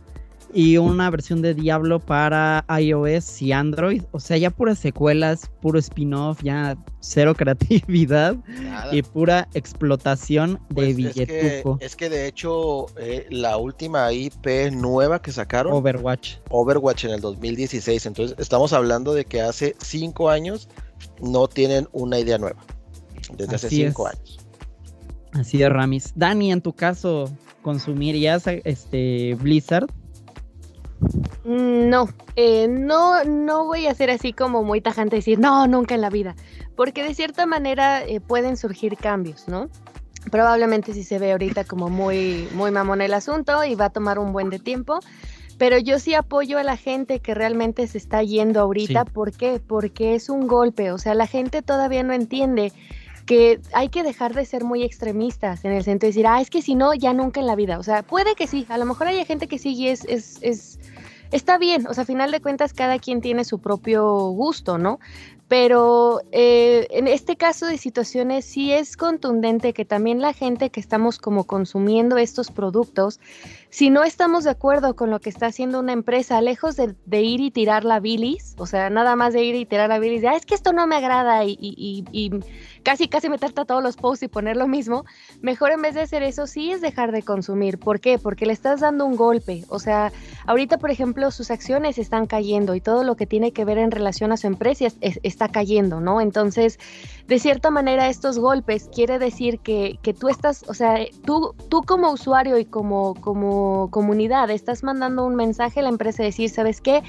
y 0.53 0.79
una 0.79 1.11
versión 1.11 1.43
de 1.43 1.55
Diablo 1.55 2.01
para 2.01 2.65
iOS 2.81 3.43
y 3.43 3.53
Android. 3.53 4.03
O 4.13 4.21
sea, 4.21 4.37
ya 4.37 4.51
puras 4.51 4.79
secuelas, 4.79 5.51
puro 5.61 5.79
spin-off, 5.79 6.43
ya 6.43 6.77
cero 7.01 7.35
creatividad 7.37 8.37
y 8.93 9.03
pura 9.03 9.49
explotación 9.55 10.61
de 10.71 10.75
pues 10.75 10.97
billetuco. 10.97 11.79
Es 11.81 11.97
que, 11.97 12.09
de 12.09 12.27
hecho, 12.27 12.87
eh, 12.99 13.27
la 13.31 13.57
última 13.57 14.13
IP 14.13 14.73
nueva 14.73 15.21
que 15.21 15.33
sacaron, 15.33 15.73
Overwatch. 15.73 16.37
Overwatch 16.51 17.05
en 17.05 17.13
el 17.13 17.21
2016. 17.21 18.07
Entonces, 18.07 18.37
estamos 18.39 18.73
hablando 18.73 19.15
de 19.15 19.25
que 19.25 19.41
hace 19.41 19.77
cinco 19.79 20.31
años 20.31 20.69
no 21.21 21.49
tienen 21.49 21.89
una 21.93 22.19
idea 22.19 22.39
nueva. 22.39 22.65
Desde 23.37 23.57
hace 23.57 23.69
cinco 23.69 24.07
años. 24.07 24.39
Así 25.33 25.63
es, 25.63 25.69
Ramis. 25.69 26.13
Dani, 26.17 26.51
en 26.51 26.63
tu 26.63 26.73
caso, 26.73 27.31
¿consumirías 27.63 28.45
este 28.47 29.35
Blizzard? 29.35 29.87
No, 31.45 32.09
eh, 32.37 32.69
no, 32.69 33.25
no 33.25 33.65
voy 33.65 33.87
a 33.87 33.95
ser 33.95 34.11
así 34.11 34.33
como 34.33 34.63
muy 34.63 34.81
tajante 34.81 35.17
decir, 35.17 35.39
no, 35.39 35.67
nunca 35.67 35.95
en 35.95 36.01
la 36.01 36.11
vida, 36.11 36.35
porque 36.77 37.03
de 37.03 37.15
cierta 37.15 37.47
manera 37.47 38.05
eh, 38.05 38.21
pueden 38.21 38.57
surgir 38.57 38.97
cambios, 38.97 39.49
¿no? 39.49 39.69
Probablemente 40.31 40.93
si 40.93 41.05
se 41.05 41.19
ve 41.19 41.33
ahorita 41.33 41.65
como 41.65 41.89
muy, 41.89 42.49
muy 42.53 42.71
mamón 42.71 43.01
el 43.01 43.15
asunto 43.15 43.65
y 43.65 43.75
va 43.77 43.87
a 43.87 43.91
tomar 43.91 44.19
un 44.19 44.33
buen 44.33 44.51
de 44.51 44.59
tiempo, 44.59 44.99
pero 45.57 45.79
yo 45.79 45.99
sí 45.99 46.15
apoyo 46.15 46.59
a 46.59 46.63
la 46.63 46.77
gente 46.77 47.21
que 47.21 47.35
realmente 47.35 47.87
se 47.87 47.99
está 47.99 48.23
yendo 48.23 48.61
ahorita, 48.61 49.05
¿por 49.05 49.33
qué? 49.33 49.61
Porque 49.65 50.15
es 50.15 50.29
un 50.29 50.47
golpe, 50.47 50.93
o 50.93 50.99
sea, 50.99 51.15
la 51.15 51.27
gente 51.27 51.63
todavía 51.63 52.03
no 52.03 52.13
entiende 52.13 52.73
que 53.29 53.61
hay 53.75 53.91
que 53.91 54.03
dejar 54.03 54.35
de 54.35 54.47
ser 54.47 54.65
muy 54.65 54.83
extremistas 54.83 55.63
en 55.67 55.73
el 55.73 55.85
sentido 55.85 56.07
de 56.09 56.13
decir, 56.15 56.27
ah, 56.27 56.41
es 56.41 56.49
que 56.49 56.63
si 56.63 56.75
no, 56.75 56.95
ya 56.95 57.13
nunca 57.13 57.41
en 57.41 57.47
la 57.47 57.57
vida. 57.57 57.79
O 57.79 57.83
sea, 57.83 58.03
puede 58.03 58.35
que 58.35 58.47
sí, 58.47 58.65
a 58.71 58.79
lo 58.79 58.87
mejor 58.87 59.07
hay 59.07 59.23
gente 59.27 59.49
que 59.49 59.59
sí 59.59 59.75
y 59.75 59.89
es, 59.89 60.07
es, 60.07 60.39
es, 60.41 60.78
está 61.33 61.59
bien, 61.59 61.87
o 61.87 61.95
sea, 61.95 62.03
a 62.03 62.07
final 62.07 62.31
de 62.31 62.41
cuentas 62.41 62.73
cada 62.73 62.99
quien 62.99 63.21
tiene 63.21 63.45
su 63.45 63.59
propio 63.61 64.07
gusto, 64.31 64.79
¿no? 64.79 64.99
Pero 65.49 66.21
eh, 66.31 66.87
en 66.91 67.09
este 67.09 67.37
caso 67.37 67.65
de 67.65 67.79
situaciones 67.79 68.45
sí 68.45 68.71
es 68.71 68.99
contundente 68.99 69.73
que 69.73 69.87
también 69.87 70.21
la 70.21 70.35
gente 70.35 70.69
que 70.69 70.79
estamos 70.79 71.19
como 71.19 71.45
consumiendo 71.45 72.19
estos 72.19 72.51
productos, 72.51 73.19
si 73.71 73.91
no 73.91 74.03
estamos 74.03 74.45
de 74.45 74.51
acuerdo 74.51 74.97
con 74.97 75.11
lo 75.11 75.21
que 75.21 75.29
está 75.29 75.47
haciendo 75.47 75.81
una 75.81 75.93
empresa, 75.93 76.41
lejos 76.41 76.77
de, 76.77 77.23
ir 77.23 77.41
y 77.41 77.51
tirar 77.51 77.85
la 77.85 78.01
bilis, 78.01 78.55
o 78.59 78.67
sea, 78.67 78.89
nada 78.89 79.15
más 79.15 79.35
de 79.35 79.45
ir 79.45 79.55
y 79.57 79.67
tirar 79.67 79.91
la 79.91 79.99
bilis, 79.99 80.23
de, 80.23 80.29
ah, 80.29 80.37
es 80.37 80.47
que 80.47 80.55
esto 80.55 80.73
no 80.73 80.87
me 80.87 80.97
agrada 80.97 81.45
y, 81.45 81.57
y, 81.61 82.05
y, 82.11 82.31
casi 82.83 83.09
casi 83.09 83.29
meterte 83.29 83.61
a 83.61 83.65
todos 83.67 83.83
los 83.83 83.97
posts 83.97 84.23
y 84.23 84.29
poner 84.29 84.57
lo 84.57 84.67
mismo, 84.67 85.05
mejor 85.43 85.73
en 85.73 85.83
vez 85.83 85.95
de 85.95 86.01
hacer 86.01 86.23
eso 86.23 86.47
sí 86.47 86.73
es 86.73 86.81
dejar 86.81 87.13
de 87.13 87.23
consumir. 87.23 87.79
¿Por 87.79 88.01
qué? 88.01 88.19
Porque 88.19 88.47
le 88.47 88.55
estás 88.55 88.81
dando 88.81 89.05
un 89.05 89.17
golpe. 89.17 89.65
O 89.69 89.79
sea, 89.79 90.13
ahorita, 90.47 90.79
por 90.79 90.91
ejemplo, 90.91 91.31
sus 91.31 91.51
acciones 91.51 91.99
están 91.99 92.27
cayendo 92.27 92.75
y 92.75 92.81
todo 92.81 93.05
lo 93.05 93.17
que 93.17 93.27
tiene 93.27 93.53
que 93.53 93.67
ver 93.67 93.77
en 93.77 93.91
relación 93.91 94.33
a 94.33 94.39
su 94.39 94.47
empresa 94.47 94.87
está 95.01 95.49
cayendo, 95.49 96.01
¿no? 96.01 96.23
Entonces, 96.23 96.79
de 97.27 97.39
cierta 97.39 97.71
manera, 97.71 98.09
estos 98.09 98.39
golpes 98.39 98.89
quiere 98.95 99.19
decir 99.19 99.59
que, 99.59 99.99
que 100.03 100.15
tú 100.15 100.29
estás, 100.29 100.65
o 100.69 100.75
sea, 100.75 100.97
tú, 101.27 101.55
tú 101.69 101.83
como 101.83 102.11
usuario 102.11 102.59
y 102.59 102.65
como, 102.65 103.15
como 103.21 103.58
comunidad 103.91 104.51
estás 104.51 104.83
mandando 104.83 105.25
un 105.25 105.35
mensaje 105.35 105.81
a 105.81 105.83
la 105.83 105.89
empresa 105.89 106.23
decir, 106.23 106.51
¿sabes 106.51 106.81
qué? 106.81 107.03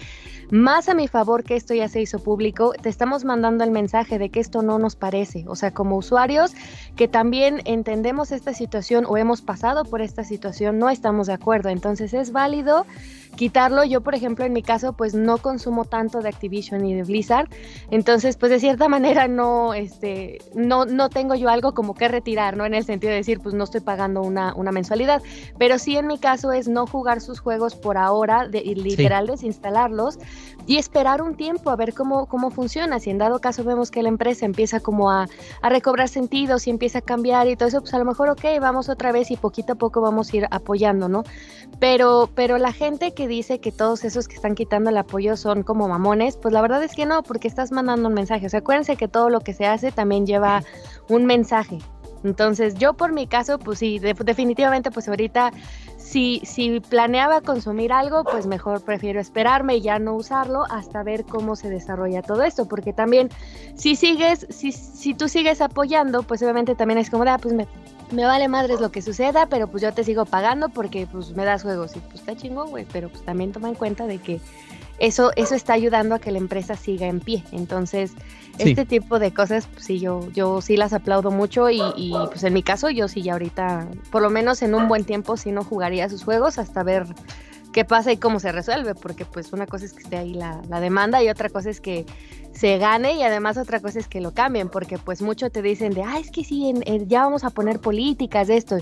Más 0.52 0.90
a 0.90 0.96
mi 0.96 1.08
favor 1.08 1.44
que 1.44 1.56
esto 1.56 1.74
ya 1.74 1.88
se 1.88 2.02
hizo 2.02 2.20
público, 2.20 2.74
te 2.82 2.90
estamos 2.90 3.24
mandando 3.24 3.64
el 3.64 3.72
mensaje 3.72 4.18
de 4.18 4.30
que 4.30 4.40
esto 4.40 4.62
no 4.62 4.80
nos 4.80 4.96
parece. 4.96 5.46
O 5.48 5.56
sea, 5.56 5.72
como 5.72 5.98
usuarios 5.98 6.54
que 6.96 7.08
también 7.08 7.62
entendemos 7.66 8.32
esta 8.32 8.54
situación 8.54 9.06
o 9.08 9.18
hemos 9.18 9.42
pasado 9.42 9.86
por 9.86 10.02
esta 10.02 10.24
situación, 10.24 10.80
no 10.80 10.90
estamos 10.90 11.28
de 11.28 11.34
acuerdo. 11.34 11.70
Entonces 11.70 12.14
es 12.14 12.32
válido 12.32 12.86
quitarlo. 13.40 13.86
Yo, 13.86 14.02
por 14.02 14.16
ejemplo, 14.16 14.44
en 14.44 14.52
mi 14.52 14.62
caso, 14.62 14.92
pues 14.92 15.14
no 15.14 15.38
consumo 15.38 15.86
tanto 15.86 16.20
de 16.20 16.28
Activision 16.28 16.86
y 16.86 16.94
de 16.94 17.04
Blizzard. 17.04 17.48
Entonces, 17.90 18.36
pues 18.36 18.52
de 18.52 18.60
cierta 18.60 18.90
manera 18.96 19.30
no, 19.30 19.74
este, 19.74 20.40
no, 20.54 20.84
no 20.84 21.08
tengo 21.08 21.36
yo 21.36 21.48
algo 21.48 21.74
como 21.74 21.94
que 21.94 22.10
retirar, 22.10 22.58
¿no? 22.58 22.66
En 22.66 22.74
el 22.74 22.84
sentido 22.84 23.12
de 23.12 23.18
decir, 23.18 23.40
pues 23.40 23.56
no 23.56 23.64
estoy 23.64 23.80
pagando 23.80 24.22
una, 24.22 24.54
una 24.56 24.74
mensualidad. 24.74 25.22
Pero 25.58 25.80
sí 25.80 25.96
en 25.96 26.08
mi 26.08 26.18
caso 26.18 26.52
es 26.52 26.68
no 26.68 26.86
jugar 26.86 27.22
sus 27.22 27.40
juegos 27.40 27.76
por 27.76 27.98
ahora, 27.98 28.46
de, 28.46 28.60
literal 28.62 29.28
desinstalarlos 29.28 30.20
y 30.68 30.78
esperar 30.78 31.22
un 31.22 31.36
tiempo 31.36 31.70
a 31.70 31.78
ver 31.78 31.94
cómo, 31.94 32.26
cómo 32.26 32.52
funciona. 32.52 33.00
Si 33.00 33.10
en 33.10 33.20
dado 33.20 33.40
caso 33.40 33.64
vemos 33.64 33.90
que 33.90 34.04
la 34.04 34.10
empresa 34.10 34.46
empieza 34.46 34.82
como 34.82 35.12
a, 35.12 35.28
a 35.62 35.70
recobrar 35.70 36.10
sentido, 36.10 36.60
si 36.60 36.72
empieza 36.72 37.00
a 37.00 37.02
cambiar 37.02 37.48
y 37.48 37.56
todo 37.56 37.70
eso, 37.70 37.80
pues 37.80 37.94
a 37.94 38.00
lo 38.00 38.06
mejor, 38.06 38.28
ok, 38.28 38.44
vamos 38.60 38.90
otra 38.90 39.14
vez 39.14 39.32
y 39.32 39.38
poquito 39.38 39.74
a 39.74 39.76
poco 39.76 40.02
vamos 40.02 40.34
a 40.34 40.38
ir 40.38 40.48
apoyando, 40.52 41.08
¿no? 41.08 41.24
Pero, 41.80 42.30
pero 42.36 42.58
la 42.58 42.74
gente 42.74 43.14
que 43.14 43.29
dice 43.30 43.60
que 43.60 43.72
todos 43.72 44.04
esos 44.04 44.28
que 44.28 44.36
están 44.36 44.56
quitando 44.56 44.90
el 44.90 44.98
apoyo 44.98 45.38
son 45.38 45.64
como 45.64 45.88
mamones, 45.88 46.36
pues 46.36 46.54
la 46.54 46.62
verdad 46.62 46.84
es 46.84 46.94
que 46.94 47.06
no, 47.06 47.24
porque 47.24 47.48
estás 47.48 47.72
mandando 47.72 48.10
un 48.10 48.14
mensaje. 48.14 48.48
O 48.48 48.50
sea, 48.50 48.60
acuérdense 48.60 48.98
que 48.98 49.08
todo 49.08 49.30
lo 49.30 49.40
que 49.40 49.54
se 49.54 49.66
hace 49.66 49.94
también 49.94 50.26
lleva 50.26 50.64
un 51.08 51.26
mensaje. 51.26 51.80
Entonces, 52.24 52.76
yo 52.76 52.94
por 52.94 53.14
mi 53.14 53.28
caso, 53.28 53.60
pues 53.60 53.80
sí, 53.80 54.00
definitivamente, 54.00 54.92
pues 54.92 55.08
ahorita 55.08 55.52
si, 55.98 56.42
si 56.44 56.80
planeaba 56.80 57.42
consumir 57.42 57.94
algo, 57.94 58.24
pues 58.24 58.46
mejor 58.46 58.82
prefiero 58.82 59.20
esperarme 59.20 59.78
y 59.78 59.82
ya 59.82 60.00
no 60.00 60.16
usarlo 60.16 60.64
hasta 60.70 61.04
ver 61.04 61.24
cómo 61.24 61.56
se 61.56 61.70
desarrolla 61.70 62.22
todo 62.22 62.44
esto, 62.44 62.68
porque 62.68 62.94
también 62.94 63.30
si 63.76 63.96
sigues, 63.96 64.48
si, 64.50 64.72
si 64.72 65.14
tú 65.14 65.30
sigues 65.30 65.62
apoyando, 65.62 66.24
pues 66.24 66.42
obviamente 66.42 66.76
también 66.76 66.98
es 66.98 67.10
como, 67.10 67.24
ah, 67.24 67.38
pues 67.42 67.54
me, 67.54 67.68
me 68.12 68.26
vale 68.26 68.48
madres 68.48 68.80
lo 68.80 68.92
que 68.92 69.02
suceda, 69.02 69.48
pero 69.48 69.68
pues 69.68 69.84
yo 69.84 69.94
te 69.94 70.04
sigo 70.04 70.26
pagando 70.26 70.70
porque 70.70 71.08
pues 71.08 71.36
me 71.36 71.46
das 71.46 71.64
juegos 71.64 71.96
y 71.96 72.00
pues 72.00 72.16
está 72.16 72.36
chingón, 72.36 72.70
güey, 72.70 72.86
pero 72.92 73.10
pues 73.10 73.24
también 73.24 73.52
toma 73.52 73.70
en 73.70 73.76
cuenta 73.76 74.08
de 74.08 74.18
que 74.18 74.40
eso, 75.00 75.32
eso 75.36 75.56
está 75.56 75.74
ayudando 75.74 76.16
a 76.16 76.20
que 76.20 76.32
la 76.32 76.40
empresa 76.40 76.76
siga 76.76 77.08
en 77.08 77.22
pie. 77.22 77.44
Entonces, 77.52 78.12
este 78.58 78.86
tipo 78.86 79.20
de 79.20 79.34
cosas, 79.34 79.68
pues 79.68 79.86
sí, 79.86 80.00
yo, 80.00 80.30
yo 80.34 80.62
sí 80.62 80.76
las 80.76 80.92
aplaudo 80.92 81.32
mucho 81.32 81.70
y, 81.70 81.82
y, 81.96 82.14
pues 82.30 82.44
en 82.44 82.54
mi 82.54 82.64
caso 82.64 82.90
yo 82.90 83.08
sí 83.08 83.22
ya 83.22 83.34
ahorita, 83.34 83.88
por 84.12 84.22
lo 84.22 84.30
menos 84.30 84.62
en 84.62 84.76
un 84.76 84.90
buen 84.90 85.06
tiempo, 85.06 85.38
sí 85.38 85.52
no 85.52 85.64
jugaría 85.64 86.10
sus 86.10 86.24
juegos 86.24 86.58
hasta 86.58 86.84
ver 86.84 87.06
qué 87.72 87.86
pasa 87.86 88.12
y 88.12 88.18
cómo 88.18 88.40
se 88.40 88.52
resuelve, 88.52 88.96
porque 88.96 89.26
pues 89.26 89.54
una 89.54 89.68
cosa 89.68 89.86
es 89.86 89.94
que 89.94 90.04
esté 90.04 90.18
ahí 90.18 90.34
la, 90.34 90.62
la 90.68 90.80
demanda 90.82 91.24
y 91.24 91.30
otra 91.30 91.50
cosa 91.50 91.70
es 91.70 91.80
que 91.80 92.06
se 92.54 92.78
gane 92.78 93.14
y 93.14 93.24
además 93.24 93.58
otra 93.58 93.80
cosa 93.80 94.00
es 94.00 94.08
que 94.08 94.22
lo 94.22 94.34
cambien, 94.34 94.70
porque 94.70 94.98
pues 94.98 95.22
mucho 95.22 95.50
te 95.50 95.62
dicen 95.62 95.94
de, 95.94 96.04
ah, 96.04 96.20
es 96.20 96.32
que 96.32 96.44
sí, 96.44 96.74
ya 97.08 97.24
vamos 97.24 97.44
a 97.44 97.50
poner 97.52 97.80
políticas 97.80 98.48
de 98.48 98.58
esto. 98.58 98.78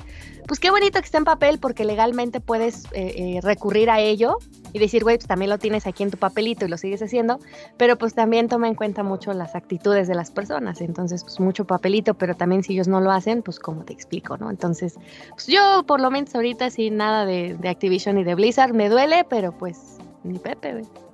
Pues 0.47 0.59
qué 0.59 0.71
bonito 0.71 0.99
que 0.99 1.05
esté 1.05 1.17
en 1.17 1.25
papel 1.25 1.59
porque 1.59 1.83
legalmente 1.83 2.39
puedes 2.39 2.85
eh, 2.93 3.13
eh, 3.15 3.39
recurrir 3.41 3.89
a 3.89 3.99
ello 3.99 4.37
y 4.73 4.79
decir, 4.79 5.03
güey, 5.03 5.17
pues 5.17 5.27
también 5.27 5.49
lo 5.49 5.57
tienes 5.57 5.85
aquí 5.85 6.03
en 6.03 6.11
tu 6.11 6.17
papelito 6.17 6.65
y 6.65 6.69
lo 6.69 6.77
sigues 6.77 7.01
haciendo, 7.01 7.39
pero 7.75 7.97
pues 7.97 8.13
también 8.13 8.47
toma 8.47 8.67
en 8.67 8.75
cuenta 8.75 9.03
mucho 9.03 9.33
las 9.33 9.55
actitudes 9.55 10.07
de 10.07 10.15
las 10.15 10.31
personas, 10.31 10.81
entonces 10.81 11.23
pues 11.23 11.39
mucho 11.39 11.65
papelito, 11.65 12.13
pero 12.13 12.35
también 12.35 12.63
si 12.63 12.73
ellos 12.73 12.87
no 12.87 13.01
lo 13.01 13.11
hacen, 13.11 13.41
pues 13.41 13.59
como 13.59 13.83
te 13.83 13.93
explico, 13.93 14.37
¿no? 14.37 14.49
Entonces, 14.49 14.95
pues 15.31 15.47
yo 15.47 15.83
por 15.85 15.99
lo 15.99 16.09
menos 16.09 16.33
ahorita 16.33 16.69
sí 16.69 16.89
nada 16.89 17.25
de, 17.25 17.55
de 17.55 17.69
Activision 17.69 18.17
y 18.17 18.23
de 18.23 18.35
Blizzard, 18.35 18.73
me 18.73 18.89
duele, 18.89 19.25
pero 19.29 19.51
pues 19.51 19.97
ni 20.23 20.39
Pepe, 20.39 20.73
güey. 20.73 21.06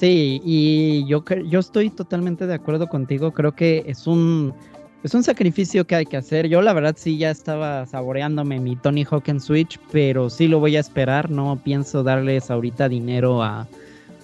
Sí, 0.00 0.40
y 0.46 1.04
yo, 1.04 1.22
yo 1.46 1.60
estoy 1.60 1.90
totalmente 1.90 2.46
de 2.46 2.54
acuerdo 2.54 2.88
contigo. 2.88 3.32
Creo 3.32 3.52
que 3.52 3.84
es 3.86 4.06
un, 4.06 4.54
es 5.02 5.12
un 5.12 5.22
sacrificio 5.22 5.86
que 5.86 5.94
hay 5.94 6.06
que 6.06 6.16
hacer. 6.16 6.48
Yo 6.48 6.62
la 6.62 6.72
verdad 6.72 6.94
sí 6.96 7.18
ya 7.18 7.30
estaba 7.30 7.84
saboreándome 7.84 8.60
mi 8.60 8.76
Tony 8.76 9.04
Hawk 9.04 9.28
en 9.28 9.40
Switch, 9.40 9.78
pero 9.92 10.30
sí 10.30 10.48
lo 10.48 10.58
voy 10.58 10.78
a 10.78 10.80
esperar. 10.80 11.28
No 11.28 11.60
pienso 11.62 12.02
darles 12.02 12.50
ahorita 12.50 12.88
dinero 12.88 13.42
a, 13.42 13.68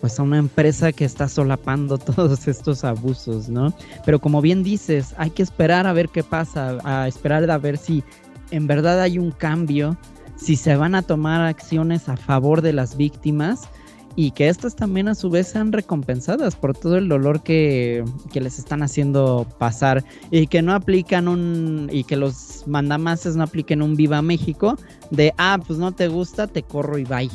pues 0.00 0.18
a 0.18 0.22
una 0.22 0.38
empresa 0.38 0.92
que 0.92 1.04
está 1.04 1.28
solapando 1.28 1.98
todos 2.16 2.48
estos 2.48 2.82
abusos, 2.82 3.50
¿no? 3.50 3.74
Pero 4.06 4.18
como 4.18 4.40
bien 4.40 4.62
dices, 4.62 5.14
hay 5.18 5.28
que 5.28 5.42
esperar 5.42 5.86
a 5.86 5.92
ver 5.92 6.08
qué 6.08 6.22
pasa, 6.22 6.78
a 6.84 7.06
esperar 7.06 7.50
a 7.50 7.58
ver 7.58 7.76
si 7.76 8.02
en 8.50 8.66
verdad 8.66 9.02
hay 9.02 9.18
un 9.18 9.30
cambio, 9.30 9.94
si 10.36 10.56
se 10.56 10.74
van 10.74 10.94
a 10.94 11.02
tomar 11.02 11.42
acciones 11.42 12.08
a 12.08 12.16
favor 12.16 12.62
de 12.62 12.72
las 12.72 12.96
víctimas 12.96 13.68
y 14.16 14.30
que 14.30 14.48
estas 14.48 14.74
también 14.74 15.08
a 15.08 15.14
su 15.14 15.28
vez 15.28 15.48
sean 15.48 15.72
recompensadas 15.72 16.56
por 16.56 16.76
todo 16.76 16.96
el 16.96 17.08
dolor 17.08 17.42
que, 17.42 18.02
les 18.32 18.58
están 18.58 18.82
haciendo 18.82 19.46
pasar 19.58 20.04
y 20.30 20.46
que 20.46 20.62
no 20.62 20.74
aplican 20.74 21.28
un 21.28 21.88
y 21.92 22.04
que 22.04 22.16
los 22.16 22.64
mandamases 22.66 23.36
no 23.36 23.44
apliquen 23.44 23.82
un 23.82 23.94
viva 23.94 24.22
México 24.22 24.76
de 25.10 25.32
ah 25.38 25.58
pues 25.64 25.78
no 25.78 25.92
te 25.92 26.08
gusta 26.08 26.46
te 26.46 26.62
corro 26.62 26.98
y 26.98 27.04
bye 27.04 27.30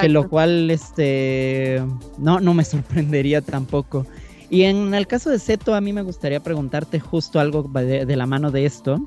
que 0.00 0.08
lo 0.08 0.28
cual 0.28 0.70
este 0.70 1.82
no 2.18 2.40
no 2.40 2.54
me 2.54 2.64
sorprendería 2.64 3.40
tampoco. 3.40 4.06
Y 4.50 4.62
en 4.62 4.94
el 4.94 5.06
caso 5.06 5.30
de 5.30 5.38
Seto 5.38 5.76
a 5.76 5.80
mí 5.80 5.92
me 5.92 6.02
gustaría 6.02 6.42
preguntarte 6.42 6.98
justo 6.98 7.38
algo 7.38 7.62
de, 7.62 8.16
la 8.16 8.26
mano 8.26 8.50
de 8.50 8.66
esto. 8.66 9.00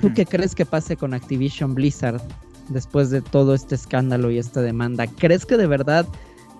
¿Tú 0.00 0.12
qué 0.14 0.24
crees 0.24 0.54
que 0.54 0.64
pase 0.64 0.96
con 0.96 1.12
Activision 1.12 1.74
Blizzard? 1.74 2.22
Después 2.68 3.10
de 3.10 3.22
todo 3.22 3.54
este 3.54 3.74
escándalo 3.74 4.30
y 4.30 4.38
esta 4.38 4.60
demanda? 4.60 5.06
¿Crees 5.06 5.46
que 5.46 5.56
de 5.56 5.66
verdad 5.66 6.06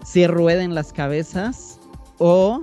si 0.05 0.27
rueden 0.27 0.75
las 0.75 0.93
cabezas 0.93 1.79
o 2.19 2.63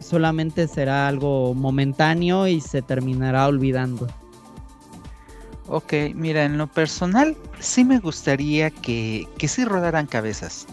solamente 0.00 0.68
será 0.68 1.08
algo 1.08 1.54
momentáneo 1.54 2.46
y 2.46 2.60
se 2.60 2.82
terminará 2.82 3.46
olvidando? 3.46 4.06
Ok, 5.68 5.92
mira, 6.14 6.44
en 6.44 6.58
lo 6.58 6.68
personal 6.68 7.36
sí 7.58 7.84
me 7.84 7.98
gustaría 7.98 8.70
que, 8.70 9.26
que 9.36 9.48
sí 9.48 9.64
rodaran 9.64 10.06
cabezas. 10.06 10.66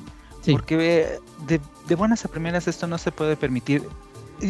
Porque 0.51 1.19
de, 1.47 1.61
de 1.87 1.95
buenas 1.95 2.25
a 2.25 2.27
primeras 2.27 2.67
esto 2.67 2.85
no 2.85 2.97
se 2.97 3.11
puede 3.11 3.37
permitir. 3.37 3.81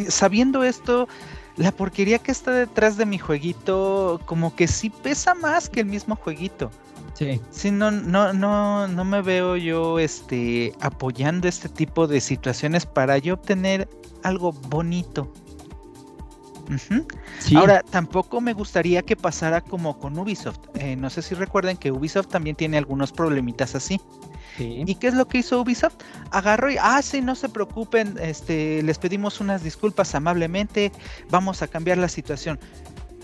Sabiendo 0.10 0.64
esto, 0.64 1.08
la 1.56 1.72
porquería 1.72 2.20
que 2.20 2.32
está 2.32 2.52
detrás 2.52 2.98
de 2.98 3.06
mi 3.06 3.20
jueguito 3.20 4.20
como 4.26 4.56
que 4.56 4.68
sí 4.68 4.90
pesa 4.90 5.36
más 5.36 5.70
que 5.70 5.82
el 5.82 5.86
mismo 5.86 6.16
jueguito. 6.16 6.72
Sí. 7.14 7.40
Sí, 7.52 7.72
no, 7.72 7.92
no, 7.92 8.34
no, 8.34 8.88
no 8.88 9.06
me 9.06 9.22
veo 9.22 9.56
yo 9.56 10.00
este 10.00 10.74
apoyando 10.82 11.48
este 11.48 11.70
tipo 11.70 12.08
de 12.08 12.20
situaciones 12.20 12.86
para 12.86 13.18
yo 13.20 13.36
obtener 13.36 13.88
algo 14.24 14.52
bonito. 14.52 15.32
Ahora, 17.56 17.84
tampoco 17.84 18.42
me 18.42 18.54
gustaría 18.54 19.02
que 19.02 19.16
pasara 19.16 19.62
como 19.62 20.00
con 20.00 20.18
Ubisoft. 20.18 20.60
Eh, 20.76 20.96
no 20.96 21.10
sé 21.10 21.22
si 21.22 21.36
recuerden 21.36 21.78
que 21.78 21.92
Ubisoft 21.92 22.28
también 22.28 22.56
tiene 22.56 22.78
algunos 22.78 23.12
problemitas 23.12 23.76
así. 23.76 24.00
¿Y 24.58 24.96
qué 24.96 25.08
es 25.08 25.16
lo 25.16 25.28
que 25.28 25.40
hizo 25.40 25.60
Ubisoft? 25.60 25.96
Agarró 26.32 26.72
y, 26.72 26.78
ah, 26.80 27.02
sí, 27.02 27.22
no 27.22 27.34
se 27.34 27.50
preocupen, 27.50 28.18
este, 28.22 28.84
les 28.84 29.00
pedimos 29.00 29.40
unas 29.40 29.64
disculpas 29.64 30.14
amablemente, 30.14 30.92
vamos 31.30 31.64
a 31.64 31.68
cambiar 31.68 31.98
la 31.98 32.08
situación. 32.08 32.60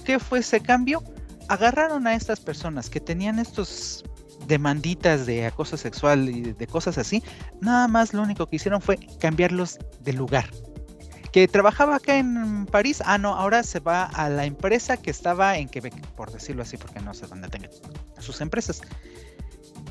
¿Qué 0.06 0.18
fue 0.18 0.40
ese 0.40 0.60
cambio? 0.60 1.04
Agarraron 1.50 2.08
a 2.08 2.16
estas 2.16 2.39
personas 2.39 2.89
que 2.89 3.02
tenían 3.02 3.39
estos 3.39 4.06
demanditas 4.47 5.26
de 5.26 5.45
acoso 5.45 5.78
sexual 5.78 6.30
y 6.30 6.54
de 6.54 6.68
cosas 6.68 6.97
así, 6.97 7.24
nada 7.60 7.88
más 7.88 8.14
lo 8.14 8.22
único 8.22 8.47
que 8.47 8.56
hicieron 8.56 8.82
fue 8.82 8.97
cambiarlos 9.20 9.78
de 10.02 10.14
lugar. 10.14 10.50
Que 11.32 11.47
trabajaba 11.47 11.97
acá 11.97 12.18
en 12.18 12.66
París, 12.68 13.04
ah 13.06 13.18
no, 13.18 13.36
ahora 13.36 13.64
se 13.64 13.80
va 13.80 14.06
a 14.06 14.30
la 14.30 14.45
empresa 14.45 14.97
que 14.97 15.12
estaba 15.12 15.58
en 15.58 15.68
Quebec, 15.68 15.93
por 16.16 16.32
decirlo 16.32 16.64
así, 16.64 16.78
porque 16.78 17.00
no 17.02 17.14
sé 17.14 17.28
dónde 17.28 17.50
tengan 17.50 17.70
sus 18.20 18.41
empresas. 18.41 18.82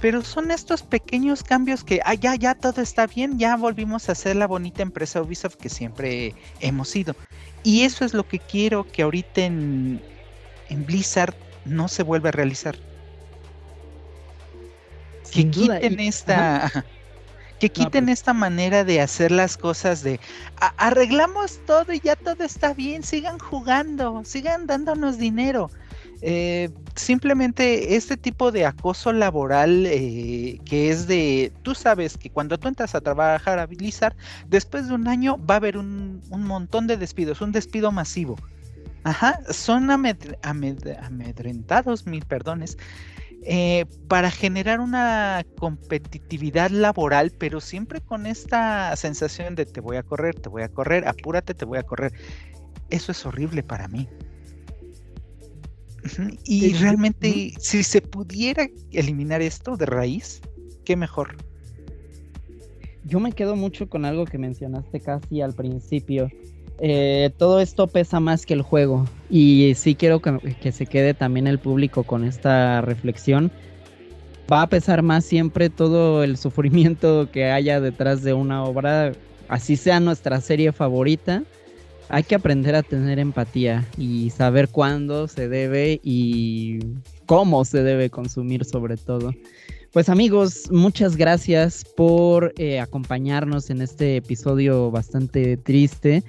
Pero 0.01 0.23
son 0.23 0.51
estos 0.51 0.83
pequeños 0.83 1.43
cambios 1.43 1.85
que, 1.85 2.01
ah, 2.05 2.15
ya, 2.15 2.35
ya 2.37 2.55
todo 2.55 2.81
está 2.81 3.07
bien, 3.07 3.39
ya 3.39 3.57
volvimos 3.57 4.09
a 4.09 4.15
ser 4.15 4.37
la 4.37 4.47
bonita 4.47 4.83
empresa 4.83 5.23
Ubisoft 5.23 5.57
que 5.57 5.69
siempre 5.69 6.35
hemos 6.61 6.89
sido. 6.89 7.15
Y 7.65 7.83
eso 7.83 8.05
es 8.05 8.15
lo 8.15 8.27
que 8.27 8.39
quiero 8.39 8.85
que 8.85 9.03
ahorita 9.03 9.43
en, 9.43 10.01
en 10.69 10.87
Blizzard 10.87 11.35
no 11.69 11.89
se 11.89 12.03
vuelve 12.03 12.31
a 12.31 12.33
realizar. 12.33 12.77
que 15.31 15.51
quiten 15.51 16.01
esta. 16.01 16.85
Que 17.59 17.71
quiten 17.71 18.05
pues 18.05 18.21
esta 18.21 18.33
manera 18.33 18.85
de 18.85 19.01
hacer 19.01 19.33
las 19.33 19.57
cosas 19.57 20.05
de 20.05 20.21
arreglamos 20.77 21.59
todo 21.67 21.93
y 21.93 21.99
ya 21.99 22.15
todo 22.15 22.45
está 22.45 22.73
bien, 22.73 23.03
sigan 23.03 23.41
jugando, 23.41 24.23
sigan 24.25 24.69
dándonos 24.69 25.19
dinero. 25.19 25.69
Eh, 26.21 26.71
simplemente 26.95 27.97
este 27.97 28.17
tipo 28.17 28.51
de 28.51 28.67
acoso 28.67 29.13
laboral 29.13 29.87
eh, 29.87 30.61
que 30.65 30.91
es 30.91 31.07
de, 31.07 31.53
tú 31.63 31.75
sabes 31.75 32.17
que 32.17 32.31
cuando 32.31 32.59
tú 32.59 32.69
entras 32.69 32.95
a 32.95 33.01
trabajar 33.01 33.59
a 33.59 33.67
Blizzard, 33.67 34.17
después 34.49 34.89
de 34.89 34.95
un 34.95 35.09
año 35.09 35.37
va 35.45 35.55
a 35.55 35.57
haber 35.59 35.79
un, 35.79 36.23
un 36.31 36.45
montón 36.45 36.87
de 36.87 36.97
despidos, 36.97 37.41
un 37.41 37.51
despido 37.53 37.91
masivo. 37.91 38.37
Ajá, 39.09 39.41
son 39.51 39.91
amedrentados, 39.91 42.07
mil 42.07 42.25
perdones, 42.27 42.77
eh, 43.43 43.87
para 44.07 44.31
generar 44.31 44.81
una 44.81 45.47
competitividad 45.59 46.69
laboral, 46.69 47.31
pero 47.31 47.63
siempre 47.63 48.03
con 48.03 48.27
esta 48.27 48.95
sensación 48.97 49.55
de 49.55 49.65
te 49.65 49.81
voy 49.81 49.97
a 49.97 50.03
correr, 50.03 50.39
te 50.39 50.51
voy 50.51 50.61
a 50.61 50.69
correr, 50.69 51.09
apúrate, 51.09 51.55
te 51.55 51.65
voy 51.65 51.79
a 51.79 51.85
correr. 51.85 52.13
Eso 52.91 53.13
es 53.13 53.25
horrible 53.25 53.63
para 53.63 53.89
mí. 53.89 54.07
Y 56.45 56.75
realmente, 56.75 57.55
si 57.59 57.83
se 57.83 58.03
pudiera 58.03 58.69
eliminar 58.91 59.41
esto 59.41 59.79
de 59.79 59.87
raíz, 59.87 60.43
qué 60.85 60.97
mejor. 60.97 61.35
Yo 63.05 63.21
me 63.21 63.33
quedo 63.33 63.57
mucho 63.57 63.89
con 63.89 64.05
algo 64.05 64.27
que 64.27 64.37
mencionaste 64.37 65.01
casi 65.01 65.41
al 65.41 65.55
principio 65.55 66.29
eh, 66.81 67.31
todo 67.37 67.61
esto 67.61 67.87
pesa 67.87 68.21
más 68.21 68.47
que 68.47 68.55
el 68.55 68.63
juego. 68.63 69.07
Y 69.31 69.73
sí 69.77 69.95
quiero 69.95 70.21
que, 70.21 70.73
se 70.73 70.87
quede 70.87 71.15
también 71.15 71.47
el 71.47 71.59
público 71.59 72.05
con 72.05 72.25
esta 72.25 72.81
reflexión. 72.81 73.51
Va 74.51 74.63
a 74.63 74.69
pesar 74.69 75.03
más 75.03 75.25
siempre 75.25 75.71
todo 75.71 76.23
el 76.23 76.37
sufrimiento 76.39 77.29
que 77.31 77.51
haya 77.51 77.81
detrás 77.81 78.23
de 78.23 78.33
una 78.33 78.65
obra, 78.65 79.13
así 79.49 79.77
sea 79.77 80.01
nuestra 80.01 80.41
serie 80.41 80.73
favorita. 80.73 81.43
Hay 82.11 82.23
que 82.23 82.35
aprender 82.35 82.75
a 82.75 82.83
tener 82.83 83.19
empatía 83.19 83.85
y 83.99 84.31
saber 84.31 84.69
cuándo 84.69 85.29
se 85.29 85.47
debe 85.49 86.01
y 86.03 86.79
cómo 87.27 87.67
se 87.67 87.83
debe 87.83 88.09
consumir 88.09 88.65
sobre 88.65 88.97
todo. 88.97 89.33
Pues 89.93 90.09
amigos, 90.11 90.71
muchas 90.71 91.17
gracias 91.17 91.85
por 91.85 92.53
eh, 92.57 92.79
acompañarnos 92.79 93.69
en 93.69 93.83
este 93.83 94.17
episodio 94.17 94.91
bastante 94.91 95.57
triste. 95.57 96.23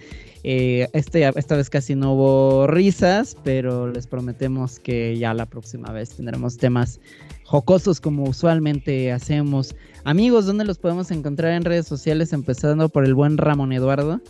Eh, 0.43 0.87
este, 0.93 1.27
esta 1.27 1.57
vez 1.57 1.69
casi 1.69 1.95
no 1.95 2.13
hubo 2.13 2.67
risas, 2.67 3.35
pero 3.43 3.87
les 3.87 4.07
prometemos 4.07 4.79
que 4.79 5.17
ya 5.17 5.33
la 5.33 5.45
próxima 5.45 5.91
vez 5.91 6.11
tendremos 6.11 6.57
temas 6.57 6.99
jocosos 7.43 7.99
como 7.99 8.23
usualmente 8.23 9.11
hacemos. 9.11 9.75
Amigos, 10.03 10.45
¿dónde 10.45 10.65
los 10.65 10.77
podemos 10.77 11.11
encontrar 11.11 11.53
en 11.53 11.65
redes 11.65 11.87
sociales? 11.87 12.31
Empezando 12.31 12.89
por 12.89 13.05
el 13.05 13.15
buen 13.15 13.37
Ramón 13.37 13.73
Eduardo. 13.73 14.21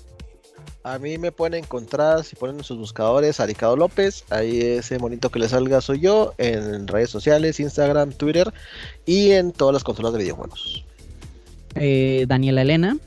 A 0.84 0.97
mí 0.97 1.18
me 1.18 1.32
pueden 1.32 1.64
encontrar, 1.64 2.24
si 2.24 2.36
ponen 2.36 2.57
en 2.57 2.64
sus 2.64 2.78
buscadores, 2.78 3.39
a 3.39 3.45
Ricardo 3.45 3.76
López. 3.76 4.24
Ahí 4.30 4.62
ese 4.62 4.97
monito 4.97 5.30
que 5.30 5.39
le 5.39 5.49
salga 5.49 5.82
soy 5.82 5.99
yo. 5.99 6.34
En 6.38 6.88
redes 6.88 7.10
sociales, 7.10 7.60
Instagram, 7.60 8.14
Twitter 8.14 8.51
y 9.05 9.32
en 9.32 9.51
todas 9.51 9.74
las 9.74 9.84
consolas 9.84 10.14
de 10.14 10.20
videojuegos. 10.20 10.86
Eh, 11.76 12.26
Daniela 12.28 12.62
Elena. 12.62 12.97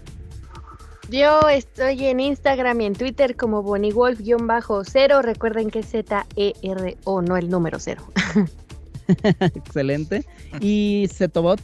Yo 1.13 1.47
estoy 1.51 2.07
en 2.07 2.21
Instagram 2.21 2.81
y 2.81 2.87
en 2.87 2.95
Twitter 2.95 3.37
como 3.37 3.63
BonnieWolf-0. 3.63 5.23
Recuerden 5.23 5.71
que 5.71 5.81
es 5.81 5.91
Z-E-R-O, 5.91 7.21
no 7.21 7.37
el 7.37 7.51
número 7.51 7.79
cero. 7.79 8.03
Excelente. 9.55 10.25
¿Y 10.61 11.07
Zetobot? 11.13 11.61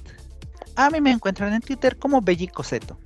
A 0.76 0.90
mí 0.90 1.00
me 1.00 1.12
encuentran 1.12 1.54
en 1.54 1.62
Twitter 1.62 1.96
como 1.96 2.20
Bellicoseto. 2.20 2.98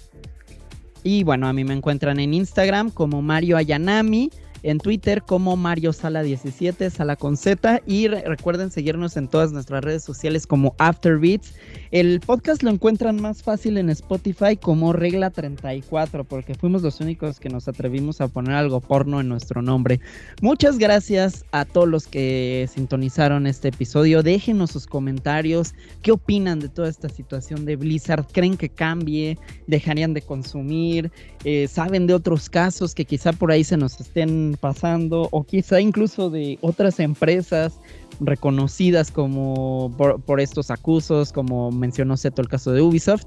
Y 1.04 1.22
bueno, 1.22 1.46
a 1.46 1.52
mí 1.52 1.62
me 1.62 1.74
encuentran 1.74 2.18
en 2.18 2.34
Instagram 2.34 2.90
como 2.90 3.22
Mario 3.22 3.56
Ayanami 3.56 4.32
en 4.62 4.78
Twitter 4.78 5.22
como 5.22 5.56
Mario 5.56 5.92
Sala 5.92 6.22
17, 6.22 6.90
Sala 6.90 7.16
con 7.16 7.36
Z. 7.36 7.82
Y 7.86 8.08
recuerden 8.08 8.70
seguirnos 8.70 9.16
en 9.16 9.28
todas 9.28 9.52
nuestras 9.52 9.84
redes 9.84 10.04
sociales 10.04 10.46
como 10.46 10.74
Afterbeats. 10.78 11.54
El 11.90 12.20
podcast 12.20 12.62
lo 12.62 12.70
encuentran 12.70 13.20
más 13.20 13.42
fácil 13.42 13.76
en 13.76 13.90
Spotify 13.90 14.56
como 14.56 14.92
Regla 14.92 15.30
34, 15.30 16.24
porque 16.24 16.54
fuimos 16.54 16.82
los 16.82 17.00
únicos 17.00 17.38
que 17.38 17.48
nos 17.48 17.68
atrevimos 17.68 18.20
a 18.20 18.28
poner 18.28 18.54
algo 18.54 18.80
porno 18.80 19.20
en 19.20 19.28
nuestro 19.28 19.62
nombre. 19.62 20.00
Muchas 20.40 20.78
gracias 20.78 21.44
a 21.52 21.64
todos 21.64 21.88
los 21.88 22.06
que 22.06 22.68
sintonizaron 22.72 23.46
este 23.46 23.68
episodio. 23.68 24.22
Déjenos 24.22 24.70
sus 24.70 24.86
comentarios. 24.86 25.74
¿Qué 26.02 26.12
opinan 26.12 26.60
de 26.60 26.68
toda 26.68 26.88
esta 26.88 27.08
situación 27.08 27.64
de 27.64 27.76
Blizzard? 27.76 28.26
¿Creen 28.32 28.56
que 28.56 28.68
cambie? 28.68 29.38
¿Dejarían 29.66 30.14
de 30.14 30.22
consumir? 30.22 31.10
Eh, 31.44 31.68
¿Saben 31.68 32.06
de 32.06 32.14
otros 32.14 32.48
casos 32.48 32.94
que 32.94 33.04
quizá 33.04 33.32
por 33.32 33.50
ahí 33.50 33.64
se 33.64 33.76
nos 33.76 34.00
estén 34.00 34.51
pasando 34.56 35.28
o 35.30 35.44
quizá 35.44 35.80
incluso 35.80 36.30
de 36.30 36.58
otras 36.60 37.00
empresas 37.00 37.78
reconocidas 38.20 39.10
como 39.10 39.94
por, 39.96 40.40
estos 40.40 40.70
acusos, 40.70 41.32
como 41.32 41.70
mencionó 41.70 42.16
Seto 42.16 42.42
el 42.42 42.48
caso 42.48 42.72
de 42.72 42.80
Ubisoft. 42.82 43.24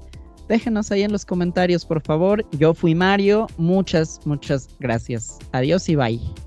Déjenos 0.48 0.92
ahí 0.92 1.02
en 1.02 1.12
los 1.12 1.24
comentarios, 1.24 1.84
por 1.84 2.00
favor. 2.00 2.44
Yo 2.52 2.72
fui 2.72 2.94
Mario. 2.94 3.46
Muchas, 3.58 4.20
muchas 4.24 4.68
gracias. 4.78 5.38
Adiós 5.52 5.88
y 5.88 5.96
bye. 5.96 6.45